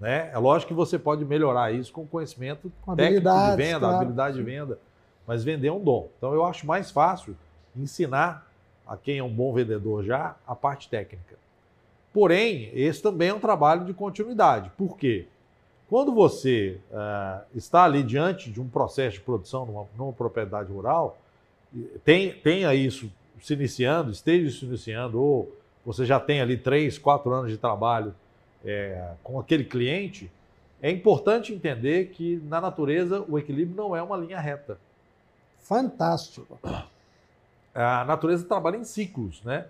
Né? 0.00 0.30
É 0.32 0.38
lógico 0.38 0.68
que 0.68 0.74
você 0.74 0.98
pode 0.98 1.24
melhorar 1.26 1.72
isso 1.72 1.92
com 1.92 2.06
conhecimento 2.06 2.72
com 2.82 2.96
técnico 2.96 3.28
de 3.28 3.56
venda, 3.56 3.80
claro. 3.80 3.96
habilidade 3.96 4.36
de 4.36 4.42
venda, 4.42 4.78
mas 5.26 5.44
vender 5.44 5.68
é 5.68 5.72
um 5.72 5.82
dom. 5.82 6.08
Então 6.16 6.32
eu 6.32 6.44
acho 6.44 6.66
mais 6.66 6.90
fácil 6.90 7.36
ensinar 7.76 8.46
a 8.86 8.96
quem 8.96 9.18
é 9.18 9.22
um 9.22 9.32
bom 9.32 9.52
vendedor 9.52 10.04
já, 10.04 10.36
a 10.46 10.54
parte 10.54 10.88
técnica. 10.88 11.36
Porém, 12.12 12.70
esse 12.74 13.02
também 13.02 13.28
é 13.28 13.34
um 13.34 13.40
trabalho 13.40 13.84
de 13.84 13.92
continuidade. 13.92 14.70
Por 14.76 14.96
quê? 14.96 15.26
Quando 15.88 16.14
você 16.14 16.78
uh, 16.90 17.44
está 17.54 17.84
ali 17.84 18.02
diante 18.02 18.50
de 18.50 18.60
um 18.60 18.68
processo 18.68 19.16
de 19.16 19.22
produção 19.22 19.66
numa, 19.66 19.86
numa 19.96 20.12
propriedade 20.12 20.72
rural, 20.72 21.18
tem, 22.04 22.32
tenha 22.32 22.74
isso 22.74 23.10
se 23.40 23.52
iniciando, 23.54 24.10
esteja 24.10 24.50
se 24.50 24.64
iniciando, 24.64 25.20
ou 25.20 25.52
você 25.84 26.06
já 26.06 26.18
tem 26.20 26.40
ali 26.40 26.56
três, 26.56 26.96
quatro 26.96 27.32
anos 27.32 27.50
de 27.50 27.58
trabalho 27.58 28.14
é, 28.64 29.12
com 29.22 29.38
aquele 29.38 29.64
cliente, 29.64 30.30
é 30.80 30.90
importante 30.90 31.52
entender 31.52 32.06
que 32.08 32.40
na 32.44 32.60
natureza 32.60 33.24
o 33.28 33.38
equilíbrio 33.38 33.76
não 33.76 33.94
é 33.94 34.02
uma 34.02 34.16
linha 34.16 34.38
reta. 34.38 34.78
Fantástico 35.60 36.58
a 37.74 38.04
natureza 38.04 38.44
trabalha 38.44 38.76
em 38.76 38.84
ciclos, 38.84 39.42
né? 39.42 39.66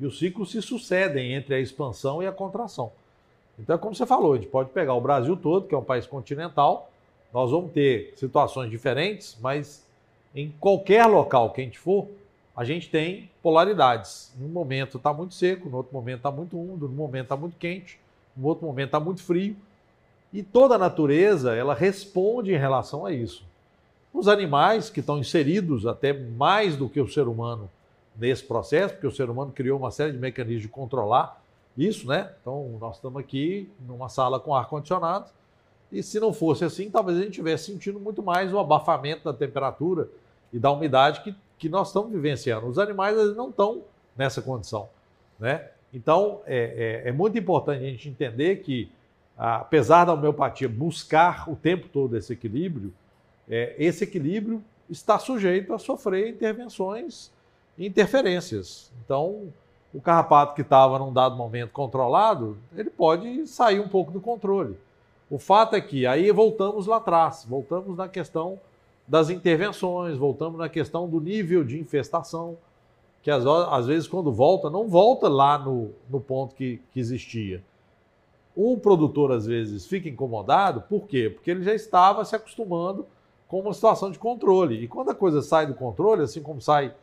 E 0.00 0.06
os 0.06 0.18
ciclos 0.18 0.50
se 0.50 0.62
sucedem 0.62 1.34
entre 1.34 1.54
a 1.54 1.60
expansão 1.60 2.22
e 2.22 2.26
a 2.26 2.32
contração. 2.32 2.90
Então, 3.58 3.76
como 3.78 3.94
você 3.94 4.06
falou, 4.06 4.32
a 4.32 4.36
gente 4.36 4.48
pode 4.48 4.70
pegar 4.70 4.94
o 4.94 5.00
Brasil 5.00 5.36
todo, 5.36 5.68
que 5.68 5.74
é 5.74 5.78
um 5.78 5.84
país 5.84 6.06
continental, 6.06 6.90
nós 7.32 7.50
vamos 7.50 7.72
ter 7.72 8.12
situações 8.16 8.70
diferentes, 8.70 9.36
mas 9.40 9.86
em 10.34 10.50
qualquer 10.58 11.06
local 11.06 11.50
que 11.50 11.60
a 11.60 11.64
gente 11.64 11.78
for, 11.78 12.08
a 12.56 12.64
gente 12.64 12.90
tem 12.90 13.30
polaridades. 13.42 14.32
Em 14.38 14.44
um 14.44 14.48
momento 14.48 14.96
está 14.96 15.12
muito 15.12 15.34
seco, 15.34 15.68
no 15.68 15.78
outro 15.78 15.92
momento 15.92 16.18
está 16.18 16.30
muito 16.30 16.58
úmido, 16.58 16.88
no 16.88 16.94
momento 16.94 17.24
está 17.24 17.36
muito 17.36 17.56
quente, 17.56 17.98
no 18.36 18.46
outro 18.46 18.66
momento 18.66 18.86
está 18.86 19.00
muito 19.00 19.22
frio. 19.22 19.56
E 20.32 20.42
toda 20.42 20.74
a 20.74 20.78
natureza, 20.78 21.54
ela 21.54 21.74
responde 21.74 22.52
em 22.52 22.58
relação 22.58 23.04
a 23.04 23.12
isso. 23.12 23.44
Os 24.12 24.28
animais 24.28 24.90
que 24.90 25.00
estão 25.00 25.18
inseridos 25.18 25.86
até 25.86 26.12
mais 26.12 26.76
do 26.76 26.88
que 26.88 27.00
o 27.00 27.08
ser 27.08 27.26
humano 27.26 27.70
nesse 28.16 28.44
processo, 28.44 28.94
porque 28.94 29.06
o 29.06 29.12
ser 29.12 29.30
humano 29.30 29.52
criou 29.52 29.78
uma 29.78 29.90
série 29.90 30.12
de 30.12 30.18
mecanismos 30.18 30.62
de 30.62 30.68
controlar 30.68 31.42
isso, 31.76 32.06
né? 32.06 32.30
Então, 32.40 32.76
nós 32.78 32.96
estamos 32.96 33.18
aqui 33.18 33.70
numa 33.86 34.08
sala 34.08 34.38
com 34.38 34.54
ar-condicionado, 34.54 35.30
e 35.90 36.02
se 36.02 36.20
não 36.20 36.32
fosse 36.32 36.64
assim, 36.64 36.90
talvez 36.90 37.18
a 37.18 37.20
gente 37.22 37.30
estivesse 37.30 37.70
sentindo 37.72 37.98
muito 37.98 38.22
mais 38.22 38.52
o 38.52 38.58
abafamento 38.58 39.24
da 39.24 39.32
temperatura 39.32 40.08
e 40.52 40.58
da 40.58 40.70
umidade 40.70 41.20
que, 41.22 41.34
que 41.58 41.68
nós 41.68 41.88
estamos 41.88 42.12
vivenciando. 42.12 42.66
Os 42.66 42.78
animais 42.78 43.18
eles 43.18 43.36
não 43.36 43.50
estão 43.50 43.82
nessa 44.16 44.42
condição, 44.42 44.88
né? 45.38 45.68
Então, 45.92 46.40
é, 46.46 47.02
é, 47.04 47.08
é 47.08 47.12
muito 47.12 47.38
importante 47.38 47.84
a 47.84 47.88
gente 47.88 48.08
entender 48.08 48.56
que, 48.56 48.90
apesar 49.36 50.06
da 50.06 50.14
homeopatia 50.14 50.68
buscar 50.68 51.48
o 51.50 51.56
tempo 51.56 51.88
todo 51.88 52.16
esse 52.16 52.32
equilíbrio, 52.32 52.92
é, 53.48 53.74
esse 53.78 54.04
equilíbrio 54.04 54.62
está 54.88 55.18
sujeito 55.18 55.72
a 55.72 55.78
sofrer 55.78 56.28
intervenções 56.28 57.30
e 57.76 57.86
interferências. 57.86 58.92
Então, 59.04 59.52
o 59.92 60.00
carrapato 60.00 60.54
que 60.54 60.62
estava 60.62 60.98
num 60.98 61.12
dado 61.12 61.36
momento 61.36 61.70
controlado, 61.70 62.58
ele 62.76 62.90
pode 62.90 63.46
sair 63.46 63.80
um 63.80 63.88
pouco 63.88 64.10
do 64.10 64.20
controle. 64.20 64.76
O 65.30 65.38
fato 65.38 65.74
é 65.76 65.80
que 65.80 66.06
aí 66.06 66.30
voltamos 66.30 66.86
lá 66.86 66.96
atrás, 66.96 67.46
voltamos 67.48 67.96
na 67.96 68.08
questão 68.08 68.58
das 69.06 69.30
intervenções, 69.30 70.16
voltamos 70.16 70.58
na 70.58 70.68
questão 70.68 71.08
do 71.08 71.20
nível 71.20 71.64
de 71.64 71.78
infestação, 71.78 72.56
que 73.22 73.30
às, 73.30 73.44
às 73.46 73.86
vezes 73.86 74.08
quando 74.08 74.32
volta, 74.32 74.68
não 74.68 74.88
volta 74.88 75.28
lá 75.28 75.58
no, 75.58 75.90
no 76.08 76.20
ponto 76.20 76.54
que, 76.54 76.80
que 76.92 77.00
existia. 77.00 77.62
O 78.54 78.76
produtor, 78.76 79.32
às 79.32 79.46
vezes, 79.46 79.86
fica 79.86 80.08
incomodado, 80.08 80.82
por 80.82 81.06
quê? 81.06 81.30
Porque 81.30 81.50
ele 81.50 81.62
já 81.62 81.74
estava 81.74 82.24
se 82.24 82.36
acostumando 82.36 83.06
com 83.52 83.60
uma 83.60 83.74
situação 83.74 84.10
de 84.10 84.18
controle. 84.18 84.82
E 84.82 84.88
quando 84.88 85.10
a 85.10 85.14
coisa 85.14 85.42
sai 85.42 85.66
do 85.66 85.74
controle, 85.74 86.22
assim 86.22 86.40
como 86.40 86.58
sai 86.62 86.94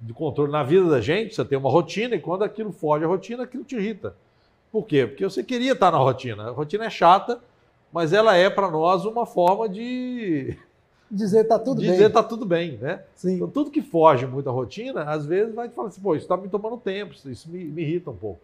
do 0.00 0.12
controle 0.12 0.50
na 0.50 0.64
vida 0.64 0.88
da 0.88 1.00
gente, 1.00 1.36
você 1.36 1.44
tem 1.44 1.56
uma 1.56 1.70
rotina, 1.70 2.16
e 2.16 2.20
quando 2.20 2.42
aquilo 2.42 2.72
foge 2.72 3.04
à 3.04 3.06
rotina, 3.06 3.44
aquilo 3.44 3.62
te 3.62 3.76
irrita. 3.76 4.12
Por 4.72 4.84
quê? 4.86 5.06
Porque 5.06 5.22
você 5.22 5.44
queria 5.44 5.70
estar 5.70 5.92
na 5.92 5.98
rotina. 5.98 6.48
A 6.48 6.50
rotina 6.50 6.86
é 6.86 6.90
chata, 6.90 7.38
mas 7.92 8.12
ela 8.12 8.34
é 8.34 8.50
para 8.50 8.68
nós 8.72 9.04
uma 9.04 9.24
forma 9.24 9.68
de 9.68 10.58
dizer 11.08 11.44
tá 11.44 11.60
tudo 11.60 11.80
de 11.80 11.86
bem. 11.86 11.92
Dizer 11.92 12.10
tá 12.10 12.24
tudo 12.24 12.44
bem, 12.44 12.76
né? 12.78 13.04
Sim. 13.14 13.36
Então, 13.36 13.48
tudo 13.48 13.70
que 13.70 13.80
foge 13.80 14.26
muito 14.26 14.48
à 14.48 14.52
rotina, 14.52 15.04
às 15.04 15.24
vezes 15.24 15.54
vai 15.54 15.68
te 15.68 15.76
falar 15.76 15.90
assim, 15.90 16.00
pô, 16.00 16.16
isso 16.16 16.24
está 16.24 16.36
me 16.36 16.48
tomando 16.48 16.76
tempo, 16.76 17.14
isso 17.24 17.48
me, 17.48 17.62
me 17.66 17.82
irrita 17.82 18.10
um 18.10 18.16
pouco. 18.16 18.40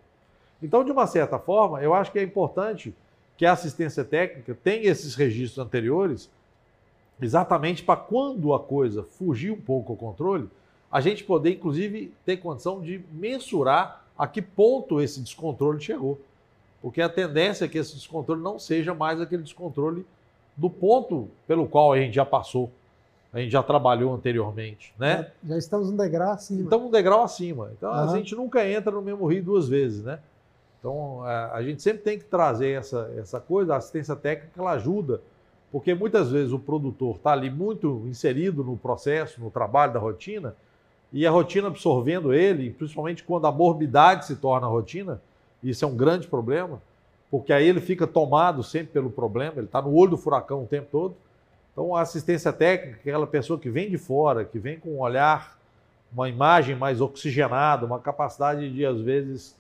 Então, 0.63 0.85
de 0.85 0.93
uma 0.93 1.09
certa 1.09 1.37
forma, 1.37 1.83
eu 1.83 1.95
acho 1.95 2.13
que 2.13 2.19
é 2.21 2.23
importante 2.23 2.95
que 3.37 3.45
a 3.45 3.51
assistência 3.51 4.05
técnica 4.05 4.57
tenha 4.63 4.89
esses 4.89 5.17
registros 5.17 5.59
anteriores, 5.59 6.31
exatamente 7.21 7.83
para 7.83 7.97
quando 7.97 8.53
a 8.55 8.61
coisa 8.61 9.03
fugir 9.03 9.51
um 9.51 9.61
pouco 9.61 9.93
ao 9.93 9.99
controle, 9.99 10.49
a 10.91 11.01
gente 11.01 11.23
poder, 11.25 11.53
inclusive, 11.53 12.13
ter 12.25 12.39
condição 12.39 12.81
de 12.81 13.05
mensurar 13.13 14.05
a 14.19 14.27
que 14.27 14.43
ponto 14.43 15.01
esse 15.01 15.21
descontrole 15.21 15.81
chegou. 15.81 16.21
Porque 16.83 17.01
a 17.01 17.09
tendência 17.09 17.65
é 17.65 17.69
que 17.69 17.79
esse 17.79 17.95
descontrole 17.95 18.43
não 18.43 18.59
seja 18.59 18.95
mais 18.95 19.21
aquele 19.21 19.43
descontrole 19.43 20.05
do 20.57 20.69
ponto 20.69 21.29
pelo 21.47 21.67
qual 21.67 21.93
a 21.93 21.99
gente 21.99 22.15
já 22.15 22.25
passou, 22.25 22.71
a 23.33 23.39
gente 23.39 23.51
já 23.51 23.63
trabalhou 23.63 24.13
anteriormente, 24.13 24.93
né? 24.99 25.31
Já, 25.43 25.51
já 25.51 25.59
estamos 25.59 25.91
um 25.91 25.97
degrau 25.97 26.33
acima. 26.33 26.63
Estamos 26.63 26.89
um 26.89 26.91
degrau 26.91 27.23
acima. 27.23 27.71
Então 27.77 27.91
uhum. 27.91 27.97
a 27.97 28.17
gente 28.17 28.35
nunca 28.35 28.69
entra 28.69 28.91
no 28.91 29.01
mesmo 29.01 29.27
rio 29.27 29.43
duas 29.43 29.69
vezes, 29.69 30.03
né? 30.03 30.19
Então 30.79 31.23
a, 31.25 31.55
a 31.55 31.63
gente 31.63 31.81
sempre 31.81 32.03
tem 32.03 32.19
que 32.19 32.25
trazer 32.25 32.71
essa, 32.71 33.13
essa 33.17 33.39
coisa, 33.39 33.75
a 33.75 33.77
assistência 33.77 34.17
técnica 34.17 34.61
ela 34.61 34.73
ajuda, 34.73 35.21
porque 35.73 35.95
muitas 35.95 36.31
vezes 36.31 36.53
o 36.53 36.59
produtor 36.59 37.17
está 37.17 37.33
ali 37.33 37.51
muito 37.51 38.05
inserido 38.07 38.65
no 38.65 38.77
processo, 38.77 39.41
no 39.41 39.51
trabalho 39.51 39.93
da 39.93 40.01
rotina, 40.01 40.55
e 41.13 41.27
a 41.27 41.31
rotina 41.31 41.69
absorvendo 41.69 42.33
ele, 42.33 42.71
principalmente 42.71 43.25
quando 43.25 43.47
a 43.47 43.53
morbidade 43.53 44.27
se 44.27 44.37
torna 44.37 44.67
rotina, 44.67 45.21
isso 45.63 45.85
é 45.85 45.89
um 45.89 45.97
grande 45.97 46.27
problema, 46.27 46.81
porque 47.31 47.53
aí 47.53 47.67
ele 47.67 47.81
fica 47.81 48.07
tomado 48.07 48.63
sempre 48.63 48.93
pelo 48.93 49.11
problema, 49.11 49.55
ele 49.57 49.67
está 49.67 49.81
no 49.81 49.95
olho 49.95 50.13
do 50.13 50.17
furacão 50.17 50.65
o 50.65 50.67
tempo 50.67 50.89
todo. 50.91 51.15
Então, 51.73 51.95
a 51.95 52.01
assistência 52.01 52.53
técnica, 52.53 52.99
aquela 53.01 53.27
pessoa 53.27 53.59
que 53.59 53.71
vem 53.71 53.89
de 53.89 53.99
fora, 53.99 54.45
que 54.45 54.59
vem 54.59 54.79
com 54.79 54.91
um 54.91 55.01
olhar, 55.01 55.57
uma 56.13 56.29
imagem 56.29 56.75
mais 56.75 57.01
oxigenada, 57.01 57.87
uma 57.87 58.01
capacidade 58.01 58.73
de, 58.73 58.85
às 58.85 59.01
vezes, 59.01 59.57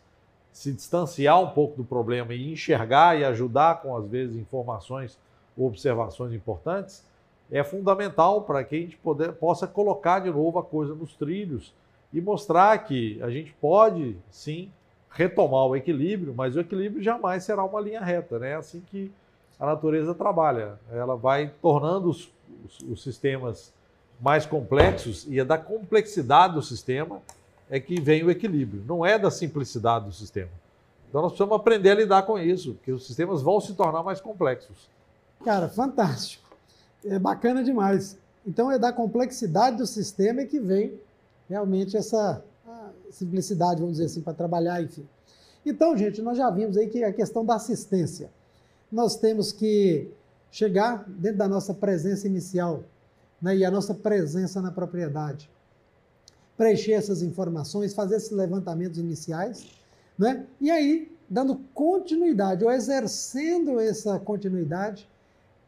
se 0.52 0.72
distanciar 0.72 1.40
um 1.40 1.50
pouco 1.50 1.76
do 1.76 1.84
problema 1.84 2.34
e 2.34 2.52
enxergar 2.52 3.16
e 3.16 3.24
ajudar 3.24 3.80
com, 3.82 3.96
às 3.96 4.06
vezes, 4.08 4.36
informações 4.36 5.16
observações 5.57 6.32
importantes, 6.32 7.05
é 7.51 7.64
fundamental 7.64 8.42
para 8.42 8.62
que 8.62 8.76
a 8.76 8.78
gente 8.78 8.96
poder, 8.96 9.32
possa 9.32 9.66
colocar 9.66 10.20
de 10.20 10.30
novo 10.30 10.59
a 10.59 10.62
coisa 10.62 10.94
nos 10.94 11.14
trilhos 11.14 11.74
e 12.12 12.20
mostrar 12.20 12.76
que 12.78 13.20
a 13.22 13.30
gente 13.30 13.53
pode, 13.61 14.16
sim, 14.30 14.70
retomar 15.11 15.66
o 15.66 15.74
equilíbrio, 15.74 16.32
mas 16.34 16.55
o 16.55 16.61
equilíbrio 16.61 17.03
jamais 17.03 17.44
será 17.44 17.64
uma 17.64 17.80
linha 17.80 18.01
reta, 18.01 18.38
né? 18.38 18.51
É 18.51 18.55
assim 18.55 18.80
que 18.90 19.11
a 19.59 19.66
natureza 19.66 20.14
trabalha. 20.14 20.78
Ela 20.92 21.16
vai 21.16 21.53
tornando 21.61 22.09
os, 22.09 22.30
os, 22.64 22.78
os 22.88 23.03
sistemas 23.03 23.72
mais 24.20 24.46
complexos 24.46 25.26
e 25.28 25.40
é 25.40 25.44
da 25.44 25.59
complexidade 25.59 26.55
do 26.55 26.62
sistema 26.62 27.20
é 27.68 27.78
que 27.80 28.01
vem 28.01 28.22
o 28.24 28.30
equilíbrio, 28.30 28.82
não 28.86 29.07
é 29.07 29.18
da 29.18 29.30
simplicidade 29.30 30.07
do 30.07 30.12
sistema. 30.12 30.51
Então 31.09 31.22
nós 31.22 31.32
precisamos 31.32 31.57
aprender 31.57 31.90
a 31.90 31.94
lidar 31.94 32.22
com 32.22 32.38
isso, 32.38 32.74
porque 32.74 32.92
os 32.92 33.07
sistemas 33.07 33.42
vão 33.42 33.61
se 33.61 33.74
tornar 33.74 34.03
mais 34.03 34.20
complexos. 34.20 34.88
Cara, 35.45 35.68
fantástico. 35.68 36.49
É 37.05 37.18
bacana 37.18 37.64
demais. 37.64 38.18
Então 38.47 38.70
é 38.70 38.78
da 38.78 38.93
complexidade 38.93 39.76
do 39.76 39.86
sistema 39.86 40.45
que 40.45 40.61
vem 40.61 40.99
realmente 41.49 41.97
essa 41.97 42.43
simplicidade, 43.11 43.80
vamos 43.80 43.97
dizer 43.97 44.07
assim, 44.07 44.20
para 44.20 44.32
trabalhar, 44.32 44.82
enfim. 44.82 45.07
Então, 45.64 45.97
gente, 45.97 46.22
nós 46.22 46.38
já 46.38 46.49
vimos 46.51 46.76
aí 46.76 46.88
que 46.88 47.03
a 47.05 47.12
questão 47.12 47.45
da 47.45 47.57
assistência. 47.57 48.30
Nós 48.91 49.16
temos 49.16 49.53
que 49.53 50.09
chegar 50.51 51.05
dentro 51.09 51.38
da 51.38 51.49
nossa 51.49 51.74
presença 51.74 52.26
inicial 52.26 52.82
né, 53.41 53.57
e 53.57 53.64
a 53.64 53.70
nossa 53.70 53.95
presença 53.95 54.61
na 54.61 54.70
propriedade. 54.70 55.51
Preencher 56.57 56.93
essas 56.93 57.22
informações, 57.22 57.95
fazer 57.95 58.16
esses 58.16 58.30
levantamentos 58.30 58.99
iniciais, 58.99 59.66
né? 60.18 60.47
e 60.61 60.70
aí, 60.70 61.11
dando 61.28 61.57
continuidade, 61.72 62.64
ou 62.64 62.70
exercendo 62.70 63.78
essa 63.80 64.18
continuidade, 64.18 65.09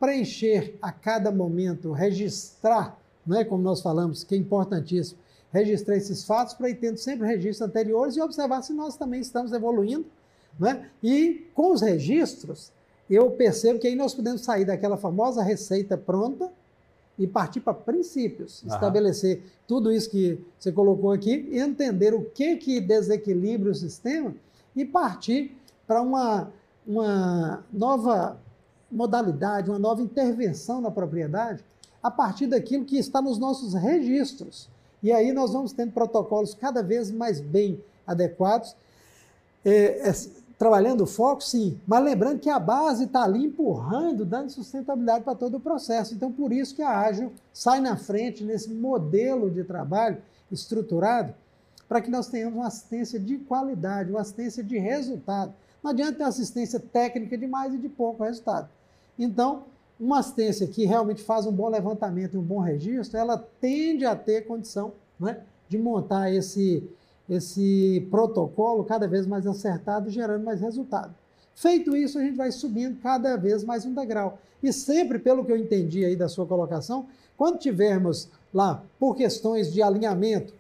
preencher 0.02 0.76
a 0.82 0.90
cada 0.90 1.30
momento, 1.30 1.92
registrar, 1.92 2.98
não 3.24 3.38
é 3.38 3.44
como 3.44 3.62
nós 3.62 3.80
falamos, 3.80 4.24
que 4.24 4.34
é 4.34 4.38
importantíssimo, 4.38 5.16
registrar 5.52 5.96
esses 5.96 6.24
fatos 6.24 6.54
para 6.54 6.68
ir 6.68 6.74
tendo 6.74 6.96
sempre 6.96 7.24
registros 7.24 7.68
anteriores 7.68 8.16
e 8.16 8.20
observar 8.20 8.62
se 8.62 8.72
nós 8.72 8.96
também 8.96 9.20
estamos 9.20 9.52
evoluindo. 9.52 10.04
Né? 10.58 10.90
E 11.00 11.46
com 11.54 11.72
os 11.72 11.82
registros, 11.82 12.72
eu 13.08 13.30
percebo 13.30 13.78
que 13.78 13.86
aí 13.86 13.94
nós 13.94 14.12
podemos 14.12 14.40
sair 14.40 14.64
daquela 14.64 14.96
famosa 14.96 15.40
receita 15.40 15.96
pronta 15.96 16.50
e 17.16 17.24
partir 17.24 17.60
para 17.60 17.72
princípios, 17.72 18.64
Aham. 18.64 18.74
estabelecer 18.74 19.40
tudo 19.68 19.92
isso 19.92 20.10
que 20.10 20.36
você 20.58 20.72
colocou 20.72 21.12
aqui, 21.12 21.48
entender 21.52 22.12
o 22.12 22.24
que, 22.24 22.56
que 22.56 22.80
desequilibra 22.80 23.70
o 23.70 23.74
sistema 23.74 24.34
e 24.74 24.84
partir 24.84 25.56
para 25.86 26.02
uma, 26.02 26.50
uma 26.84 27.64
nova 27.72 28.36
modalidade, 28.92 29.70
uma 29.70 29.78
nova 29.78 30.02
intervenção 30.02 30.80
na 30.80 30.90
propriedade 30.90 31.64
a 32.02 32.10
partir 32.10 32.46
daquilo 32.46 32.84
que 32.84 32.98
está 32.98 33.22
nos 33.22 33.38
nossos 33.38 33.74
registros. 33.74 34.68
E 35.02 35.10
aí 35.12 35.32
nós 35.32 35.52
vamos 35.52 35.72
tendo 35.72 35.92
protocolos 35.92 36.54
cada 36.54 36.82
vez 36.82 37.10
mais 37.10 37.40
bem 37.40 37.82
adequados, 38.06 38.76
é, 39.64 40.08
é, 40.08 40.12
trabalhando 40.58 41.02
o 41.02 41.06
foco, 41.06 41.42
sim, 41.42 41.78
mas 41.86 42.04
lembrando 42.04 42.38
que 42.38 42.50
a 42.50 42.58
base 42.58 43.04
está 43.04 43.22
ali 43.24 43.44
empurrando, 43.44 44.24
dando 44.24 44.50
sustentabilidade 44.50 45.24
para 45.24 45.34
todo 45.34 45.56
o 45.56 45.60
processo. 45.60 46.14
Então, 46.14 46.30
por 46.30 46.52
isso 46.52 46.74
que 46.74 46.82
a 46.82 47.00
Ágil 47.00 47.32
sai 47.52 47.80
na 47.80 47.96
frente 47.96 48.44
nesse 48.44 48.70
modelo 48.70 49.50
de 49.50 49.64
trabalho 49.64 50.18
estruturado, 50.50 51.34
para 51.88 52.00
que 52.00 52.10
nós 52.10 52.28
tenhamos 52.28 52.58
uma 52.58 52.68
assistência 52.68 53.18
de 53.18 53.38
qualidade, 53.38 54.10
uma 54.10 54.20
assistência 54.20 54.62
de 54.62 54.78
resultado. 54.78 55.52
Não 55.82 55.90
adianta 55.90 56.18
ter 56.18 56.24
assistência 56.24 56.78
técnica 56.78 57.36
de 57.36 57.46
mais 57.46 57.74
e 57.74 57.78
de 57.78 57.88
pouco 57.88 58.22
resultado. 58.22 58.68
Então, 59.18 59.64
uma 59.98 60.18
assistência 60.18 60.66
que 60.66 60.84
realmente 60.84 61.22
faz 61.22 61.46
um 61.46 61.52
bom 61.52 61.68
levantamento 61.68 62.34
e 62.34 62.38
um 62.38 62.42
bom 62.42 62.58
registro, 62.58 63.18
ela 63.18 63.38
tende 63.60 64.04
a 64.04 64.16
ter 64.16 64.46
condição 64.46 64.92
né, 65.18 65.40
de 65.68 65.78
montar 65.78 66.32
esse, 66.32 66.88
esse 67.28 68.06
protocolo 68.10 68.84
cada 68.84 69.06
vez 69.06 69.26
mais 69.26 69.46
acertado, 69.46 70.10
gerando 70.10 70.44
mais 70.44 70.60
resultado. 70.60 71.14
Feito 71.54 71.96
isso, 71.96 72.18
a 72.18 72.22
gente 72.22 72.36
vai 72.36 72.50
subindo 72.50 72.98
cada 73.00 73.36
vez 73.36 73.62
mais 73.62 73.84
um 73.84 73.94
degrau. 73.94 74.38
E 74.62 74.72
sempre, 74.72 75.18
pelo 75.18 75.44
que 75.44 75.52
eu 75.52 75.56
entendi 75.56 76.04
aí 76.04 76.16
da 76.16 76.28
sua 76.28 76.46
colocação, 76.46 77.06
quando 77.36 77.58
tivermos 77.58 78.28
lá, 78.52 78.82
por 78.98 79.16
questões 79.16 79.72
de 79.72 79.82
alinhamento, 79.82 80.54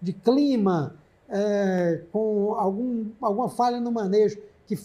de 0.00 0.12
clima, 0.12 0.94
é, 1.28 2.02
com 2.12 2.54
algum, 2.54 3.06
alguma 3.20 3.48
falha 3.48 3.80
no 3.80 3.90
manejo, 3.90 4.38
que, 4.66 4.78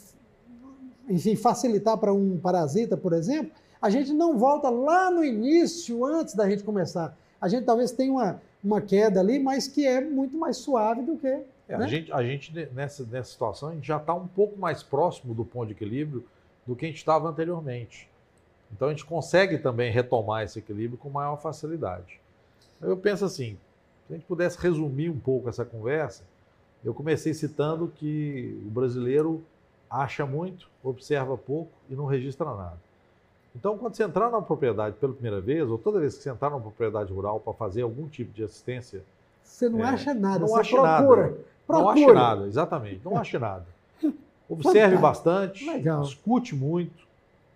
enfim, 1.10 1.36
facilitar 1.36 1.98
para 1.98 2.14
um 2.14 2.38
parasita, 2.38 2.96
por 2.96 3.14
exemplo, 3.14 3.52
a 3.82 3.90
gente 3.90 4.14
não 4.14 4.38
volta 4.38 4.70
lá 4.70 5.10
no 5.10 5.24
início, 5.24 6.06
antes 6.06 6.36
da 6.36 6.50
gente 6.50 6.64
começar. 6.64 7.18
A 7.40 7.48
gente 7.48 7.66
talvez 7.66 7.92
tenha 7.92 8.12
uma, 8.12 8.42
uma 8.64 8.80
queda 8.80 9.20
ali, 9.20 9.40
mas 9.40 9.68
que 9.68 9.86
é 9.86 10.00
muito 10.00 10.38
mais 10.38 10.58
suave 10.58 11.02
do 11.02 11.18
que. 11.18 11.28
É, 11.28 11.78
né? 11.78 11.86
a, 11.86 11.88
gente, 11.88 12.12
a 12.14 12.24
gente, 12.24 12.70
nessa, 12.74 13.04
nessa 13.06 13.32
situação, 13.32 13.70
a 13.70 13.74
gente 13.74 13.88
já 13.88 13.98
está 13.98 14.14
um 14.14 14.28
pouco 14.28 14.60
mais 14.60 14.84
próximo 14.84 15.34
do 15.34 15.44
ponto 15.44 15.68
de 15.68 15.74
equilíbrio 15.74 16.24
do 16.66 16.76
que 16.76 16.86
a 16.86 16.88
gente 16.88 16.98
estava 16.98 17.28
anteriormente. 17.28 18.08
Então 18.72 18.88
a 18.88 18.92
gente 18.92 19.06
consegue 19.06 19.58
também 19.58 19.92
retomar 19.92 20.44
esse 20.44 20.60
equilíbrio 20.60 20.98
com 20.98 21.10
maior 21.10 21.38
facilidade. 21.38 22.20
Eu 22.80 22.96
penso 22.96 23.26
assim, 23.26 23.58
se 24.08 24.14
a 24.14 24.16
gente 24.16 24.26
pudesse 24.26 24.58
resumir 24.60 25.10
um 25.10 25.20
pouco 25.20 25.50
essa 25.50 25.66
conversa, 25.66 26.24
eu 26.84 26.94
comecei 26.94 27.34
citando 27.34 27.92
que 27.96 28.60
o 28.66 28.70
brasileiro 28.70 29.44
acha 29.92 30.26
muito, 30.26 30.70
observa 30.82 31.38
pouco 31.38 31.72
e 31.90 31.96
não 31.96 32.06
registra 32.06 32.46
nada. 32.46 32.78
Então, 33.54 33.78
quando 33.78 33.96
você 33.96 34.04
entrar 34.04 34.30
na 34.30 34.42
propriedade 34.42 34.96
pela 34.96 35.12
primeira 35.12 35.42
vez, 35.42 35.70
ou 35.70 35.78
toda 35.78 36.00
vez 36.00 36.16
que 36.16 36.24
você 36.24 36.30
entrar 36.30 36.50
numa 36.50 36.62
propriedade 36.62 37.12
rural 37.12 37.40
para 37.40 37.54
fazer 37.54 37.82
algum 37.82 38.08
tipo 38.08 38.32
de 38.32 38.44
assistência. 38.44 39.04
Você 39.44 39.68
não 39.68 39.82
é, 39.82 39.90
acha 39.90 40.14
nada, 40.14 40.40
não 40.40 40.48
você 40.48 40.62
acha 40.62 40.76
procura, 40.78 41.22
nada. 41.22 41.38
procura. 41.68 41.84
Não 41.84 41.90
acha 41.90 42.14
nada, 42.14 42.48
exatamente. 42.48 43.02
Não 43.04 43.18
acha 43.18 43.40
nada. 43.40 43.66
Observe 44.48 44.98
bastante, 44.98 45.66
Legal. 45.66 46.02
escute 46.02 46.56
muito, 46.56 47.06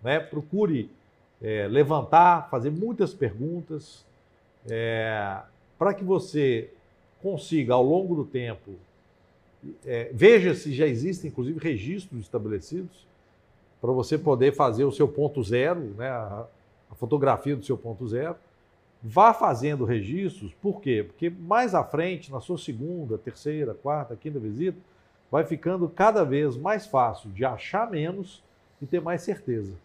né? 0.02 0.20
procure 0.20 0.90
é, 1.40 1.66
levantar, 1.66 2.48
fazer 2.50 2.70
muitas 2.70 3.14
perguntas, 3.14 4.04
é, 4.68 5.38
para 5.78 5.94
que 5.94 6.04
você 6.04 6.70
consiga, 7.22 7.74
ao 7.74 7.82
longo 7.82 8.14
do 8.14 8.24
tempo, 8.24 8.72
é, 9.84 10.10
veja 10.12 10.54
se 10.54 10.72
já 10.72 10.86
existem, 10.86 11.30
inclusive, 11.30 11.58
registros 11.58 12.20
estabelecidos 12.20 13.06
para 13.80 13.92
você 13.92 14.16
poder 14.16 14.54
fazer 14.54 14.84
o 14.84 14.92
seu 14.92 15.06
ponto 15.06 15.42
zero, 15.42 15.80
né, 15.96 16.08
a, 16.08 16.46
a 16.90 16.94
fotografia 16.94 17.56
do 17.56 17.64
seu 17.64 17.76
ponto 17.76 18.06
zero. 18.08 18.36
Vá 19.02 19.32
fazendo 19.32 19.84
registros, 19.84 20.52
por 20.54 20.80
quê? 20.80 21.04
Porque 21.06 21.30
mais 21.30 21.74
à 21.74 21.84
frente, 21.84 22.32
na 22.32 22.40
sua 22.40 22.58
segunda, 22.58 23.18
terceira, 23.18 23.74
quarta, 23.74 24.16
quinta 24.16 24.38
visita, 24.38 24.78
vai 25.30 25.44
ficando 25.44 25.88
cada 25.88 26.24
vez 26.24 26.56
mais 26.56 26.86
fácil 26.86 27.30
de 27.30 27.44
achar 27.44 27.90
menos 27.90 28.42
e 28.80 28.86
ter 28.86 29.00
mais 29.00 29.22
certeza. 29.22 29.72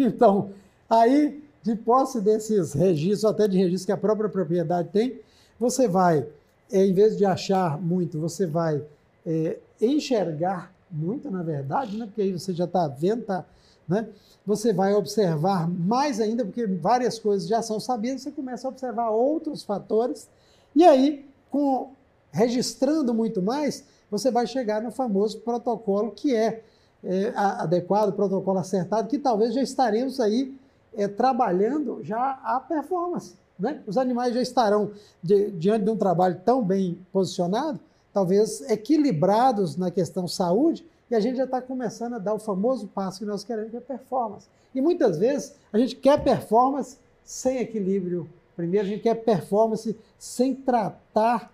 Então, 0.00 0.52
aí, 0.88 1.42
de 1.60 1.74
posse 1.74 2.20
desses 2.20 2.72
registros, 2.72 3.24
até 3.24 3.48
de 3.48 3.56
registros 3.56 3.84
que 3.84 3.90
a 3.90 3.96
própria 3.96 4.28
propriedade 4.28 4.90
tem, 4.90 5.18
você 5.58 5.88
vai, 5.88 6.24
é, 6.70 6.84
em 6.84 6.92
vez 6.92 7.16
de 7.16 7.24
achar 7.24 7.80
muito, 7.80 8.18
você 8.18 8.46
vai 8.46 8.82
é, 9.26 9.58
enxergar 9.80 10.72
muito, 10.90 11.30
na 11.30 11.42
verdade, 11.42 11.96
né? 11.96 12.06
porque 12.06 12.22
aí 12.22 12.32
você 12.32 12.52
já 12.52 12.64
está 12.64 12.88
vendo, 12.88 13.24
tá, 13.24 13.44
né? 13.88 14.08
você 14.44 14.72
vai 14.72 14.94
observar 14.94 15.68
mais 15.68 16.20
ainda, 16.20 16.44
porque 16.44 16.66
várias 16.66 17.18
coisas 17.18 17.48
já 17.48 17.60
são 17.60 17.78
sabidas, 17.78 18.22
você 18.22 18.30
começa 18.30 18.66
a 18.66 18.70
observar 18.70 19.10
outros 19.10 19.62
fatores, 19.62 20.28
e 20.74 20.84
aí, 20.84 21.26
com 21.50 21.90
registrando 22.30 23.12
muito 23.14 23.42
mais, 23.42 23.84
você 24.10 24.30
vai 24.30 24.46
chegar 24.46 24.82
no 24.82 24.90
famoso 24.90 25.40
protocolo 25.40 26.12
que 26.12 26.34
é, 26.34 26.62
é 27.04 27.32
adequado, 27.34 28.14
protocolo 28.14 28.58
acertado, 28.58 29.08
que 29.08 29.18
talvez 29.18 29.54
já 29.54 29.62
estaremos 29.62 30.20
aí 30.20 30.54
é, 30.94 31.06
trabalhando 31.08 32.00
já 32.02 32.38
a 32.42 32.60
performance. 32.60 33.34
Né? 33.58 33.82
Os 33.86 33.96
animais 33.98 34.34
já 34.34 34.40
estarão 34.40 34.92
de, 35.22 35.50
diante 35.52 35.84
de 35.84 35.90
um 35.90 35.96
trabalho 35.96 36.40
tão 36.44 36.62
bem 36.62 36.98
posicionado, 37.12 37.80
talvez 38.12 38.60
equilibrados 38.70 39.76
na 39.76 39.90
questão 39.90 40.28
saúde, 40.28 40.86
e 41.10 41.14
a 41.14 41.20
gente 41.20 41.36
já 41.36 41.44
está 41.44 41.60
começando 41.60 42.14
a 42.14 42.18
dar 42.18 42.34
o 42.34 42.38
famoso 42.38 42.86
passo 42.86 43.20
que 43.20 43.24
nós 43.24 43.42
queremos, 43.42 43.70
que 43.70 43.76
é 43.76 43.80
performance. 43.80 44.46
E 44.74 44.80
muitas 44.80 45.18
vezes 45.18 45.54
a 45.72 45.78
gente 45.78 45.96
quer 45.96 46.22
performance 46.22 46.98
sem 47.24 47.58
equilíbrio. 47.58 48.28
Primeiro, 48.54 48.86
a 48.86 48.90
gente 48.90 49.02
quer 49.02 49.14
performance 49.14 49.96
sem 50.18 50.54
tratar 50.54 51.50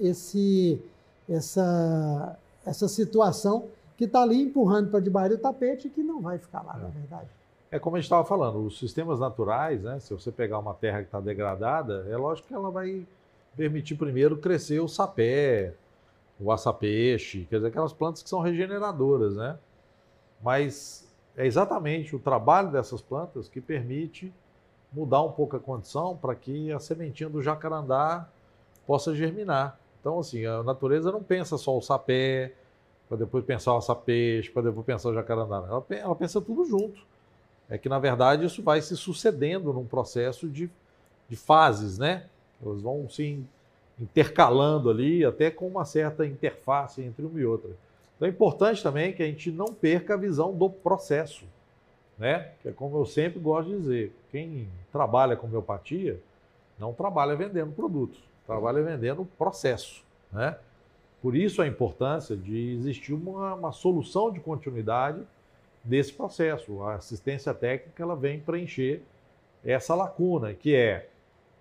esse, 0.00 0.80
essa, 1.28 2.36
essa 2.64 2.88
situação 2.88 3.66
que 3.96 4.04
está 4.04 4.22
ali 4.22 4.42
empurrando 4.42 4.90
para 4.90 5.00
debaixo 5.00 5.36
do 5.36 5.38
tapete 5.38 5.88
e 5.88 5.90
que 5.90 6.02
não 6.02 6.20
vai 6.20 6.38
ficar 6.38 6.62
lá, 6.62 6.76
é. 6.76 6.82
na 6.82 6.88
verdade. 6.88 7.28
É 7.74 7.78
como 7.80 7.96
a 7.96 7.98
gente 7.98 8.04
estava 8.04 8.24
falando, 8.24 8.64
os 8.64 8.78
sistemas 8.78 9.18
naturais, 9.18 9.82
né, 9.82 9.98
se 9.98 10.14
você 10.14 10.30
pegar 10.30 10.60
uma 10.60 10.74
terra 10.74 11.00
que 11.00 11.06
está 11.06 11.18
degradada, 11.18 12.06
é 12.08 12.16
lógico 12.16 12.46
que 12.46 12.54
ela 12.54 12.70
vai 12.70 13.04
permitir 13.56 13.96
primeiro 13.96 14.36
crescer 14.36 14.78
o 14.78 14.86
sapé, 14.86 15.74
o 16.38 16.52
açapeixe, 16.52 17.48
quer 17.50 17.56
dizer, 17.56 17.66
aquelas 17.66 17.92
plantas 17.92 18.22
que 18.22 18.28
são 18.28 18.38
regeneradoras, 18.38 19.34
né? 19.34 19.58
Mas 20.40 21.12
é 21.36 21.44
exatamente 21.46 22.14
o 22.14 22.20
trabalho 22.20 22.70
dessas 22.70 23.02
plantas 23.02 23.48
que 23.48 23.60
permite 23.60 24.32
mudar 24.92 25.22
um 25.22 25.32
pouco 25.32 25.56
a 25.56 25.58
condição 25.58 26.16
para 26.16 26.36
que 26.36 26.70
a 26.70 26.78
sementinha 26.78 27.28
do 27.28 27.42
jacarandá 27.42 28.28
possa 28.86 29.12
germinar. 29.12 29.80
Então, 30.00 30.20
assim, 30.20 30.46
a 30.46 30.62
natureza 30.62 31.10
não 31.10 31.24
pensa 31.24 31.58
só 31.58 31.76
o 31.76 31.82
sapé, 31.82 32.54
para 33.08 33.16
depois 33.16 33.44
pensar 33.44 33.74
o 33.74 33.78
açapeixe, 33.78 34.48
para 34.48 34.62
depois 34.62 34.86
pensar 34.86 35.08
o 35.08 35.14
jacarandá. 35.14 35.56
Ela, 35.56 35.84
ela 35.90 36.14
pensa 36.14 36.40
tudo 36.40 36.64
junto. 36.64 37.12
É 37.68 37.78
que, 37.78 37.88
na 37.88 37.98
verdade, 37.98 38.44
isso 38.44 38.62
vai 38.62 38.80
se 38.80 38.96
sucedendo 38.96 39.72
num 39.72 39.86
processo 39.86 40.48
de, 40.48 40.70
de 41.28 41.36
fases, 41.36 41.98
né? 41.98 42.26
Elas 42.64 42.82
vão 42.82 43.08
se 43.08 43.42
intercalando 44.00 44.90
ali, 44.90 45.24
até 45.24 45.50
com 45.50 45.66
uma 45.66 45.84
certa 45.84 46.26
interface 46.26 47.02
entre 47.02 47.24
uma 47.24 47.40
e 47.40 47.44
outra. 47.44 47.70
Então 48.16 48.26
é 48.26 48.30
importante 48.30 48.82
também 48.82 49.12
que 49.12 49.22
a 49.22 49.26
gente 49.26 49.50
não 49.50 49.66
perca 49.66 50.14
a 50.14 50.16
visão 50.16 50.52
do 50.52 50.68
processo, 50.68 51.44
né? 52.18 52.50
Que 52.62 52.68
é 52.68 52.72
como 52.72 52.98
eu 52.98 53.06
sempre 53.06 53.40
gosto 53.40 53.70
de 53.70 53.78
dizer, 53.78 54.16
quem 54.30 54.68
trabalha 54.92 55.36
com 55.36 55.46
homeopatia 55.46 56.20
não 56.78 56.92
trabalha 56.92 57.36
vendendo 57.36 57.72
produtos, 57.72 58.18
trabalha 58.46 58.82
vendendo 58.82 59.24
processo, 59.38 60.02
né? 60.32 60.56
Por 61.22 61.34
isso 61.34 61.62
a 61.62 61.66
importância 61.66 62.36
de 62.36 62.74
existir 62.74 63.14
uma, 63.14 63.54
uma 63.54 63.72
solução 63.72 64.30
de 64.30 64.40
continuidade 64.40 65.20
desse 65.84 66.12
processo. 66.12 66.82
A 66.82 66.94
assistência 66.94 67.52
técnica 67.52 68.02
ela 68.02 68.16
vem 68.16 68.40
preencher 68.40 69.02
essa 69.64 69.94
lacuna, 69.94 70.54
que 70.54 70.74
é, 70.74 71.08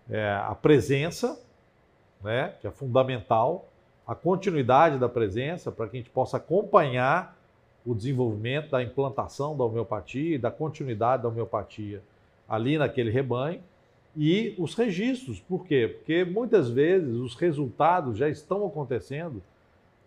é 0.09 0.25
a 0.47 0.55
presença 0.55 1.39
né, 2.23 2.53
que 2.61 2.65
é 2.65 2.71
fundamental, 2.71 3.67
a 4.07 4.15
continuidade 4.15 4.97
da 4.97 5.09
presença 5.09 5.71
para 5.71 5.87
que 5.87 5.97
a 5.97 5.99
gente 5.99 6.09
possa 6.09 6.37
acompanhar 6.37 7.37
o 7.85 7.93
desenvolvimento 7.93 8.71
da 8.71 8.81
implantação 8.81 9.57
da 9.57 9.63
homeopatia 9.63 10.35
e 10.35 10.37
da 10.37 10.49
continuidade 10.49 11.23
da 11.23 11.29
homeopatia 11.29 12.01
ali 12.47 12.77
naquele 12.77 13.11
rebanho 13.11 13.61
e 14.15 14.55
os 14.57 14.73
registros. 14.75 15.39
Por 15.39 15.65
quê? 15.65 15.87
Porque 15.97 16.23
muitas 16.23 16.69
vezes 16.69 17.15
os 17.15 17.35
resultados 17.35 18.17
já 18.17 18.29
estão 18.29 18.65
acontecendo, 18.65 19.41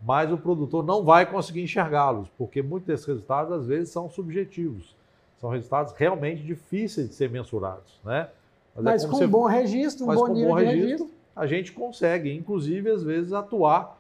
mas 0.07 0.31
o 0.33 0.39
produtor 0.39 0.87
não 0.87 1.03
vai 1.03 1.27
conseguir 1.27 1.63
enxergá-los, 1.63 2.29
porque 2.39 2.63
muitos 2.63 2.87
desses 2.87 3.05
resultados 3.05 3.53
às 3.53 3.67
vezes 3.67 3.91
são 3.91 4.09
subjetivos. 4.09 4.95
São 5.41 5.51
resultados 5.51 5.93
realmente 5.97 6.45
difíceis 6.45 7.09
de 7.09 7.15
ser 7.15 7.29
mensurados, 7.29 8.01
né? 8.05 8.29
Mas, 8.77 8.87
é 8.87 8.91
mas 8.91 9.05
é 9.05 9.09
com 9.09 9.25
um 9.25 9.29
bom 9.29 9.47
registro, 9.47 10.05
um 10.09 10.15
bom 10.15 10.29
nível 10.29 10.51
bom 10.51 10.55
registro, 10.55 10.77
de 10.77 10.91
registro, 10.93 11.11
a 11.35 11.47
gente 11.47 11.73
consegue, 11.73 12.33
inclusive, 12.33 12.89
às 12.89 13.03
vezes, 13.03 13.33
atuar 13.33 13.99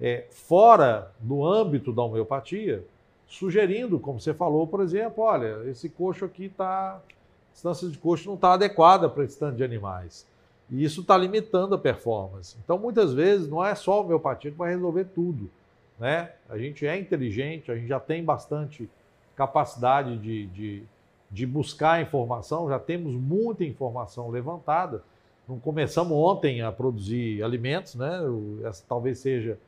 é, 0.00 0.26
fora 0.30 1.10
do 1.18 1.44
âmbito 1.44 1.92
da 1.92 2.02
homeopatia, 2.02 2.84
sugerindo, 3.26 3.98
como 3.98 4.20
você 4.20 4.32
falou, 4.32 4.64
por 4.66 4.80
exemplo, 4.80 5.24
olha, 5.24 5.68
esse 5.68 5.88
coxo 5.88 6.24
aqui 6.24 6.44
está. 6.44 6.94
A 6.94 7.52
distância 7.52 7.88
de 7.88 7.98
coxo 7.98 8.28
não 8.28 8.36
está 8.36 8.54
adequada 8.54 9.10
para 9.10 9.24
esse 9.24 9.38
tanto 9.38 9.56
de 9.56 9.64
animais. 9.64 10.26
E 10.72 10.82
isso 10.82 11.02
está 11.02 11.18
limitando 11.18 11.74
a 11.74 11.78
performance. 11.78 12.56
Então, 12.64 12.78
muitas 12.78 13.12
vezes, 13.12 13.46
não 13.46 13.62
é 13.62 13.74
só 13.74 13.92
a 13.92 14.00
homeopatia 14.00 14.50
que 14.50 14.56
vai 14.56 14.70
resolver 14.70 15.04
tudo. 15.04 15.50
Né? 15.98 16.32
A 16.48 16.56
gente 16.56 16.86
é 16.86 16.98
inteligente, 16.98 17.70
a 17.70 17.76
gente 17.76 17.88
já 17.88 18.00
tem 18.00 18.24
bastante 18.24 18.88
capacidade 19.36 20.16
de, 20.16 20.46
de, 20.46 20.82
de 21.30 21.46
buscar 21.46 22.00
informação, 22.00 22.70
já 22.70 22.78
temos 22.78 23.14
muita 23.14 23.64
informação 23.64 24.30
levantada, 24.30 25.02
não 25.46 25.58
começamos 25.58 26.12
ontem 26.12 26.62
a 26.62 26.72
produzir 26.72 27.42
alimentos, 27.42 27.94
né? 27.94 28.20
Essa 28.64 28.82
talvez 28.88 29.18
seja 29.18 29.58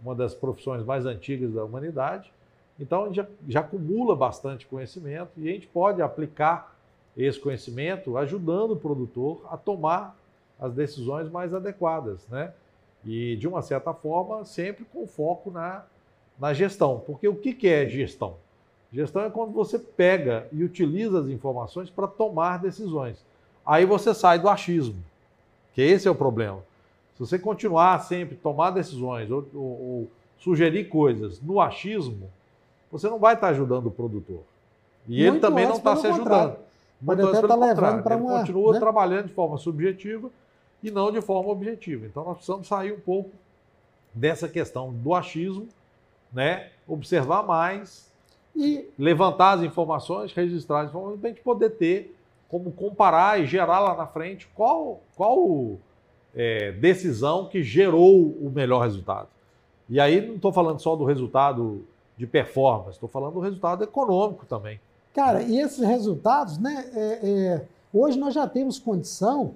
uma 0.00 0.14
das 0.14 0.34
profissões 0.34 0.84
mais 0.84 1.04
antigas 1.04 1.52
da 1.52 1.64
humanidade. 1.64 2.32
Então, 2.80 3.04
a 3.04 3.06
gente 3.08 3.16
já, 3.16 3.26
já 3.46 3.60
acumula 3.60 4.16
bastante 4.16 4.66
conhecimento 4.66 5.32
e 5.36 5.48
a 5.50 5.52
gente 5.52 5.66
pode 5.66 6.00
aplicar 6.00 6.74
esse 7.14 7.38
conhecimento 7.38 8.16
ajudando 8.16 8.72
o 8.72 8.76
produtor 8.76 9.44
a 9.50 9.56
tomar 9.56 10.16
as 10.58 10.72
decisões 10.72 11.30
mais 11.30 11.52
adequadas, 11.52 12.26
né? 12.28 12.52
E, 13.04 13.36
de 13.36 13.46
uma 13.46 13.62
certa 13.62 13.92
forma, 13.92 14.44
sempre 14.44 14.84
com 14.84 15.06
foco 15.06 15.50
na, 15.50 15.84
na 16.38 16.52
gestão. 16.52 17.02
Porque 17.06 17.28
o 17.28 17.36
que, 17.36 17.52
que 17.52 17.68
é 17.68 17.88
gestão? 17.88 18.34
Gestão 18.92 19.22
é 19.22 19.30
quando 19.30 19.52
você 19.52 19.78
pega 19.78 20.48
e 20.52 20.64
utiliza 20.64 21.20
as 21.20 21.26
informações 21.26 21.90
para 21.90 22.08
tomar 22.08 22.58
decisões. 22.58 23.24
Aí 23.64 23.84
você 23.84 24.14
sai 24.14 24.38
do 24.38 24.48
achismo. 24.48 24.96
Que 25.74 25.82
esse 25.82 26.08
é 26.08 26.10
o 26.10 26.14
problema. 26.14 26.58
Se 27.14 27.20
você 27.20 27.38
continuar 27.38 27.98
sempre 28.00 28.36
tomar 28.36 28.70
decisões 28.70 29.30
ou, 29.30 29.46
ou, 29.54 29.60
ou 29.62 30.10
sugerir 30.38 30.84
coisas 30.88 31.40
no 31.40 31.60
achismo, 31.60 32.28
você 32.90 33.08
não 33.08 33.18
vai 33.18 33.34
estar 33.34 33.48
ajudando 33.48 33.86
o 33.86 33.90
produtor. 33.90 34.40
E 35.06 35.22
Muito 35.22 35.34
ele 35.34 35.40
também 35.40 35.66
não 35.66 35.76
está 35.76 35.96
se 35.96 36.06
ajudando. 36.06 36.56
Pode 37.04 37.22
até 37.22 37.32
estar 37.32 37.48
tá 37.48 37.54
levando 37.54 38.02
para 38.02 38.16
uma. 38.16 38.30
Ele 38.30 38.38
continua 38.40 38.72
né? 38.72 38.80
trabalhando 38.80 39.26
de 39.28 39.34
forma 39.34 39.58
subjetiva 39.58 40.30
e 40.88 40.90
não 40.90 41.10
de 41.10 41.20
forma 41.20 41.50
objetiva. 41.50 42.06
Então 42.06 42.24
nós 42.24 42.36
precisamos 42.36 42.66
sair 42.66 42.92
um 42.92 43.00
pouco 43.00 43.30
dessa 44.14 44.48
questão 44.48 44.92
do 44.92 45.14
achismo, 45.14 45.68
né? 46.32 46.70
observar 46.88 47.42
mais 47.42 48.10
e 48.54 48.88
levantar 48.98 49.58
as 49.58 49.62
informações, 49.62 50.32
registrar 50.32 50.82
as 50.82 50.88
informações, 50.88 51.20
para 51.20 51.28
a 51.28 51.32
gente 51.32 51.42
poder 51.42 51.70
ter 51.70 52.16
como 52.48 52.70
comparar 52.72 53.40
e 53.40 53.46
gerar 53.46 53.80
lá 53.80 53.94
na 53.94 54.06
frente 54.06 54.48
qual, 54.54 55.00
qual 55.16 55.76
é, 56.34 56.72
decisão 56.72 57.48
que 57.48 57.62
gerou 57.62 58.28
o 58.30 58.50
melhor 58.54 58.82
resultado. 58.82 59.28
E 59.88 60.00
aí 60.00 60.24
não 60.26 60.36
estou 60.36 60.52
falando 60.52 60.80
só 60.80 60.96
do 60.96 61.04
resultado 61.04 61.84
de 62.16 62.26
performance, 62.26 62.92
estou 62.92 63.08
falando 63.08 63.34
do 63.34 63.40
resultado 63.40 63.84
econômico 63.84 64.46
também. 64.46 64.80
Cara, 65.14 65.42
e 65.42 65.58
esses 65.58 65.78
resultados, 65.78 66.58
né? 66.58 66.90
É, 66.94 67.20
é, 67.22 67.66
hoje 67.92 68.18
nós 68.18 68.34
já 68.34 68.46
temos 68.46 68.78
condição, 68.78 69.54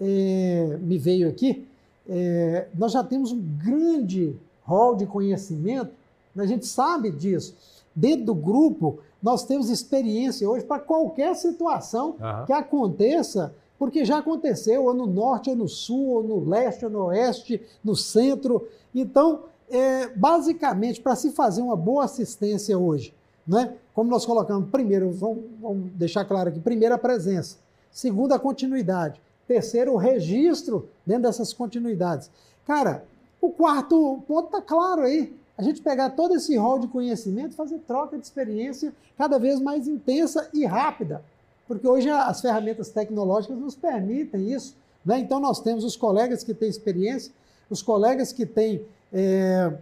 é, 0.00 0.78
me 0.80 0.98
veio 0.98 1.28
aqui, 1.28 1.66
é, 2.08 2.68
nós 2.76 2.92
já 2.92 3.04
temos 3.04 3.32
um 3.32 3.40
grande 3.40 4.34
rol 4.62 4.96
de 4.96 5.06
conhecimento, 5.06 5.90
a 6.36 6.46
gente 6.46 6.66
sabe 6.66 7.10
disso. 7.10 7.56
Dentro 7.94 8.26
do 8.26 8.34
grupo, 8.34 9.00
nós 9.22 9.44
temos 9.44 9.70
experiência 9.70 10.48
hoje 10.48 10.64
para 10.64 10.80
qualquer 10.80 11.34
situação 11.34 12.10
uhum. 12.10 12.46
que 12.46 12.52
aconteça 12.52 13.52
porque 13.78 14.04
já 14.04 14.18
aconteceu 14.18 14.84
ou 14.84 14.94
no 14.94 15.06
norte, 15.06 15.50
ou 15.50 15.56
no 15.56 15.68
sul, 15.68 16.08
ou 16.08 16.22
no 16.22 16.48
leste, 16.48 16.84
ou 16.84 16.90
no 16.90 17.04
oeste, 17.06 17.62
no 17.82 17.94
centro. 17.94 18.66
Então, 18.92 19.44
é, 19.70 20.08
basicamente, 20.08 21.00
para 21.00 21.14
se 21.14 21.30
fazer 21.30 21.62
uma 21.62 21.76
boa 21.76 22.04
assistência 22.04 22.76
hoje, 22.76 23.14
né? 23.46 23.74
como 23.94 24.10
nós 24.10 24.26
colocamos, 24.26 24.68
primeiro, 24.68 25.10
vamos, 25.12 25.44
vamos 25.60 25.90
deixar 25.92 26.24
claro 26.24 26.48
aqui, 26.48 26.58
primeiro 26.58 26.94
a 26.94 26.98
presença, 26.98 27.56
segundo 27.90 28.32
a 28.32 28.38
continuidade, 28.38 29.20
terceiro 29.48 29.94
o 29.94 29.96
registro 29.96 30.88
dentro 31.04 31.22
dessas 31.22 31.52
continuidades. 31.52 32.30
Cara, 32.66 33.02
o 33.40 33.50
quarto 33.50 34.22
ponto 34.28 34.46
está 34.46 34.60
claro 34.60 35.02
aí. 35.02 35.34
A 35.56 35.62
gente 35.62 35.80
pegar 35.80 36.10
todo 36.10 36.34
esse 36.34 36.56
rol 36.56 36.78
de 36.78 36.86
conhecimento, 36.86 37.56
fazer 37.56 37.78
troca 37.78 38.16
de 38.16 38.24
experiência 38.24 38.92
cada 39.16 39.38
vez 39.38 39.58
mais 39.60 39.88
intensa 39.88 40.48
e 40.54 40.64
rápida. 40.64 41.22
Porque 41.66 41.88
hoje 41.88 42.08
as 42.08 42.40
ferramentas 42.40 42.90
tecnológicas 42.90 43.58
nos 43.58 43.74
permitem 43.74 44.52
isso. 44.52 44.76
Né? 45.04 45.18
Então, 45.18 45.40
nós 45.40 45.60
temos 45.60 45.82
os 45.82 45.96
colegas 45.96 46.44
que 46.44 46.54
têm 46.54 46.68
experiência, 46.68 47.32
os 47.68 47.82
colegas 47.82 48.32
que 48.32 48.46
têm. 48.46 48.84
É, 49.12 49.72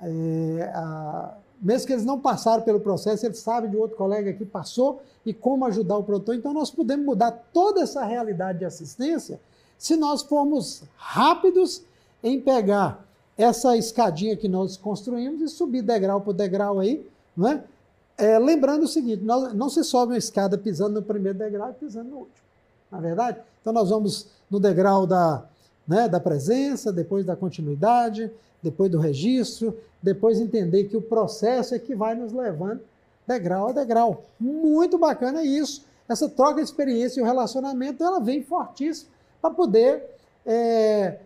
é, 0.00 0.70
a, 0.74 1.34
mesmo 1.60 1.86
que 1.86 1.92
eles 1.92 2.04
não 2.04 2.20
passaram 2.20 2.62
pelo 2.62 2.80
processo, 2.80 3.26
eles 3.26 3.38
sabem 3.38 3.70
de 3.70 3.76
outro 3.76 3.96
colega 3.96 4.32
que 4.32 4.44
passou 4.44 5.02
e 5.24 5.34
como 5.34 5.64
ajudar 5.66 5.96
o 5.96 6.04
produtor. 6.04 6.34
Então, 6.34 6.52
nós 6.52 6.70
podemos 6.70 7.04
mudar 7.04 7.32
toda 7.52 7.82
essa 7.82 8.04
realidade 8.04 8.60
de 8.60 8.64
assistência 8.64 9.40
se 9.76 9.96
nós 9.96 10.22
formos 10.22 10.82
rápidos 10.96 11.82
em 12.22 12.40
pegar 12.40 13.04
essa 13.36 13.76
escadinha 13.76 14.36
que 14.36 14.48
nós 14.48 14.76
construímos 14.76 15.40
e 15.40 15.48
subir 15.48 15.82
degrau 15.82 16.20
por 16.20 16.32
degrau 16.32 16.80
aí, 16.80 17.08
né? 17.36 17.62
É, 18.16 18.36
lembrando 18.36 18.82
o 18.82 18.88
seguinte, 18.88 19.22
não, 19.22 19.54
não 19.54 19.68
se 19.68 19.84
sobe 19.84 20.12
uma 20.12 20.18
escada 20.18 20.58
pisando 20.58 20.94
no 20.94 21.02
primeiro 21.02 21.38
degrau 21.38 21.70
e 21.70 21.74
pisando 21.74 22.10
no 22.10 22.16
último, 22.16 22.34
na 22.90 22.98
é 22.98 23.00
verdade? 23.00 23.38
Então 23.60 23.72
nós 23.72 23.90
vamos 23.90 24.26
no 24.50 24.58
degrau 24.58 25.06
da, 25.06 25.44
né, 25.86 26.08
da 26.08 26.18
presença, 26.18 26.92
depois 26.92 27.24
da 27.24 27.36
continuidade, 27.36 28.28
depois 28.62 28.90
do 28.90 28.98
registro, 28.98 29.76
depois 30.02 30.40
entender 30.40 30.84
que 30.84 30.96
o 30.96 31.02
processo 31.02 31.74
é 31.74 31.78
que 31.78 31.94
vai 31.94 32.14
nos 32.14 32.32
levando 32.32 32.80
degrau 33.26 33.68
a 33.68 33.72
degrau. 33.72 34.24
Muito 34.40 34.98
bacana 34.98 35.42
isso. 35.42 35.86
Essa 36.08 36.28
troca 36.28 36.56
de 36.56 36.62
experiência 36.62 37.20
e 37.20 37.22
o 37.22 37.26
relacionamento, 37.26 38.02
ela 38.02 38.18
vem 38.18 38.42
fortíssima 38.42 39.10
para 39.42 39.50
poder 39.50 40.02
é, 40.46 41.18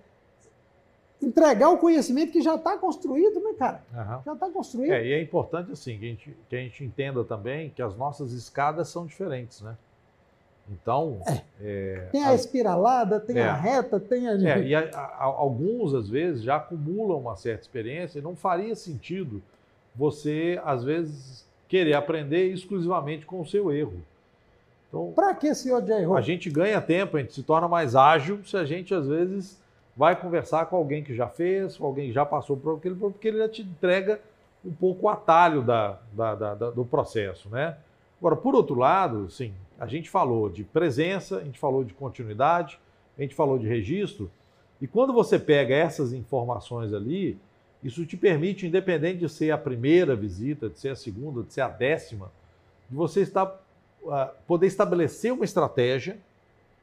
entregar 1.22 1.70
o 1.70 1.78
conhecimento 1.78 2.32
que 2.32 2.42
já 2.42 2.56
está 2.56 2.76
construído, 2.76 3.40
né, 3.40 3.52
cara? 3.56 3.84
Uhum. 3.92 4.22
Já 4.24 4.32
está 4.32 4.50
construído. 4.50 4.92
É, 4.92 5.06
e 5.06 5.12
é 5.12 5.22
importante, 5.22 5.70
assim, 5.70 5.96
que 5.98 6.04
a, 6.04 6.08
gente, 6.08 6.36
que 6.48 6.56
a 6.56 6.58
gente 6.58 6.84
entenda 6.84 7.22
também 7.22 7.70
que 7.70 7.80
as 7.80 7.96
nossas 7.96 8.32
escadas 8.32 8.88
são 8.88 9.06
diferentes, 9.06 9.60
né? 9.60 9.76
Então. 10.70 11.20
É. 11.26 11.42
É, 11.60 12.08
tem 12.10 12.24
a 12.24 12.34
espiralada, 12.34 13.20
tem 13.20 13.38
é. 13.38 13.44
a 13.44 13.54
reta, 13.54 14.00
tem 14.00 14.28
a. 14.28 14.32
É, 14.32 14.62
e 14.62 14.74
a, 14.74 14.88
a, 14.94 15.24
alguns, 15.24 15.94
às 15.94 16.08
vezes, 16.08 16.42
já 16.42 16.56
acumulam 16.56 17.20
uma 17.20 17.36
certa 17.36 17.62
experiência 17.62 18.18
e 18.18 18.22
não 18.22 18.34
faria 18.34 18.74
sentido 18.74 19.42
você, 19.94 20.60
às 20.64 20.82
vezes, 20.82 21.46
querer 21.68 21.94
aprender 21.94 22.48
exclusivamente 22.48 23.26
com 23.26 23.40
o 23.40 23.46
seu 23.46 23.72
erro. 23.72 24.02
Então, 24.88 25.12
para 25.14 25.34
que 25.34 25.46
esse 25.46 25.72
ódio 25.72 25.94
erro? 25.94 26.16
A 26.16 26.20
gente 26.20 26.50
ganha 26.50 26.80
tempo, 26.80 27.16
a 27.16 27.20
gente 27.20 27.32
se 27.32 27.42
torna 27.42 27.66
mais 27.66 27.96
ágil 27.96 28.44
se 28.44 28.56
a 28.56 28.64
gente, 28.64 28.94
às 28.94 29.06
vezes, 29.06 29.58
vai 29.96 30.14
conversar 30.14 30.66
com 30.66 30.76
alguém 30.76 31.02
que 31.02 31.14
já 31.14 31.28
fez, 31.28 31.76
com 31.76 31.86
alguém 31.86 32.08
que 32.08 32.12
já 32.12 32.26
passou 32.26 32.56
por 32.56 32.76
aquele, 32.76 32.94
porque 32.94 33.28
ele 33.28 33.38
já 33.38 33.48
te 33.48 33.62
entrega 33.62 34.20
um 34.64 34.72
pouco 34.72 35.06
o 35.06 35.08
atalho 35.08 35.62
da, 35.62 35.98
da, 36.12 36.34
da, 36.34 36.70
do 36.70 36.84
processo, 36.84 37.48
né? 37.48 37.76
Agora, 38.20 38.36
por 38.36 38.54
outro 38.54 38.76
lado, 38.76 39.28
sim, 39.30 39.52
a 39.82 39.86
gente 39.86 40.08
falou 40.08 40.48
de 40.48 40.64
presença, 40.64 41.38
a 41.38 41.44
gente 41.44 41.58
falou 41.58 41.82
de 41.84 41.92
continuidade, 41.92 42.78
a 43.18 43.22
gente 43.22 43.34
falou 43.34 43.58
de 43.58 43.66
registro, 43.66 44.30
e 44.80 44.86
quando 44.86 45.12
você 45.12 45.38
pega 45.38 45.74
essas 45.74 46.12
informações 46.12 46.92
ali, 46.92 47.38
isso 47.82 48.06
te 48.06 48.16
permite, 48.16 48.66
independente 48.66 49.18
de 49.18 49.28
ser 49.28 49.50
a 49.50 49.58
primeira 49.58 50.14
visita, 50.14 50.68
de 50.68 50.78
ser 50.78 50.90
a 50.90 50.96
segunda, 50.96 51.42
de 51.42 51.52
ser 51.52 51.62
a 51.62 51.68
décima, 51.68 52.30
de 52.88 52.96
você 52.96 53.22
estar, 53.22 53.46
uh, 54.02 54.28
poder 54.46 54.66
estabelecer 54.66 55.32
uma 55.32 55.44
estratégia, 55.44 56.16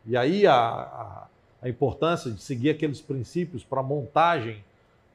e 0.06 0.16
aí 0.16 0.45
a, 0.45 0.56
a 0.56 1.28
a 1.62 1.68
importância 1.68 2.32
de 2.32 2.41
seguir 2.41 2.70
aqueles 2.70 3.02
princípios 3.02 3.64
para 3.64 3.82
a 3.82 3.84
montagem 3.84 4.64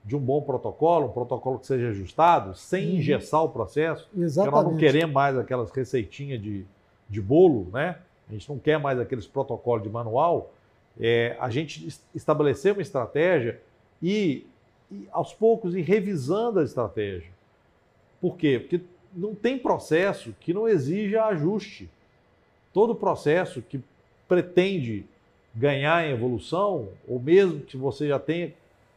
de 0.05 0.14
um 0.14 0.20
bom 0.20 0.43
protocolo, 0.43 1.07
um 1.07 1.12
protocolo 1.12 1.59
que 1.59 1.66
seja 1.66 1.89
ajustado, 1.89 2.55
sem 2.55 2.91
uhum. 2.91 2.97
engessar 2.97 3.43
o 3.43 3.49
processo. 3.49 4.07
Exatamente. 4.16 4.53
Porque 4.53 4.64
nós 4.64 4.72
não 4.72 4.78
queremos 4.78 5.14
mais 5.14 5.39
aquelas 5.39 5.70
receitinhas 5.70 6.43
de, 6.43 6.66
de 7.09 7.20
bolo, 7.20 7.68
né? 7.72 7.98
A 8.28 8.32
gente 8.32 8.48
não 8.48 8.59
quer 8.59 8.78
mais 8.78 8.98
aqueles 8.98 9.26
protocolos 9.26 9.82
de 9.82 9.88
manual. 9.88 10.52
É, 10.98 11.36
a 11.40 11.50
gente 11.50 11.88
estabelecer 12.14 12.72
uma 12.72 12.82
estratégia 12.82 13.61
e, 14.02 14.46
e, 14.90 15.09
aos 15.12 15.32
poucos, 15.32 15.74
ir 15.74 15.82
revisando 15.82 16.61
a 16.61 16.64
estratégia. 16.64 17.30
Por 18.20 18.36
quê? 18.36 18.59
Porque 18.59 18.80
não 19.14 19.34
tem 19.34 19.59
processo 19.59 20.34
que 20.40 20.55
não 20.55 20.68
exija 20.68 21.24
ajuste. 21.24 21.88
Todo 22.72 22.94
processo 22.94 23.61
que 23.62 23.80
pretende 24.26 25.05
ganhar 25.55 26.05
em 26.05 26.12
evolução, 26.12 26.88
ou 27.07 27.20
mesmo 27.20 27.61
que 27.61 27.76
você 27.76 28.09
já 28.09 28.18
tenha, 28.18 28.52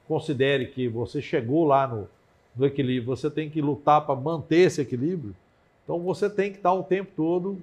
considere 0.07 0.67
que 0.67 0.87
você 0.87 1.21
chegou 1.21 1.65
lá 1.65 1.87
no, 1.87 2.07
no 2.55 2.65
equilíbrio, 2.65 3.15
você 3.15 3.29
tem 3.29 3.49
que 3.49 3.61
lutar 3.61 4.05
para 4.05 4.15
manter 4.15 4.61
esse 4.61 4.81
equilíbrio. 4.81 5.35
Então 5.83 5.99
você 5.99 6.29
tem 6.29 6.51
que 6.51 6.57
estar 6.57 6.73
o 6.73 6.83
tempo 6.83 7.11
todo 7.15 7.59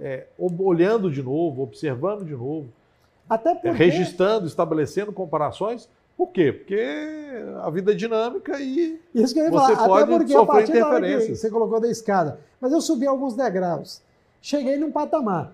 é, 0.00 0.26
olhando 0.38 1.10
de 1.10 1.22
novo, 1.22 1.62
observando 1.62 2.24
de 2.24 2.32
novo, 2.32 2.68
Até 3.28 3.54
porque... 3.54 3.68
é, 3.68 3.72
registrando, 3.72 4.46
estabelecendo 4.46 5.12
comparações. 5.12 5.88
Por 6.16 6.28
quê? 6.28 6.50
Porque 6.52 6.80
a 7.62 7.68
vida 7.68 7.92
é 7.92 7.94
dinâmica 7.94 8.58
e 8.58 8.98
Isso 9.14 9.34
que 9.34 9.40
eu 9.40 9.44
ia 9.44 9.50
você 9.50 9.74
falar. 9.74 9.88
pode 9.88 10.02
Até 10.04 10.18
porque 10.18 10.32
sofrer 10.32 10.68
interferências. 10.68 11.40
Você 11.40 11.50
colocou 11.50 11.78
da 11.78 11.88
escada. 11.88 12.40
Mas 12.60 12.72
eu 12.72 12.80
subi 12.80 13.06
alguns 13.06 13.34
degraus. 13.34 14.00
Cheguei 14.40 14.78
num 14.78 14.90
patamar. 14.90 15.52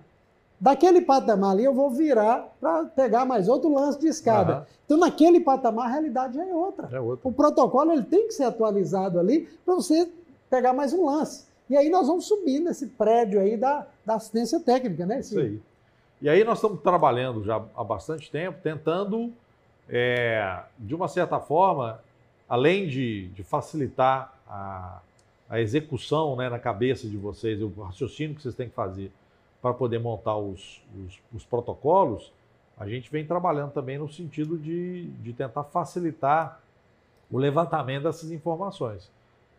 Daquele 0.59 1.01
patamar 1.01 1.51
ali, 1.51 1.65
eu 1.65 1.73
vou 1.73 1.89
virar 1.89 2.47
para 2.61 2.85
pegar 2.85 3.25
mais 3.25 3.49
outro 3.49 3.73
lance 3.73 3.99
de 3.99 4.07
escada. 4.07 4.59
Uhum. 4.59 4.63
Então, 4.85 4.97
naquele 4.97 5.41
patamar, 5.41 5.87
a 5.87 5.91
realidade 5.91 6.35
já 6.35 6.45
é 6.45 6.53
outra. 6.53 6.87
é 6.89 6.99
outra. 7.01 7.27
O 7.27 7.33
protocolo 7.33 7.91
ele 7.91 8.03
tem 8.03 8.27
que 8.27 8.33
ser 8.33 8.45
atualizado 8.45 9.19
ali 9.19 9.49
para 9.65 9.75
você 9.75 10.07
pegar 10.49 10.71
mais 10.71 10.93
um 10.93 11.05
lance. 11.05 11.43
E 11.69 11.77
aí 11.77 11.89
nós 11.89 12.07
vamos 12.07 12.25
subir 12.25 12.59
nesse 12.59 12.87
prédio 12.87 13.39
aí 13.39 13.57
da, 13.57 13.87
da 14.05 14.15
assistência 14.15 14.59
técnica, 14.59 15.05
né? 15.05 15.19
Esse... 15.19 15.35
Isso 15.35 15.39
aí. 15.39 15.61
E 16.21 16.29
aí 16.29 16.43
nós 16.43 16.57
estamos 16.59 16.81
trabalhando 16.81 17.43
já 17.43 17.61
há 17.75 17.83
bastante 17.83 18.31
tempo, 18.31 18.59
tentando, 18.61 19.33
é, 19.89 20.63
de 20.79 20.95
uma 20.95 21.09
certa 21.09 21.39
forma, 21.39 21.99
além 22.47 22.87
de, 22.87 23.27
de 23.29 23.43
facilitar 23.43 24.33
a, 24.47 25.01
a 25.49 25.59
execução 25.59 26.35
né, 26.35 26.49
na 26.49 26.59
cabeça 26.59 27.07
de 27.07 27.17
vocês, 27.17 27.61
o 27.61 27.67
raciocínio 27.81 28.35
que 28.35 28.41
vocês 28.41 28.55
têm 28.55 28.69
que 28.69 28.75
fazer, 28.75 29.11
para 29.61 29.73
poder 29.73 29.99
montar 29.99 30.37
os, 30.37 30.81
os, 30.97 31.19
os, 31.33 31.45
protocolos, 31.45 32.31
a 32.77 32.87
gente 32.87 33.11
vem 33.11 33.25
trabalhando 33.25 33.71
também 33.71 33.97
no 33.97 34.09
sentido 34.09 34.57
de, 34.57 35.05
de 35.21 35.31
tentar 35.31 35.63
facilitar 35.65 36.61
o 37.31 37.37
levantamento 37.37 38.03
dessas 38.03 38.31
informações. 38.31 39.09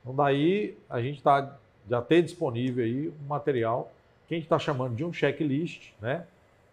Então, 0.00 0.14
daí 0.14 0.76
a 0.88 1.00
gente 1.00 1.22
tá, 1.22 1.58
já 1.88 2.00
tem 2.00 2.22
disponível 2.22 2.84
aí 2.84 3.08
um 3.08 3.26
material 3.28 3.92
que 4.26 4.34
a 4.34 4.36
gente 4.36 4.44
está 4.44 4.58
chamando 4.58 4.94
de 4.94 5.04
um 5.04 5.12
checklist, 5.12 5.92
né? 6.00 6.24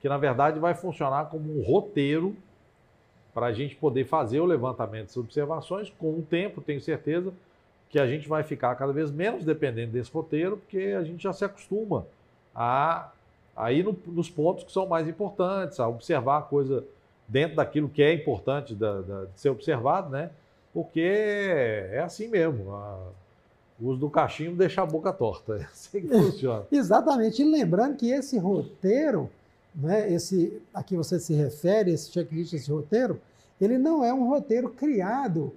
que 0.01 0.09
na 0.09 0.18
verdade 0.18 0.59
vai 0.59 0.74
funcionar 0.74 1.26
como 1.26 1.59
um 1.59 1.62
roteiro 1.62 2.36
para 3.34 3.47
a 3.47 3.53
gente 3.53 3.76
poder 3.76 4.05
fazer 4.05 4.39
o 4.39 4.45
levantamento 4.45 5.03
dessas 5.03 5.18
observações. 5.18 5.89
Com 5.89 6.12
o 6.12 6.22
tempo, 6.22 6.59
tenho 6.59 6.82
certeza 6.82 7.32
que 7.89 7.99
a 7.99 8.07
gente 8.07 8.28
vai 8.28 8.43
ficar 8.43 8.76
cada 8.76 8.91
vez 8.91 9.12
menos 9.12 9.45
dependente 9.45 9.91
desse 9.91 10.12
roteiro, 10.12 10.57
porque 10.57 10.95
a 10.97 11.03
gente 11.03 11.22
já 11.22 11.32
se 11.32 11.45
acostuma 11.45 12.05
a 12.55 13.12
aí 13.55 13.84
no, 13.84 13.97
nos 14.07 14.30
pontos 14.30 14.64
que 14.64 14.72
são 14.72 14.88
mais 14.88 15.07
importantes, 15.07 15.80
a 15.80 15.88
observar 15.88 16.39
a 16.39 16.41
coisa 16.41 16.84
dentro 17.28 17.57
daquilo 17.57 17.89
que 17.89 18.01
é 18.01 18.14
importante 18.14 18.74
da, 18.74 19.01
da, 19.01 19.26
de 19.26 19.39
ser 19.39 19.49
observado, 19.49 20.09
né? 20.09 20.32
Porque 20.74 21.01
é 21.01 22.01
assim 22.03 22.28
mesmo. 22.28 22.74
A, 22.74 23.07
o 23.82 23.89
uso 23.89 23.99
do 23.99 24.09
cachimbo 24.09 24.55
deixa 24.55 24.82
a 24.82 24.86
boca 24.86 25.11
torta. 25.11 25.57
É 25.59 25.63
assim 25.63 26.01
que 26.01 26.07
funciona. 26.07 26.65
Exatamente. 26.71 27.41
E 27.41 27.45
lembrando 27.45 27.95
que 27.95 28.11
esse 28.11 28.38
roteiro, 28.38 29.29
né, 29.73 30.11
esse 30.13 30.61
a 30.73 30.84
que 30.84 30.95
você 30.95 31.19
se 31.19 31.34
refere, 31.34 31.91
esse 31.91 32.11
checklist, 32.11 32.53
esse 32.53 32.71
roteiro, 32.71 33.19
ele 33.59 33.77
não 33.77 34.03
é 34.03 34.13
um 34.13 34.27
roteiro 34.27 34.69
criado 34.69 35.53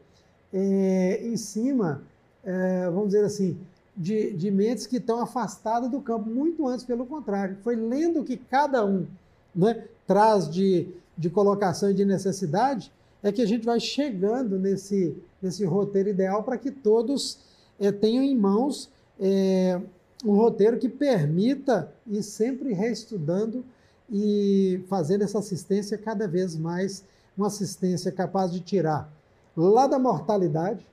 é, 0.52 1.20
em 1.22 1.36
cima, 1.36 2.02
é, 2.44 2.84
vamos 2.86 3.08
dizer 3.08 3.24
assim, 3.24 3.58
de, 3.96 4.32
de 4.32 4.50
mentes 4.50 4.86
que 4.86 4.96
estão 4.96 5.20
afastadas 5.20 5.90
do 5.90 6.00
campo, 6.00 6.28
muito 6.28 6.66
antes, 6.66 6.84
pelo 6.84 7.06
contrário. 7.06 7.56
Foi 7.62 7.76
lendo 7.76 8.20
o 8.20 8.24
que 8.24 8.36
cada 8.36 8.84
um 8.84 9.06
né, 9.54 9.84
traz 10.06 10.50
de, 10.50 10.88
de 11.16 11.30
colocação 11.30 11.90
e 11.90 11.94
de 11.94 12.04
necessidade, 12.04 12.90
é 13.22 13.32
que 13.32 13.40
a 13.40 13.46
gente 13.46 13.64
vai 13.64 13.80
chegando 13.80 14.58
nesse, 14.58 15.16
nesse 15.40 15.64
roteiro 15.64 16.10
ideal 16.10 16.42
para 16.42 16.58
que 16.58 16.70
todos 16.70 17.38
é, 17.78 17.92
tenham 17.92 18.22
em 18.22 18.36
mãos 18.36 18.90
é, 19.20 19.80
um 20.24 20.34
roteiro 20.36 20.78
que 20.78 20.88
permita 20.88 21.92
ir 22.06 22.22
sempre 22.22 22.72
reestudando 22.72 23.64
e 24.10 24.82
fazendo 24.88 25.22
essa 25.22 25.38
assistência 25.38 25.98
cada 25.98 26.26
vez 26.26 26.56
mais 26.56 27.04
uma 27.36 27.48
assistência 27.48 28.12
capaz 28.12 28.52
de 28.52 28.60
tirar 28.60 29.12
lá 29.56 29.86
da 29.86 29.98
mortalidade, 29.98 30.86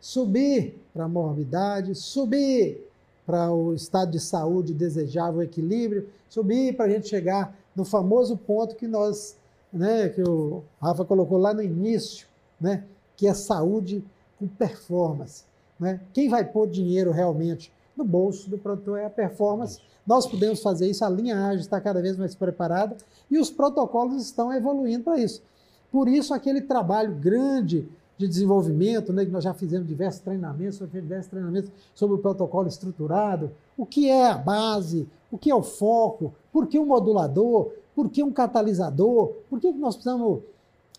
subir 0.00 0.78
para 0.92 1.04
a 1.04 1.08
morbidade, 1.08 1.94
subir 1.94 2.88
para 3.24 3.52
o 3.52 3.74
estado 3.74 4.10
de 4.10 4.20
saúde 4.20 4.74
desejável, 4.74 5.42
equilíbrio, 5.42 6.08
subir 6.28 6.76
para 6.76 6.86
a 6.86 6.88
gente 6.88 7.08
chegar 7.08 7.56
no 7.74 7.84
famoso 7.84 8.36
ponto 8.36 8.74
que 8.74 8.86
nós, 8.86 9.36
né, 9.72 10.08
que 10.08 10.22
o 10.22 10.62
Rafa 10.80 11.04
colocou 11.04 11.38
lá 11.38 11.54
no 11.54 11.62
início, 11.62 12.26
né, 12.60 12.84
que 13.16 13.26
é 13.26 13.34
saúde 13.34 14.04
com 14.38 14.48
performance. 14.48 15.44
Né? 15.82 16.00
Quem 16.12 16.28
vai 16.28 16.44
pôr 16.44 16.68
dinheiro 16.68 17.10
realmente 17.10 17.72
no 17.96 18.04
bolso 18.04 18.48
do 18.48 18.56
produtor 18.56 18.98
é 18.98 19.06
a 19.06 19.10
performance. 19.10 19.80
Nós 20.06 20.26
podemos 20.26 20.62
fazer 20.62 20.88
isso, 20.88 21.04
a 21.04 21.08
linha 21.08 21.46
ágil 21.46 21.60
está 21.60 21.80
cada 21.80 22.00
vez 22.00 22.16
mais 22.16 22.36
preparada 22.36 22.96
e 23.28 23.36
os 23.36 23.50
protocolos 23.50 24.22
estão 24.22 24.52
evoluindo 24.52 25.04
para 25.04 25.18
isso. 25.18 25.42
Por 25.90 26.08
isso, 26.08 26.32
aquele 26.32 26.60
trabalho 26.60 27.14
grande 27.16 27.88
de 28.16 28.28
desenvolvimento, 28.28 29.12
né, 29.12 29.24
que 29.24 29.30
nós 29.32 29.42
já 29.42 29.52
fizemos 29.52 29.88
diversos 29.88 30.20
treinamentos, 30.20 30.78
diversos 30.90 31.30
treinamentos 31.30 31.70
sobre 31.94 32.14
o 32.14 32.18
protocolo 32.18 32.68
estruturado, 32.68 33.50
o 33.76 33.84
que 33.84 34.08
é 34.08 34.28
a 34.28 34.38
base, 34.38 35.08
o 35.30 35.36
que 35.36 35.50
é 35.50 35.54
o 35.54 35.62
foco, 35.62 36.32
por 36.52 36.68
que 36.68 36.78
um 36.78 36.86
modulador, 36.86 37.72
por 37.94 38.08
que 38.08 38.22
um 38.22 38.30
catalisador, 38.30 39.32
por 39.50 39.58
que 39.58 39.72
nós 39.72 39.96
precisamos 39.96 40.40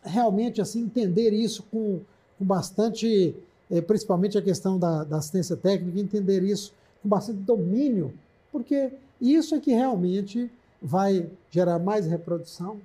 realmente 0.04 0.62
assim 0.62 0.82
entender 0.82 1.32
isso 1.32 1.64
com, 1.72 2.02
com 2.38 2.46
bastante, 2.46 3.36
principalmente 3.82 4.38
a 4.38 4.42
questão 4.42 4.78
da, 4.78 5.04
da 5.04 5.18
assistência 5.18 5.56
técnica, 5.56 6.00
entender 6.00 6.44
isso 6.44 6.74
com 7.02 7.10
bastante 7.10 7.40
domínio, 7.40 8.14
porque 8.52 8.92
isso 9.20 9.56
é 9.56 9.60
que 9.60 9.72
realmente 9.72 10.52
vai 10.82 11.30
gerar 11.50 11.80
mais 11.80 12.06
reprodução, 12.06 12.78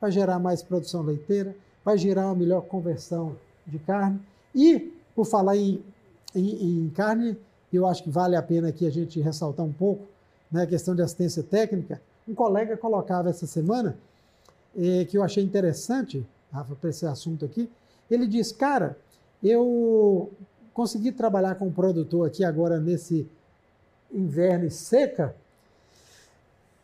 vai 0.00 0.10
gerar 0.10 0.38
mais 0.38 0.62
produção 0.62 1.02
leiteira, 1.02 1.54
vai 1.84 1.96
gerar 1.96 2.26
uma 2.26 2.34
melhor 2.34 2.62
conversão 2.62 3.36
de 3.66 3.78
carne. 3.78 4.20
E, 4.54 4.92
por 5.14 5.24
falar 5.24 5.56
em, 5.56 5.82
em, 6.34 6.84
em 6.84 6.90
carne, 6.90 7.36
eu 7.72 7.86
acho 7.86 8.02
que 8.02 8.10
vale 8.10 8.36
a 8.36 8.42
pena 8.42 8.68
aqui 8.68 8.86
a 8.86 8.90
gente 8.90 9.20
ressaltar 9.20 9.64
um 9.64 9.72
pouco 9.72 10.04
né, 10.50 10.62
a 10.62 10.66
questão 10.66 10.94
de 10.94 11.02
assistência 11.02 11.42
técnica. 11.42 12.00
Um 12.26 12.34
colega 12.34 12.76
colocava 12.76 13.28
essa 13.28 13.46
semana, 13.46 13.96
eh, 14.76 15.04
que 15.04 15.16
eu 15.18 15.22
achei 15.22 15.42
interessante, 15.42 16.24
Rafa, 16.52 16.74
para 16.74 16.90
esse 16.90 17.06
assunto 17.06 17.44
aqui. 17.44 17.68
Ele 18.10 18.26
diz: 18.26 18.52
Cara, 18.52 18.96
eu 19.44 20.32
consegui 20.72 21.12
trabalhar 21.12 21.54
com 21.56 21.66
um 21.66 21.72
produtor 21.72 22.26
aqui 22.26 22.42
agora 22.44 22.80
nesse 22.80 23.28
inverno 24.12 24.64
e 24.66 24.70
seca. 24.70 25.34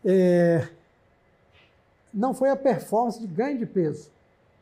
É, 0.04 0.68
não 2.12 2.34
foi 2.34 2.50
a 2.50 2.56
performance 2.56 3.18
de 3.18 3.26
ganho 3.26 3.58
de 3.58 3.66
peso, 3.66 4.10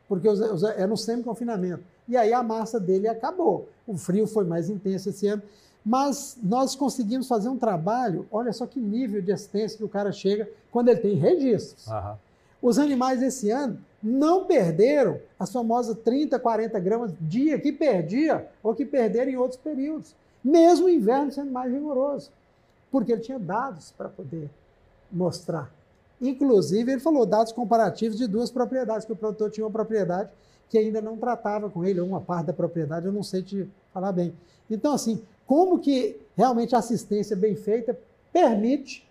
porque 0.07 0.27
era 0.27 0.87
no 0.87 0.97
semi-confinamento. 0.97 1.83
E 2.07 2.17
aí 2.17 2.33
a 2.33 2.41
massa 2.41 2.79
dele 2.79 3.07
acabou. 3.07 3.69
O 3.85 3.97
frio 3.97 4.25
foi 4.25 4.45
mais 4.45 4.69
intenso 4.69 5.09
esse 5.09 5.27
ano. 5.27 5.43
Mas 5.85 6.37
nós 6.41 6.75
conseguimos 6.75 7.27
fazer 7.27 7.49
um 7.49 7.57
trabalho, 7.57 8.27
olha 8.31 8.51
só 8.51 8.65
que 8.65 8.79
nível 8.79 9.21
de 9.21 9.31
assistência 9.31 9.77
que 9.77 9.83
o 9.83 9.89
cara 9.89 10.11
chega 10.11 10.49
quando 10.71 10.89
ele 10.89 10.99
tem 10.99 11.15
registros. 11.15 11.87
Uhum. 11.87 12.15
Os 12.61 12.77
animais 12.77 13.21
esse 13.21 13.49
ano 13.49 13.79
não 14.01 14.45
perderam 14.45 15.19
as 15.37 15.51
famosas 15.51 15.97
30, 15.97 16.39
40 16.39 16.79
gramas 16.79 17.11
dia 17.19 17.59
que 17.59 17.71
perdia 17.71 18.47
ou 18.63 18.73
que 18.73 18.85
perderam 18.85 19.31
em 19.31 19.37
outros 19.37 19.59
períodos, 19.59 20.15
mesmo 20.43 20.87
o 20.87 20.89
inverno 20.89 21.31
sendo 21.31 21.51
mais 21.51 21.71
rigoroso, 21.71 22.31
porque 22.91 23.11
ele 23.11 23.21
tinha 23.21 23.39
dados 23.39 23.91
para 23.97 24.09
poder 24.09 24.49
mostrar. 25.11 25.71
Inclusive, 26.21 26.91
ele 26.91 27.01
falou 27.01 27.25
dados 27.25 27.53
comparativos 27.53 28.17
de 28.17 28.27
duas 28.27 28.51
propriedades, 28.51 29.05
que 29.05 29.13
o 29.13 29.15
produtor 29.15 29.49
tinha 29.49 29.65
uma 29.65 29.71
propriedade 29.71 30.29
que 30.69 30.77
ainda 30.77 31.01
não 31.01 31.17
tratava 31.17 31.69
com 31.69 31.83
ele, 31.83 31.99
ou 31.99 32.07
uma 32.07 32.21
parte 32.21 32.47
da 32.47 32.53
propriedade, 32.53 33.05
eu 33.05 33.11
não 33.11 33.23
sei 33.23 33.41
te 33.41 33.67
falar 33.93 34.11
bem. 34.11 34.33
Então, 34.69 34.93
assim, 34.93 35.21
como 35.47 35.79
que 35.79 36.19
realmente 36.37 36.75
a 36.75 36.79
assistência 36.79 37.35
bem 37.35 37.55
feita 37.55 37.97
permite 38.31 39.07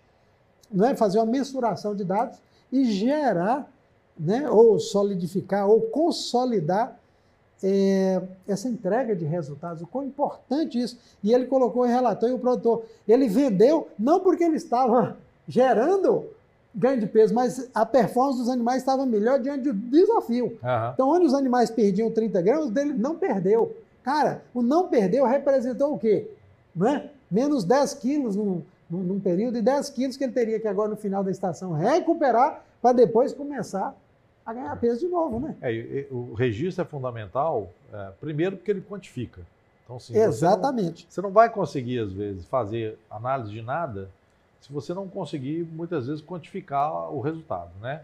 é, 0.81 0.95
fazer 0.95 1.17
uma 1.17 1.25
mensuração 1.25 1.93
de 1.93 2.05
dados 2.05 2.39
e 2.71 2.85
gerar, 2.85 3.71
né, 4.17 4.49
ou 4.49 4.79
solidificar, 4.79 5.67
ou 5.67 5.81
consolidar 5.81 6.99
é, 7.63 8.21
essa 8.47 8.69
entrega 8.69 9.15
de 9.15 9.25
resultados, 9.25 9.81
o 9.81 9.87
quão 9.87 10.03
importante 10.03 10.79
isso. 10.79 10.97
E 11.23 11.33
ele 11.33 11.45
colocou 11.45 11.85
em 11.85 11.89
relatório, 11.89 12.33
e 12.33 12.37
o 12.37 12.39
produtor, 12.39 12.85
ele 13.07 13.27
vendeu 13.27 13.87
não 13.97 14.19
porque 14.19 14.43
ele 14.43 14.55
estava 14.55 15.17
gerando 15.47 16.25
ganho 16.73 16.99
de 16.99 17.07
peso, 17.07 17.33
mas 17.33 17.69
a 17.73 17.85
performance 17.85 18.39
dos 18.39 18.49
animais 18.49 18.77
estava 18.77 19.05
melhor 19.05 19.39
diante 19.39 19.63
do 19.63 19.73
desafio. 19.73 20.45
Uhum. 20.45 20.91
Então, 20.93 21.09
onde 21.09 21.25
os 21.25 21.33
animais 21.33 21.69
perdiam 21.69 22.11
30 22.11 22.41
gramas, 22.41 22.69
dele 22.69 22.93
não 22.93 23.15
perdeu. 23.15 23.75
Cara, 24.03 24.43
o 24.53 24.61
não 24.61 24.87
perdeu 24.87 25.25
representou 25.25 25.93
o 25.93 25.99
quê? 25.99 26.29
Não 26.75 26.87
é? 26.87 27.09
Menos 27.29 27.63
10 27.63 27.93
quilos 27.95 28.35
num, 28.35 28.61
num, 28.89 28.99
num 28.99 29.19
período 29.19 29.57
e 29.57 29.61
10 29.61 29.89
quilos 29.91 30.17
que 30.17 30.23
ele 30.23 30.33
teria 30.33 30.59
que 30.59 30.67
agora 30.67 30.89
no 30.89 30.97
final 30.97 31.23
da 31.23 31.31
estação 31.31 31.73
recuperar 31.73 32.63
para 32.81 32.93
depois 32.93 33.33
começar 33.33 33.95
a 34.45 34.53
ganhar 34.53 34.75
peso 34.77 35.01
de 35.01 35.07
novo, 35.07 35.39
né? 35.39 35.55
É, 35.61 36.07
o 36.09 36.33
registro 36.33 36.81
é 36.81 36.85
fundamental, 36.85 37.69
é, 37.93 38.11
primeiro 38.19 38.57
porque 38.57 38.71
ele 38.71 38.81
quantifica. 38.81 39.41
Então, 39.83 39.97
assim, 39.97 40.17
Exatamente. 40.17 41.05
Você 41.09 41.21
não, 41.21 41.27
você 41.27 41.27
não 41.27 41.31
vai 41.31 41.49
conseguir, 41.49 41.99
às 41.99 42.11
vezes, 42.11 42.45
fazer 42.45 42.97
análise 43.09 43.51
de 43.51 43.61
nada 43.61 44.09
se 44.61 44.73
você 44.73 44.93
não 44.93 45.07
conseguir, 45.07 45.63
muitas 45.63 46.07
vezes, 46.07 46.21
quantificar 46.21 47.13
o 47.13 47.21
resultado, 47.21 47.71
né? 47.81 48.01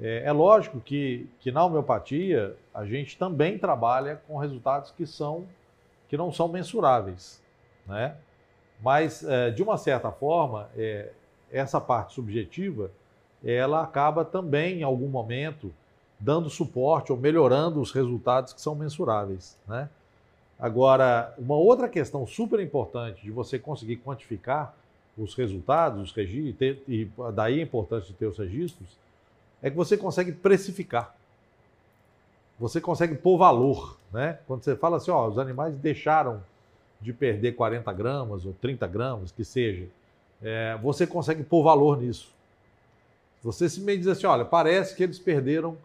É, 0.00 0.24
é, 0.24 0.32
lógico 0.32 0.80
que, 0.80 1.28
que 1.38 1.52
na 1.52 1.64
homeopatia 1.64 2.56
a 2.74 2.84
gente 2.84 3.18
também 3.18 3.58
trabalha 3.58 4.20
com 4.26 4.36
resultados 4.36 4.90
que 4.90 5.06
são 5.06 5.44
que 6.08 6.16
não 6.16 6.30
são 6.30 6.48
mensuráveis, 6.48 7.40
né? 7.86 8.16
Mas 8.82 9.22
é, 9.24 9.50
de 9.50 9.62
uma 9.62 9.78
certa 9.78 10.10
forma 10.10 10.68
é, 10.76 11.10
essa 11.50 11.80
parte 11.80 12.14
subjetiva 12.14 12.90
ela 13.44 13.82
acaba 13.82 14.24
também 14.24 14.80
em 14.80 14.82
algum 14.82 15.08
momento 15.08 15.72
dando 16.18 16.48
suporte 16.48 17.10
ou 17.10 17.18
melhorando 17.18 17.80
os 17.80 17.90
resultados 17.90 18.52
que 18.52 18.60
são 18.60 18.74
mensuráveis, 18.74 19.58
né? 19.66 19.88
Agora 20.58 21.34
uma 21.36 21.56
outra 21.56 21.88
questão 21.88 22.24
super 22.26 22.60
importante 22.60 23.22
de 23.22 23.30
você 23.32 23.58
conseguir 23.58 23.96
quantificar 23.96 24.74
os 25.18 25.34
resultados, 25.34 26.00
os 26.00 26.12
registros, 26.12 26.80
e 26.88 27.10
daí 27.34 27.60
a 27.60 27.62
importância 27.62 28.08
de 28.08 28.14
ter 28.14 28.26
os 28.26 28.38
registros, 28.38 28.96
é 29.60 29.68
que 29.68 29.76
você 29.76 29.96
consegue 29.96 30.32
precificar. 30.32 31.14
Você 32.58 32.80
consegue 32.80 33.16
pôr 33.16 33.36
valor, 33.36 33.98
né? 34.12 34.38
Quando 34.46 34.62
você 34.62 34.76
fala 34.76 34.96
assim, 34.96 35.10
ó, 35.10 35.26
os 35.26 35.38
animais 35.38 35.74
deixaram 35.76 36.42
de 37.02 37.12
perder 37.12 37.52
40 37.52 37.92
gramas 37.92 38.46
ou 38.46 38.52
30 38.60 38.86
gramas, 38.86 39.32
que 39.32 39.44
seja, 39.44 39.86
é, 40.40 40.78
você 40.82 41.06
consegue 41.06 41.42
pôr 41.42 41.62
valor 41.62 42.00
nisso. 42.00 42.32
Você 43.42 43.68
se 43.68 43.80
me 43.80 43.96
diz 43.96 44.06
assim, 44.06 44.26
olha, 44.26 44.44
parece 44.44 44.94
que 44.94 45.02
eles 45.02 45.18
perderam 45.18 45.76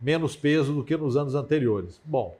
menos 0.00 0.34
peso 0.34 0.74
do 0.74 0.82
que 0.82 0.96
nos 0.96 1.16
anos 1.16 1.34
anteriores. 1.34 2.00
Bom, 2.04 2.36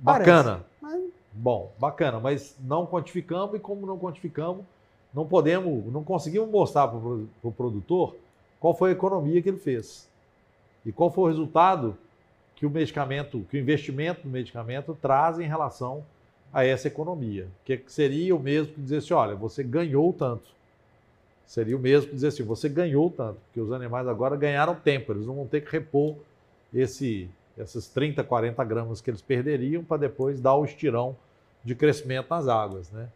bacana. 0.00 0.64
Parece, 0.80 0.98
mas... 0.98 1.12
Bom, 1.32 1.72
bacana, 1.78 2.18
mas 2.18 2.56
não 2.60 2.86
quantificamos 2.86 3.54
e 3.54 3.60
como 3.60 3.86
não 3.86 3.98
quantificamos, 3.98 4.64
não 5.14 5.26
podemos, 5.26 5.86
não 5.92 6.02
conseguimos 6.02 6.50
mostrar 6.50 6.88
para 6.88 6.98
o 6.98 7.52
produtor 7.56 8.16
qual 8.58 8.74
foi 8.74 8.90
a 8.90 8.92
economia 8.92 9.40
que 9.40 9.48
ele 9.48 9.58
fez 9.58 10.08
e 10.84 10.90
qual 10.90 11.10
foi 11.10 11.24
o 11.24 11.28
resultado 11.28 11.96
que 12.56 12.66
o 12.66 12.70
medicamento, 12.70 13.46
que 13.48 13.56
o 13.56 13.60
investimento 13.60 14.26
no 14.26 14.32
medicamento 14.32 14.96
traz 15.00 15.38
em 15.38 15.46
relação 15.46 16.04
a 16.52 16.64
essa 16.64 16.88
economia, 16.88 17.46
que 17.64 17.82
seria 17.86 18.34
o 18.34 18.40
mesmo 18.40 18.74
que 18.74 18.80
dizer 18.80 18.98
assim, 18.98 19.14
olha, 19.14 19.34
você 19.34 19.62
ganhou 19.62 20.12
tanto. 20.12 20.48
Seria 21.46 21.76
o 21.76 21.80
mesmo 21.80 22.08
que 22.08 22.14
dizer 22.14 22.28
assim, 22.28 22.42
você 22.42 22.68
ganhou 22.68 23.10
tanto, 23.10 23.38
porque 23.46 23.60
os 23.60 23.72
animais 23.72 24.06
agora 24.06 24.36
ganharam 24.36 24.74
tempo, 24.74 25.12
eles 25.12 25.26
não 25.26 25.34
vão 25.34 25.46
ter 25.46 25.62
que 25.62 25.70
repor 25.70 26.16
esse, 26.72 27.28
esses 27.56 27.88
30, 27.88 28.22
40 28.22 28.62
gramas 28.64 29.00
que 29.00 29.10
eles 29.10 29.22
perderiam 29.22 29.82
para 29.82 29.96
depois 29.96 30.40
dar 30.40 30.54
o 30.54 30.64
estirão 30.64 31.16
de 31.64 31.74
crescimento 31.74 32.28
nas 32.30 32.48
águas, 32.48 32.90
né? 32.90 33.08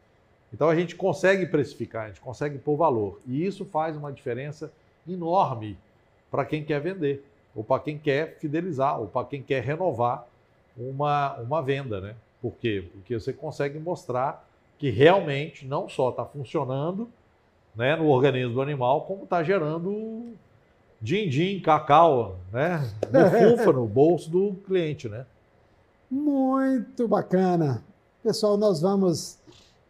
Então 0.52 0.68
a 0.68 0.74
gente 0.74 0.94
consegue 0.94 1.46
precificar, 1.46 2.04
a 2.04 2.08
gente 2.08 2.20
consegue 2.20 2.58
pôr 2.58 2.76
valor. 2.76 3.18
E 3.26 3.44
isso 3.44 3.64
faz 3.64 3.96
uma 3.96 4.12
diferença 4.12 4.70
enorme 5.08 5.78
para 6.30 6.44
quem 6.44 6.62
quer 6.62 6.80
vender, 6.80 7.24
ou 7.54 7.64
para 7.64 7.82
quem 7.82 7.98
quer 7.98 8.36
fidelizar, 8.38 9.00
ou 9.00 9.06
para 9.06 9.26
quem 9.26 9.42
quer 9.42 9.62
renovar 9.62 10.26
uma, 10.76 11.34
uma 11.36 11.62
venda, 11.62 12.00
né? 12.00 12.14
Por 12.42 12.52
quê? 12.60 12.84
Porque 12.92 13.14
você 13.18 13.32
consegue 13.32 13.78
mostrar 13.78 14.46
que 14.78 14.90
realmente 14.90 15.64
não 15.64 15.88
só 15.88 16.10
está 16.10 16.24
funcionando 16.24 17.08
né, 17.74 17.94
no 17.94 18.08
organismo 18.08 18.54
do 18.54 18.60
animal, 18.60 19.02
como 19.02 19.22
está 19.22 19.42
gerando 19.44 20.32
din-din, 21.00 21.60
cacau, 21.60 22.36
né? 22.52 22.86
No 23.10 23.30
fufa, 23.56 23.72
no 23.72 23.86
bolso 23.86 24.28
do 24.28 24.54
cliente, 24.66 25.08
né? 25.08 25.24
Muito 26.10 27.06
bacana. 27.06 27.82
Pessoal, 28.24 28.56
nós 28.56 28.80
vamos 28.82 29.38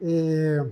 é, 0.01 0.67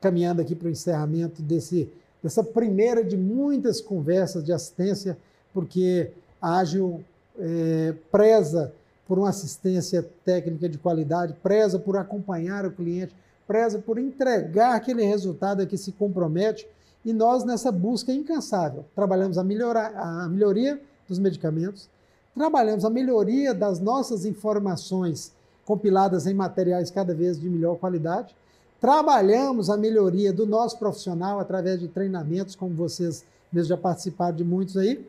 caminhando 0.00 0.40
aqui 0.40 0.54
para 0.54 0.68
o 0.68 0.70
encerramento 0.70 1.42
desse 1.42 1.92
dessa 2.22 2.42
primeira 2.42 3.04
de 3.04 3.16
muitas 3.16 3.80
conversas 3.80 4.44
de 4.44 4.52
assistência, 4.52 5.16
porque 5.52 6.10
a 6.40 6.58
Ágil 6.58 7.04
é, 7.38 7.94
preza 8.10 8.72
por 9.08 9.18
uma 9.18 9.30
assistência 9.30 10.06
técnica 10.22 10.68
de 10.68 10.76
qualidade, 10.76 11.34
preza 11.42 11.78
por 11.78 11.96
acompanhar 11.96 12.66
o 12.66 12.70
cliente, 12.70 13.16
preza 13.46 13.78
por 13.78 13.98
entregar 13.98 14.74
aquele 14.74 15.02
resultado 15.02 15.62
a 15.62 15.66
que 15.66 15.78
se 15.78 15.90
compromete. 15.92 16.68
E 17.02 17.12
nós, 17.12 17.42
nessa 17.42 17.72
busca 17.72 18.12
incansável, 18.12 18.84
trabalhamos 18.94 19.38
a, 19.38 19.42
melhorar, 19.42 19.94
a 19.96 20.28
melhoria 20.28 20.78
dos 21.08 21.18
medicamentos, 21.18 21.88
trabalhamos 22.34 22.84
a 22.84 22.90
melhoria 22.90 23.54
das 23.54 23.80
nossas 23.80 24.26
informações 24.26 25.32
compiladas 25.64 26.26
em 26.26 26.34
materiais 26.34 26.90
cada 26.90 27.14
vez 27.14 27.40
de 27.40 27.48
melhor 27.48 27.76
qualidade, 27.76 28.36
trabalhamos 28.80 29.70
a 29.70 29.76
melhoria 29.76 30.32
do 30.32 30.46
nosso 30.46 30.78
profissional 30.78 31.40
através 31.40 31.80
de 31.80 31.88
treinamentos, 31.88 32.54
como 32.54 32.74
vocês 32.74 33.24
mesmos 33.50 33.68
já 33.68 33.76
participaram 33.76 34.36
de 34.36 34.44
muitos 34.44 34.76
aí, 34.76 35.06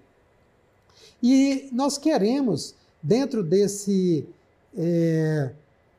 e 1.22 1.70
nós 1.72 1.98
queremos, 1.98 2.76
dentro 3.02 3.44
desse, 3.44 4.28
é, 4.78 5.52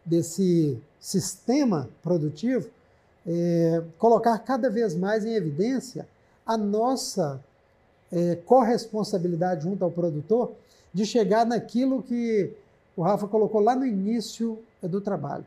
desse 0.04 0.78
sistema 0.98 1.88
produtivo, 2.02 2.68
é, 3.26 3.82
colocar 3.98 4.38
cada 4.38 4.70
vez 4.70 4.94
mais 4.94 5.24
em 5.24 5.34
evidência 5.34 6.06
a 6.46 6.56
nossa 6.56 7.40
é, 8.10 8.36
corresponsabilidade 8.36 9.64
junto 9.64 9.84
ao 9.84 9.90
produtor 9.90 10.52
de 10.92 11.06
chegar 11.06 11.46
naquilo 11.46 12.02
que 12.02 12.52
o 12.96 13.02
Rafa 13.02 13.26
colocou 13.28 13.60
lá 13.60 13.74
no 13.74 13.86
início 13.86 14.58
do 14.82 15.00
trabalho. 15.00 15.44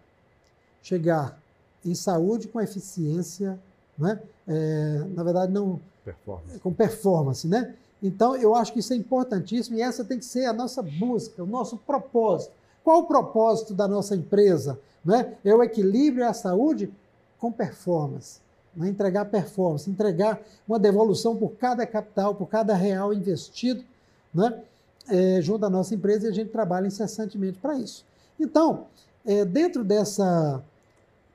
Chegar 0.81 1.37
em 1.85 1.93
saúde 1.93 2.47
com 2.47 2.61
eficiência, 2.61 3.59
né? 3.97 4.19
É, 4.47 5.05
na 5.13 5.23
verdade, 5.23 5.51
não. 5.51 5.79
Performance. 6.03 6.59
Com 6.59 6.73
performance, 6.73 7.47
né? 7.47 7.75
Então, 8.03 8.35
eu 8.35 8.53
acho 8.53 8.73
que 8.73 8.79
isso 8.79 8.91
é 8.91 8.97
importantíssimo 8.97 9.77
e 9.77 9.81
essa 9.81 10.03
tem 10.03 10.19
que 10.19 10.25
ser 10.25 10.45
a 10.45 10.51
nossa 10.51 10.81
busca, 10.81 11.41
o 11.41 11.47
nosso 11.47 11.77
propósito. 11.77 12.51
Qual 12.83 12.99
o 12.99 13.05
propósito 13.05 13.73
da 13.73 13.87
nossa 13.87 14.13
empresa? 14.13 14.77
Né? 15.05 15.35
É 15.43 15.55
o 15.55 15.63
equilíbrio 15.63 16.25
e 16.25 16.27
a 16.27 16.33
saúde 16.33 16.91
com 17.39 17.49
performance. 17.49 18.41
Né? 18.75 18.89
Entregar 18.89 19.23
performance, 19.25 19.89
entregar 19.89 20.41
uma 20.67 20.77
devolução 20.77 21.37
por 21.37 21.53
cada 21.53 21.87
capital, 21.87 22.35
por 22.35 22.47
cada 22.47 22.73
real 22.73 23.13
investido, 23.13 23.85
né? 24.33 24.61
É, 25.09 25.41
junto 25.41 25.65
à 25.65 25.69
nossa 25.69 25.93
empresa 25.93 26.27
e 26.27 26.29
a 26.29 26.33
gente 26.33 26.49
trabalha 26.49 26.87
incessantemente 26.87 27.59
para 27.59 27.77
isso. 27.77 28.05
Então, 28.39 28.87
é, 29.25 29.43
dentro 29.43 29.83
dessa, 29.83 30.63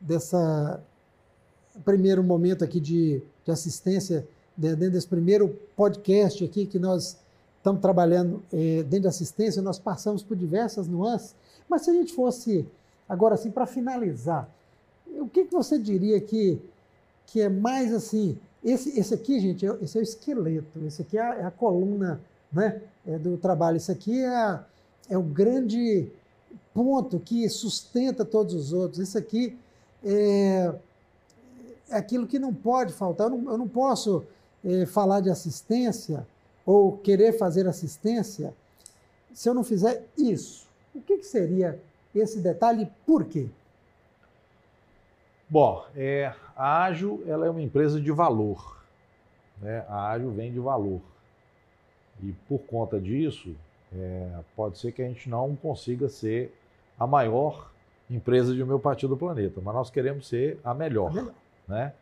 dessa 0.00 0.80
primeiro 1.84 2.22
momento 2.22 2.64
aqui 2.64 2.80
de, 2.80 3.22
de 3.44 3.50
assistência 3.50 4.26
dentro 4.58 4.90
desse 4.90 5.06
primeiro 5.06 5.56
podcast 5.76 6.44
aqui 6.44 6.66
que 6.66 6.80
nós 6.80 7.16
estamos 7.58 7.80
trabalhando 7.80 8.42
é, 8.52 8.82
dentro 8.82 9.04
da 9.04 9.08
assistência, 9.10 9.62
nós 9.62 9.78
passamos 9.78 10.22
por 10.22 10.36
diversas 10.36 10.88
nuances, 10.88 11.34
mas 11.68 11.82
se 11.82 11.90
a 11.90 11.92
gente 11.94 12.12
fosse, 12.12 12.66
agora 13.08 13.36
assim, 13.36 13.50
para 13.50 13.66
finalizar, 13.66 14.48
o 15.06 15.28
que, 15.28 15.44
que 15.44 15.52
você 15.52 15.78
diria 15.78 16.20
que, 16.20 16.60
que 17.26 17.40
é 17.40 17.48
mais 17.48 17.94
assim, 17.94 18.36
esse, 18.64 18.98
esse 18.98 19.14
aqui, 19.14 19.38
gente, 19.38 19.64
é, 19.64 19.78
esse 19.80 19.96
é 19.96 20.00
o 20.00 20.02
esqueleto, 20.02 20.84
esse 20.84 21.02
aqui 21.02 21.16
é 21.16 21.22
a, 21.22 21.34
é 21.36 21.44
a 21.44 21.50
coluna 21.52 22.20
né, 22.52 22.82
é 23.06 23.16
do 23.16 23.36
trabalho, 23.36 23.76
isso 23.76 23.92
aqui 23.92 24.24
é, 24.24 24.60
é 25.08 25.16
o 25.16 25.22
grande 25.22 26.08
ponto 26.74 27.20
que 27.20 27.48
sustenta 27.48 28.24
todos 28.24 28.54
os 28.54 28.72
outros, 28.72 28.98
isso 28.98 29.16
aqui 29.16 29.56
é, 30.04 30.74
é 31.90 31.96
aquilo 31.96 32.26
que 32.26 32.40
não 32.40 32.52
pode 32.52 32.92
faltar, 32.92 33.30
eu 33.30 33.36
não, 33.36 33.52
eu 33.52 33.58
não 33.58 33.68
posso 33.68 34.24
eh, 34.64 34.86
falar 34.86 35.20
de 35.20 35.30
assistência 35.30 36.26
ou 36.64 36.96
querer 36.98 37.38
fazer 37.38 37.66
assistência 37.66 38.54
se 39.32 39.48
eu 39.48 39.54
não 39.54 39.64
fizer 39.64 40.04
isso? 40.16 40.66
O 40.94 41.00
que, 41.00 41.18
que 41.18 41.26
seria 41.26 41.80
esse 42.14 42.40
detalhe 42.40 42.82
e 42.82 42.86
por 43.06 43.24
quê? 43.24 43.48
Bom, 45.48 45.84
é, 45.96 46.32
a 46.56 46.84
Ágil 46.84 47.22
ela 47.26 47.46
é 47.46 47.50
uma 47.50 47.62
empresa 47.62 48.00
de 48.00 48.10
valor. 48.12 48.82
Né? 49.60 49.84
A 49.88 50.10
Ágil 50.10 50.30
vem 50.30 50.52
de 50.52 50.58
valor. 50.58 51.00
E 52.22 52.32
por 52.48 52.58
conta 52.60 53.00
disso, 53.00 53.54
é, 53.94 54.28
pode 54.54 54.78
ser 54.78 54.92
que 54.92 55.00
a 55.00 55.06
gente 55.06 55.28
não 55.30 55.56
consiga 55.56 56.08
ser 56.08 56.52
a 56.98 57.06
maior 57.06 57.70
empresa 58.10 58.54
de 58.54 58.62
homeopatia 58.62 59.08
do 59.08 59.16
planeta, 59.16 59.60
mas 59.62 59.74
nós 59.74 59.90
queremos 59.90 60.28
ser 60.28 60.58
a 60.64 60.74
melhor. 60.74 61.10
A 61.10 61.14
melhor. 61.14 61.34
Né? 61.66 61.92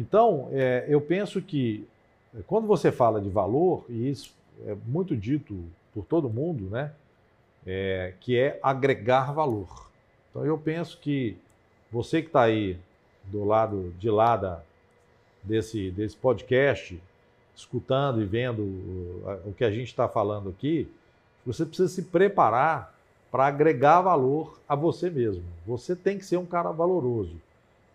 Então, 0.00 0.48
é, 0.50 0.86
eu 0.88 0.98
penso 0.98 1.42
que 1.42 1.86
é, 2.34 2.38
quando 2.46 2.66
você 2.66 2.90
fala 2.90 3.20
de 3.20 3.28
valor, 3.28 3.84
e 3.86 4.08
isso 4.08 4.34
é 4.66 4.74
muito 4.86 5.14
dito 5.14 5.62
por 5.92 6.06
todo 6.06 6.30
mundo, 6.30 6.70
né? 6.70 6.92
É, 7.66 8.14
que 8.18 8.38
é 8.38 8.58
agregar 8.62 9.30
valor. 9.30 9.90
Então, 10.30 10.46
eu 10.46 10.56
penso 10.56 10.98
que 10.98 11.36
você 11.92 12.22
que 12.22 12.28
está 12.28 12.44
aí 12.44 12.78
do 13.24 13.44
lado 13.44 13.94
de 13.98 14.08
lá 14.08 14.38
da, 14.38 14.62
desse, 15.42 15.90
desse 15.90 16.16
podcast, 16.16 16.98
escutando 17.54 18.22
e 18.22 18.24
vendo 18.24 18.62
o, 18.62 19.50
o 19.50 19.52
que 19.52 19.64
a 19.64 19.70
gente 19.70 19.88
está 19.88 20.08
falando 20.08 20.48
aqui, 20.48 20.90
você 21.44 21.66
precisa 21.66 21.90
se 21.90 22.04
preparar 22.04 22.94
para 23.30 23.46
agregar 23.46 24.00
valor 24.00 24.58
a 24.66 24.74
você 24.74 25.10
mesmo. 25.10 25.44
Você 25.66 25.94
tem 25.94 26.16
que 26.16 26.24
ser 26.24 26.38
um 26.38 26.46
cara 26.46 26.70
valoroso. 26.70 27.36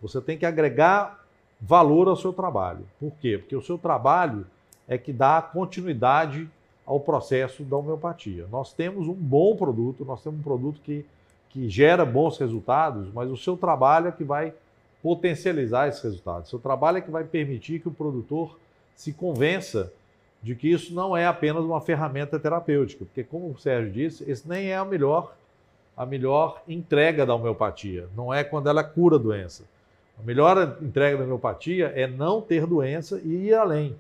Você 0.04 0.22
tem 0.22 0.38
que 0.38 0.46
agregar 0.46 1.25
valor 1.66 2.08
ao 2.08 2.16
seu 2.16 2.32
trabalho. 2.32 2.86
Por 3.00 3.12
quê? 3.20 3.40
Porque 3.40 3.56
o 3.56 3.62
seu 3.62 3.78
trabalho 3.78 4.46
é 4.88 4.98
que 4.98 5.12
dá 5.12 5.42
continuidade 5.42 6.48
ao 6.86 7.00
processo 7.00 7.64
da 7.64 7.76
homeopatia. 7.76 8.46
Nós 8.52 8.72
temos 8.72 9.08
um 9.08 9.14
bom 9.14 9.56
produto, 9.56 10.06
nós 10.06 10.22
temos 10.22 10.40
um 10.40 10.44
produto 10.44 10.80
que, 10.84 11.04
que 11.50 11.68
gera 11.68 12.06
bons 12.06 12.38
resultados, 12.38 13.12
mas 13.12 13.32
o 13.32 13.38
seu 13.38 13.58
trabalho 13.58 14.08
é 14.08 14.12
que 14.12 14.24
vai 14.24 14.54
potencializar 15.02 15.88
esses 15.88 16.04
resultados. 16.04 16.48
O 16.48 16.50
seu 16.52 16.60
trabalho 16.60 17.00
é 17.00 17.02
que 17.02 17.10
vai 17.10 17.24
permitir 17.24 17.80
que 17.80 17.88
o 17.88 17.92
produtor 17.92 18.60
se 18.96 19.12
convença 19.12 19.92
de 20.44 20.54
que 20.54 20.70
isso 20.70 20.94
não 20.94 21.18
é 21.18 21.26
apenas 21.26 21.64
uma 21.64 21.82
ferramenta 21.82 22.40
terapêutica, 22.40 23.06
porque 23.06 23.24
como 23.24 23.50
o 23.50 23.58
Sérgio 23.58 23.92
disse, 23.92 24.30
esse 24.30 24.48
nem 24.48 24.68
é 24.68 24.78
a 24.78 24.86
melhor 24.86 25.34
a 25.98 26.06
melhor 26.06 26.62
entrega 26.68 27.26
da 27.26 27.34
homeopatia, 27.34 28.10
não 28.18 28.34
é 28.34 28.44
quando 28.44 28.68
ela 28.68 28.84
cura 28.84 29.16
a 29.16 29.20
doença. 29.20 29.64
A 30.20 30.24
melhor 30.24 30.78
entrega 30.82 31.18
da 31.18 31.24
homeopatia 31.24 31.88
é 31.96 32.08
não 32.08 32.42
ter 32.42 32.66
doença 32.66 33.22
e 33.24 33.48
ir 33.48 33.54
além, 33.54 33.96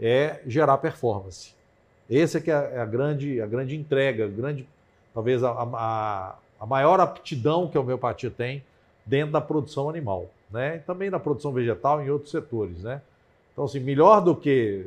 é 0.00 0.40
gerar 0.46 0.78
performance. 0.78 1.54
Essa 2.10 2.38
é 2.38 2.40
que 2.40 2.50
é 2.50 2.78
a 2.78 2.86
grande, 2.86 3.40
a 3.40 3.46
grande 3.46 3.76
entrega, 3.76 4.24
a 4.24 4.28
grande, 4.28 4.66
talvez 5.12 5.42
a, 5.42 5.50
a, 5.50 6.34
a 6.60 6.66
maior 6.66 7.00
aptidão 7.00 7.68
que 7.68 7.76
a 7.76 7.80
homeopatia 7.80 8.30
tem 8.30 8.62
dentro 9.04 9.32
da 9.32 9.40
produção 9.40 9.88
animal, 9.88 10.26
né? 10.50 10.76
E 10.76 10.78
também 10.80 11.10
na 11.10 11.18
produção 11.18 11.52
vegetal 11.52 12.00
e 12.00 12.06
em 12.06 12.10
outros 12.10 12.30
setores, 12.30 12.82
né? 12.82 13.02
Então, 13.52 13.64
assim, 13.64 13.80
melhor 13.80 14.20
do 14.20 14.36
que, 14.36 14.86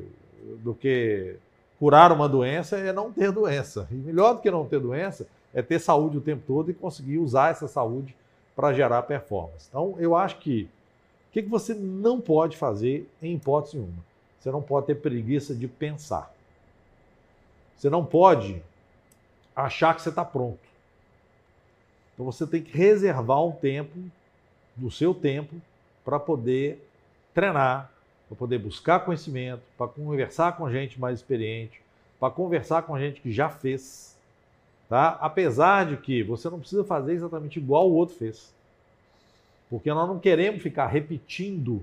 do 0.63 0.73
que 0.73 1.35
curar 1.79 2.11
uma 2.11 2.29
doença 2.29 2.77
é 2.77 2.93
não 2.93 3.11
ter 3.11 3.31
doença. 3.31 3.87
E 3.91 3.95
melhor 3.95 4.35
do 4.35 4.41
que 4.41 4.49
não 4.49 4.65
ter 4.65 4.79
doença 4.79 5.27
é 5.53 5.61
ter 5.61 5.79
saúde 5.79 6.17
o 6.17 6.21
tempo 6.21 6.43
todo 6.47 6.71
e 6.71 6.73
conseguir 6.73 7.17
usar 7.17 7.49
essa 7.51 7.67
saúde 7.67 8.15
para 8.55 8.73
gerar 8.73 9.03
performance. 9.03 9.67
Então, 9.69 9.95
eu 9.97 10.15
acho 10.15 10.37
que 10.39 10.69
o 11.29 11.33
que, 11.33 11.43
que 11.43 11.49
você 11.49 11.73
não 11.73 12.19
pode 12.19 12.57
fazer 12.57 13.09
em 13.21 13.35
hipótese 13.35 13.77
nenhuma? 13.77 14.03
Você 14.39 14.51
não 14.51 14.61
pode 14.61 14.87
ter 14.87 14.95
preguiça 14.95 15.55
de 15.55 15.67
pensar. 15.67 16.33
Você 17.77 17.89
não 17.89 18.05
pode 18.05 18.61
achar 19.55 19.95
que 19.95 20.01
você 20.01 20.09
está 20.09 20.25
pronto. 20.25 20.59
Então 22.13 22.25
você 22.25 22.45
tem 22.45 22.61
que 22.61 22.75
reservar 22.77 23.43
um 23.43 23.51
tempo 23.51 23.97
do 24.75 24.91
seu 24.91 25.13
tempo 25.13 25.55
para 26.03 26.19
poder 26.19 26.85
treinar, 27.33 27.91
para 28.27 28.37
poder 28.37 28.59
buscar 28.59 28.99
conhecimento, 28.99 29.61
para 29.77 29.87
conversar 29.87 30.57
com 30.57 30.69
gente 30.69 30.99
mais 30.99 31.19
experiente, 31.19 31.81
para 32.19 32.31
conversar 32.31 32.83
com 32.83 32.99
gente 32.99 33.21
que 33.21 33.31
já 33.31 33.49
fez 33.49 34.10
Tá? 34.91 35.17
Apesar 35.21 35.85
de 35.85 35.95
que 35.95 36.21
você 36.21 36.49
não 36.49 36.59
precisa 36.59 36.83
fazer 36.83 37.13
exatamente 37.13 37.57
igual 37.57 37.89
o 37.89 37.93
outro 37.93 38.17
fez. 38.17 38.53
Porque 39.69 39.89
nós 39.93 40.05
não 40.05 40.19
queremos 40.19 40.61
ficar 40.61 40.87
repetindo 40.87 41.81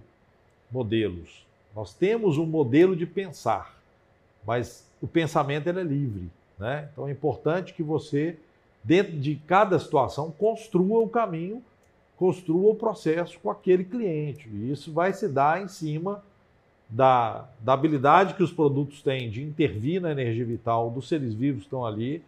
modelos. 0.70 1.46
Nós 1.74 1.94
temos 1.94 2.36
um 2.36 2.44
modelo 2.44 2.94
de 2.94 3.06
pensar, 3.06 3.80
mas 4.46 4.86
o 5.00 5.08
pensamento 5.08 5.66
ele 5.66 5.80
é 5.80 5.84
livre. 5.84 6.30
Né? 6.58 6.90
Então 6.92 7.08
é 7.08 7.10
importante 7.10 7.72
que 7.72 7.82
você, 7.82 8.36
dentro 8.84 9.18
de 9.18 9.36
cada 9.36 9.78
situação, 9.78 10.30
construa 10.30 11.02
o 11.02 11.08
caminho, 11.08 11.64
construa 12.18 12.72
o 12.72 12.76
processo 12.76 13.40
com 13.40 13.50
aquele 13.50 13.84
cliente. 13.84 14.50
E 14.50 14.70
isso 14.70 14.92
vai 14.92 15.14
se 15.14 15.26
dar 15.26 15.62
em 15.62 15.68
cima 15.68 16.22
da, 16.90 17.48
da 17.60 17.72
habilidade 17.72 18.34
que 18.34 18.42
os 18.42 18.52
produtos 18.52 19.00
têm 19.00 19.30
de 19.30 19.42
intervir 19.42 19.98
na 19.98 20.12
energia 20.12 20.44
vital 20.44 20.90
dos 20.90 21.08
seres 21.08 21.32
vivos 21.32 21.62
que 21.62 21.68
estão 21.68 21.86
ali, 21.86 22.22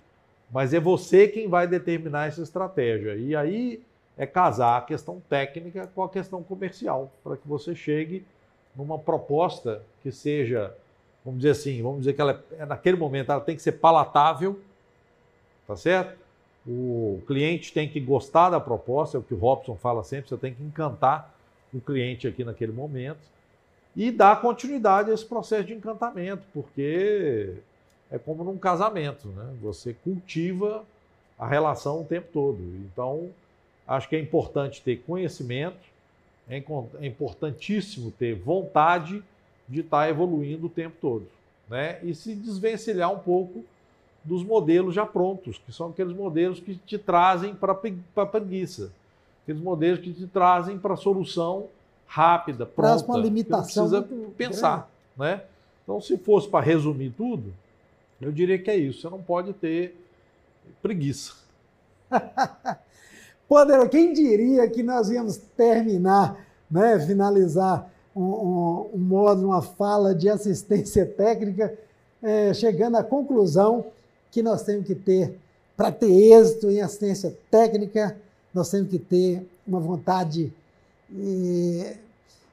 mas 0.50 0.74
é 0.74 0.80
você 0.80 1.28
quem 1.28 1.48
vai 1.48 1.66
determinar 1.66 2.26
essa 2.26 2.42
estratégia. 2.42 3.14
E 3.14 3.36
aí 3.36 3.82
é 4.16 4.26
casar 4.26 4.78
a 4.78 4.82
questão 4.82 5.22
técnica 5.28 5.86
com 5.94 6.02
a 6.02 6.08
questão 6.08 6.42
comercial, 6.42 7.10
para 7.22 7.36
que 7.36 7.46
você 7.46 7.74
chegue 7.74 8.24
numa 8.76 8.98
proposta 8.98 9.82
que 10.02 10.12
seja, 10.12 10.74
vamos 11.24 11.40
dizer 11.40 11.52
assim, 11.52 11.82
vamos 11.82 12.00
dizer 12.00 12.12
que 12.12 12.20
ela 12.20 12.42
é, 12.58 12.66
naquele 12.66 12.96
momento 12.96 13.32
ela 13.32 13.40
tem 13.40 13.56
que 13.56 13.62
ser 13.62 13.72
palatável, 13.72 14.60
tá 15.66 15.76
certo? 15.76 16.18
O 16.66 17.22
cliente 17.26 17.72
tem 17.72 17.88
que 17.88 17.98
gostar 17.98 18.50
da 18.50 18.60
proposta, 18.60 19.16
é 19.16 19.20
o 19.20 19.22
que 19.22 19.34
o 19.34 19.38
Robson 19.38 19.76
fala 19.76 20.04
sempre, 20.04 20.28
você 20.28 20.36
tem 20.36 20.52
que 20.52 20.62
encantar 20.62 21.34
o 21.72 21.80
cliente 21.80 22.28
aqui 22.28 22.44
naquele 22.44 22.72
momento 22.72 23.20
e 23.96 24.10
dar 24.10 24.40
continuidade 24.40 25.10
a 25.10 25.14
esse 25.14 25.24
processo 25.24 25.64
de 25.64 25.74
encantamento, 25.74 26.42
porque 26.52 27.54
é 28.10 28.18
como 28.18 28.44
num 28.44 28.58
casamento, 28.58 29.28
né? 29.28 29.54
Você 29.62 29.94
cultiva 29.94 30.84
a 31.38 31.46
relação 31.46 32.02
o 32.02 32.04
tempo 32.04 32.28
todo. 32.32 32.58
Então, 32.92 33.30
acho 33.86 34.08
que 34.08 34.16
é 34.16 34.20
importante 34.20 34.82
ter 34.82 34.96
conhecimento, 35.02 35.78
é, 36.48 36.62
é 37.00 37.06
importantíssimo 37.06 38.10
ter 38.10 38.34
vontade 38.34 39.22
de 39.68 39.80
estar 39.80 40.08
evoluindo 40.08 40.66
o 40.66 40.70
tempo 40.70 40.96
todo, 41.00 41.26
né? 41.68 42.00
E 42.02 42.14
se 42.14 42.34
desvencilhar 42.34 43.12
um 43.12 43.18
pouco 43.18 43.64
dos 44.24 44.42
modelos 44.44 44.94
já 44.94 45.06
prontos, 45.06 45.58
que 45.58 45.72
são 45.72 45.90
aqueles 45.90 46.14
modelos 46.14 46.60
que 46.60 46.74
te 46.74 46.98
trazem 46.98 47.54
para 47.54 47.72
a 47.72 48.26
preguiça, 48.26 48.92
aqueles 49.42 49.62
modelos 49.62 50.00
que 50.00 50.12
te 50.12 50.26
trazem 50.26 50.78
para 50.78 50.94
a 50.94 50.96
solução 50.96 51.68
rápida, 52.06 52.66
pronta. 52.66 52.88
Traz 52.88 53.02
uma 53.02 53.18
limitação. 53.18 53.88
Precisa 53.88 54.32
pensar, 54.36 54.90
né? 55.16 55.42
Então, 55.84 56.00
se 56.00 56.18
fosse 56.18 56.48
para 56.48 56.64
resumir 56.64 57.10
tudo, 57.16 57.52
eu 58.20 58.30
diria 58.30 58.58
que 58.58 58.70
é 58.70 58.76
isso. 58.76 59.00
Você 59.00 59.08
não 59.08 59.22
pode 59.22 59.52
ter 59.54 59.96
preguiça. 60.82 61.32
Poder, 63.48 63.88
quem 63.88 64.12
diria 64.12 64.68
que 64.68 64.82
nós 64.82 65.10
íamos 65.10 65.36
terminar, 65.56 66.46
né, 66.70 66.98
finalizar 67.00 67.90
um, 68.14 68.22
um, 68.22 68.90
um 68.94 68.98
modo, 68.98 69.46
uma 69.46 69.62
fala 69.62 70.14
de 70.14 70.28
assistência 70.28 71.04
técnica, 71.04 71.76
é, 72.22 72.52
chegando 72.54 72.96
à 72.96 73.02
conclusão 73.04 73.86
que 74.30 74.42
nós 74.42 74.62
temos 74.62 74.86
que 74.86 74.94
ter, 74.94 75.36
para 75.76 75.90
ter 75.90 76.10
êxito 76.10 76.70
em 76.70 76.80
assistência 76.80 77.36
técnica, 77.50 78.16
nós 78.52 78.70
temos 78.70 78.90
que 78.90 78.98
ter 78.98 79.46
uma 79.66 79.80
vontade, 79.80 80.52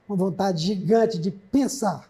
uma 0.08 0.16
vontade 0.16 0.64
gigante 0.64 1.18
de 1.18 1.30
pensar, 1.30 2.08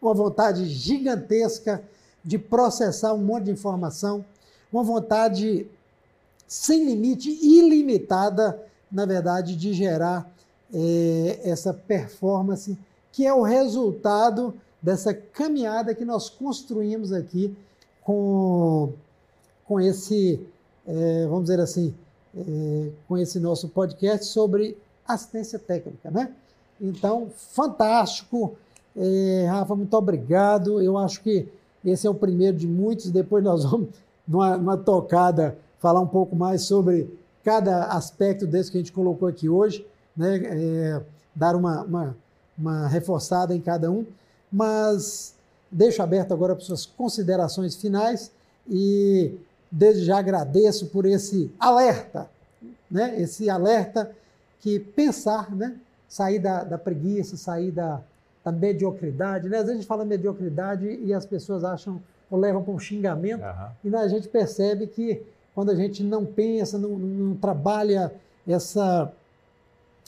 uma 0.00 0.14
vontade 0.14 0.66
gigantesca 0.66 1.78
de 1.78 1.90
processar 2.38 3.14
um 3.14 3.18
monte 3.18 3.44
de 3.44 3.50
informação, 3.50 4.24
uma 4.72 4.82
vontade 4.82 5.66
sem 6.46 6.84
limite, 6.84 7.30
ilimitada, 7.30 8.60
na 8.90 9.06
verdade, 9.06 9.56
de 9.56 9.72
gerar 9.72 10.30
é, 10.72 11.40
essa 11.44 11.72
performance, 11.72 12.76
que 13.12 13.26
é 13.26 13.32
o 13.32 13.42
resultado 13.42 14.54
dessa 14.82 15.12
caminhada 15.14 15.94
que 15.94 16.04
nós 16.04 16.28
construímos 16.28 17.12
aqui 17.12 17.56
com, 18.02 18.92
com 19.64 19.80
esse, 19.80 20.40
é, 20.86 21.26
vamos 21.26 21.44
dizer 21.44 21.60
assim, 21.60 21.94
é, 22.36 22.90
com 23.06 23.18
esse 23.18 23.38
nosso 23.38 23.68
podcast 23.68 24.26
sobre 24.26 24.76
assistência 25.06 25.58
técnica, 25.58 26.10
né? 26.10 26.32
Então, 26.80 27.30
fantástico. 27.52 28.56
É, 28.96 29.46
Rafa, 29.48 29.76
muito 29.76 29.94
obrigado. 29.94 30.80
Eu 30.80 30.96
acho 30.96 31.20
que 31.22 31.48
esse 31.84 32.06
é 32.06 32.10
o 32.10 32.14
primeiro 32.14 32.56
de 32.56 32.66
muitos. 32.66 33.10
Depois 33.10 33.42
nós 33.42 33.64
vamos, 33.68 33.88
numa, 34.26 34.56
numa 34.56 34.76
tocada, 34.76 35.56
falar 35.78 36.00
um 36.00 36.06
pouco 36.06 36.36
mais 36.36 36.62
sobre 36.62 37.08
cada 37.44 37.86
aspecto 37.86 38.46
desse 38.46 38.70
que 38.70 38.78
a 38.78 38.80
gente 38.80 38.92
colocou 38.92 39.26
aqui 39.26 39.48
hoje, 39.48 39.86
né? 40.16 40.40
É, 40.44 41.02
dar 41.34 41.56
uma, 41.56 41.82
uma, 41.82 42.16
uma 42.58 42.88
reforçada 42.88 43.54
em 43.54 43.60
cada 43.60 43.90
um. 43.90 44.04
Mas 44.52 45.34
deixo 45.70 46.02
aberto 46.02 46.32
agora 46.32 46.54
para 46.54 46.64
suas 46.64 46.84
considerações 46.84 47.76
finais 47.76 48.30
e 48.68 49.34
desde 49.70 50.04
já 50.04 50.18
agradeço 50.18 50.86
por 50.86 51.06
esse 51.06 51.50
alerta, 51.58 52.28
né? 52.90 53.20
Esse 53.20 53.48
alerta 53.48 54.10
que 54.60 54.78
pensar, 54.78 55.54
né? 55.54 55.76
Sair 56.08 56.40
da, 56.40 56.64
da 56.64 56.76
preguiça, 56.76 57.36
sair 57.36 57.70
da, 57.70 58.02
da 58.44 58.52
mediocridade, 58.52 59.48
né? 59.48 59.58
Às 59.58 59.64
vezes 59.64 59.72
a 59.72 59.80
gente 59.80 59.86
fala 59.86 60.04
mediocridade 60.04 60.86
e 60.86 61.12
as 61.12 61.26
pessoas 61.26 61.64
acham 61.64 62.00
ou 62.30 62.38
levam 62.38 62.62
para 62.62 62.72
um 62.72 62.78
xingamento 62.78 63.42
uhum. 63.42 63.68
e 63.84 63.90
né, 63.90 63.98
a 63.98 64.08
gente 64.08 64.28
percebe 64.28 64.86
que 64.86 65.22
quando 65.54 65.70
a 65.70 65.74
gente 65.74 66.02
não 66.02 66.24
pensa, 66.24 66.78
não, 66.78 66.90
não 66.90 67.36
trabalha 67.36 68.12
essa 68.46 69.12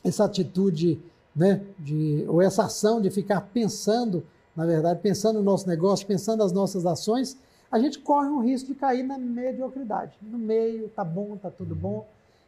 essa 0.04 0.24
atitude, 0.24 1.00
né? 1.34 1.62
De, 1.78 2.24
ou 2.28 2.40
essa 2.42 2.64
ação 2.64 3.00
de 3.00 3.10
ficar 3.10 3.40
pensando 3.52 4.24
na 4.54 4.66
verdade, 4.66 5.00
pensando 5.00 5.38
no 5.38 5.44
nosso 5.44 5.66
negócio, 5.66 6.06
pensando 6.06 6.40
nas 6.40 6.52
nossas 6.52 6.84
ações, 6.84 7.38
a 7.70 7.78
gente 7.78 7.98
corre 7.98 8.28
um 8.28 8.40
risco 8.40 8.68
de 8.68 8.74
cair 8.74 9.02
na 9.02 9.16
mediocridade. 9.16 10.12
No 10.20 10.38
meio, 10.38 10.88
tá 10.90 11.02
bom, 11.02 11.36
tá 11.36 11.50
tudo 11.50 11.74
bom, 11.74 12.06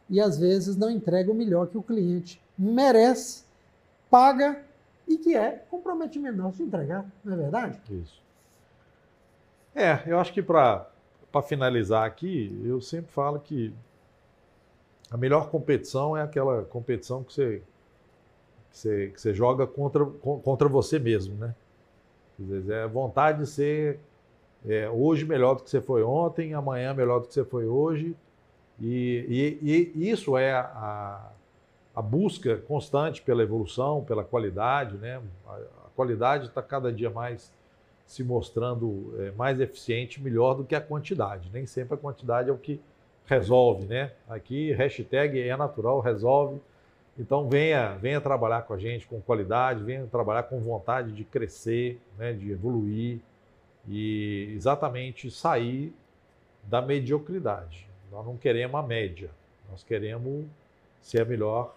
e 0.09 0.21
às 0.21 0.37
vezes 0.37 0.75
não 0.75 0.89
entrega 0.89 1.31
o 1.31 1.35
melhor 1.35 1.67
que 1.67 1.77
o 1.77 1.81
cliente 1.81 2.39
merece, 2.57 3.43
paga 4.09 4.61
e 5.07 5.17
que 5.17 5.35
é 5.35 5.51
comprometimento 5.69 6.37
nosso 6.37 6.57
de 6.57 6.63
entregar, 6.63 7.05
não 7.23 7.33
é 7.33 7.37
verdade? 7.37 7.81
Isso. 7.89 8.23
É, 9.73 10.03
eu 10.07 10.19
acho 10.19 10.33
que 10.33 10.41
para 10.41 10.87
finalizar 11.43 12.05
aqui, 12.05 12.61
eu 12.63 12.79
sempre 12.79 13.11
falo 13.11 13.39
que 13.39 13.73
a 15.11 15.17
melhor 15.17 15.49
competição 15.49 16.15
é 16.15 16.21
aquela 16.21 16.63
competição 16.63 17.23
que 17.23 17.33
você, 17.33 17.61
que 18.71 18.77
você, 18.77 19.07
que 19.09 19.21
você 19.21 19.33
joga 19.33 19.67
contra, 19.67 20.05
contra 20.05 20.67
você 20.67 20.97
mesmo, 20.97 21.35
né? 21.35 21.53
Dizer, 22.37 22.73
é 22.73 22.87
vontade 22.87 23.39
de 23.39 23.47
ser 23.47 23.99
é, 24.67 24.89
hoje 24.89 25.25
melhor 25.25 25.55
do 25.55 25.63
que 25.63 25.69
você 25.69 25.81
foi 25.81 26.03
ontem, 26.03 26.53
amanhã 26.53 26.93
melhor 26.93 27.19
do 27.19 27.27
que 27.27 27.33
você 27.33 27.45
foi 27.45 27.65
hoje. 27.65 28.15
E, 28.79 29.59
e, 29.61 29.91
e 29.95 30.09
isso 30.09 30.37
é 30.37 30.51
a, 30.53 31.31
a, 31.95 32.01
busca 32.01 32.57
constante 32.57 33.21
pela 33.21 33.43
evolução, 33.43 34.03
pela 34.03 34.23
qualidade. 34.23 34.97
Né? 34.97 35.21
A, 35.47 35.59
qualidade 35.95 36.47
está 36.47 36.61
cada 36.61 36.91
dia 36.91 37.09
mais 37.09 37.51
se 38.05 38.23
mostrando 38.23 39.15
é, 39.19 39.31
mais 39.31 39.59
eficiente, 39.59 40.21
melhor 40.21 40.53
do 40.53 40.63
que 40.63 40.75
a 40.75 40.81
quantidade. 40.81 41.49
Nem 41.51 41.65
sempre 41.65 41.95
a 41.95 41.97
quantidade 41.97 42.49
é 42.49 42.53
o 42.53 42.57
que 42.57 42.79
resolve. 43.25 43.85
Né? 43.85 44.11
Aqui, 44.27 44.71
hashtag 44.73 45.39
é 45.39 45.55
natural, 45.57 45.99
resolve 45.99 46.59
então 47.17 47.47
venha, 47.47 47.93
venha 47.95 48.19
trabalhar 48.19 48.63
com 48.63 48.73
a 48.73 48.77
gente 48.77 49.07
com 49.07 49.21
qualidade, 49.21 49.83
venha 49.83 50.05
trabalhar 50.05 50.43
com 50.43 50.59
vontade 50.59 51.13
de 51.13 51.23
crescer, 51.23 51.99
né, 52.17 52.33
de 52.33 52.51
evoluir 52.51 53.19
e 53.87 54.51
exatamente 54.53 55.31
sair 55.31 55.93
da 56.63 56.81
mediocridade. 56.81 57.87
Nós 58.11 58.25
não 58.25 58.35
queremos 58.35 58.75
a 58.75 58.83
média, 58.83 59.29
nós 59.69 59.83
queremos 59.83 60.45
ser 61.01 61.21
a 61.21 61.25
melhor 61.25 61.73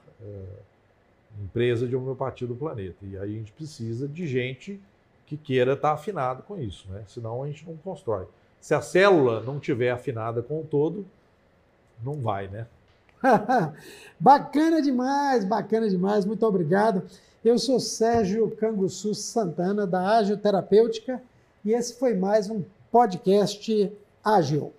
empresa 1.42 1.86
de 1.86 1.94
homeopatia 1.94 2.46
do 2.46 2.54
planeta. 2.54 2.96
E 3.02 3.16
aí 3.18 3.34
a 3.34 3.38
gente 3.38 3.52
precisa 3.52 4.08
de 4.08 4.26
gente 4.26 4.80
que 5.26 5.36
queira 5.36 5.74
estar 5.74 5.92
afinado 5.92 6.42
com 6.42 6.58
isso, 6.58 6.88
né? 6.90 7.04
senão 7.06 7.42
a 7.42 7.46
gente 7.46 7.66
não 7.66 7.76
constrói. 7.76 8.26
Se 8.60 8.74
a 8.74 8.80
célula 8.80 9.40
não 9.40 9.60
tiver 9.60 9.90
afinada 9.90 10.42
com 10.42 10.60
o 10.60 10.64
todo, 10.64 11.06
não 12.02 12.14
vai, 12.14 12.48
né? 12.48 12.66
bacana 14.18 14.80
demais, 14.80 15.44
bacana 15.44 15.88
demais, 15.88 16.24
muito 16.24 16.44
obrigado. 16.46 17.02
Eu 17.44 17.58
sou 17.58 17.78
Sérgio 17.78 18.50
Canguçu 18.56 19.14
Santana, 19.14 19.86
da 19.86 20.16
Ágil 20.18 20.36
Terapêutica, 20.36 21.22
e 21.64 21.72
esse 21.72 21.98
foi 21.98 22.14
mais 22.14 22.48
um 22.48 22.64
podcast 22.90 23.92
Ágil. 24.24 24.72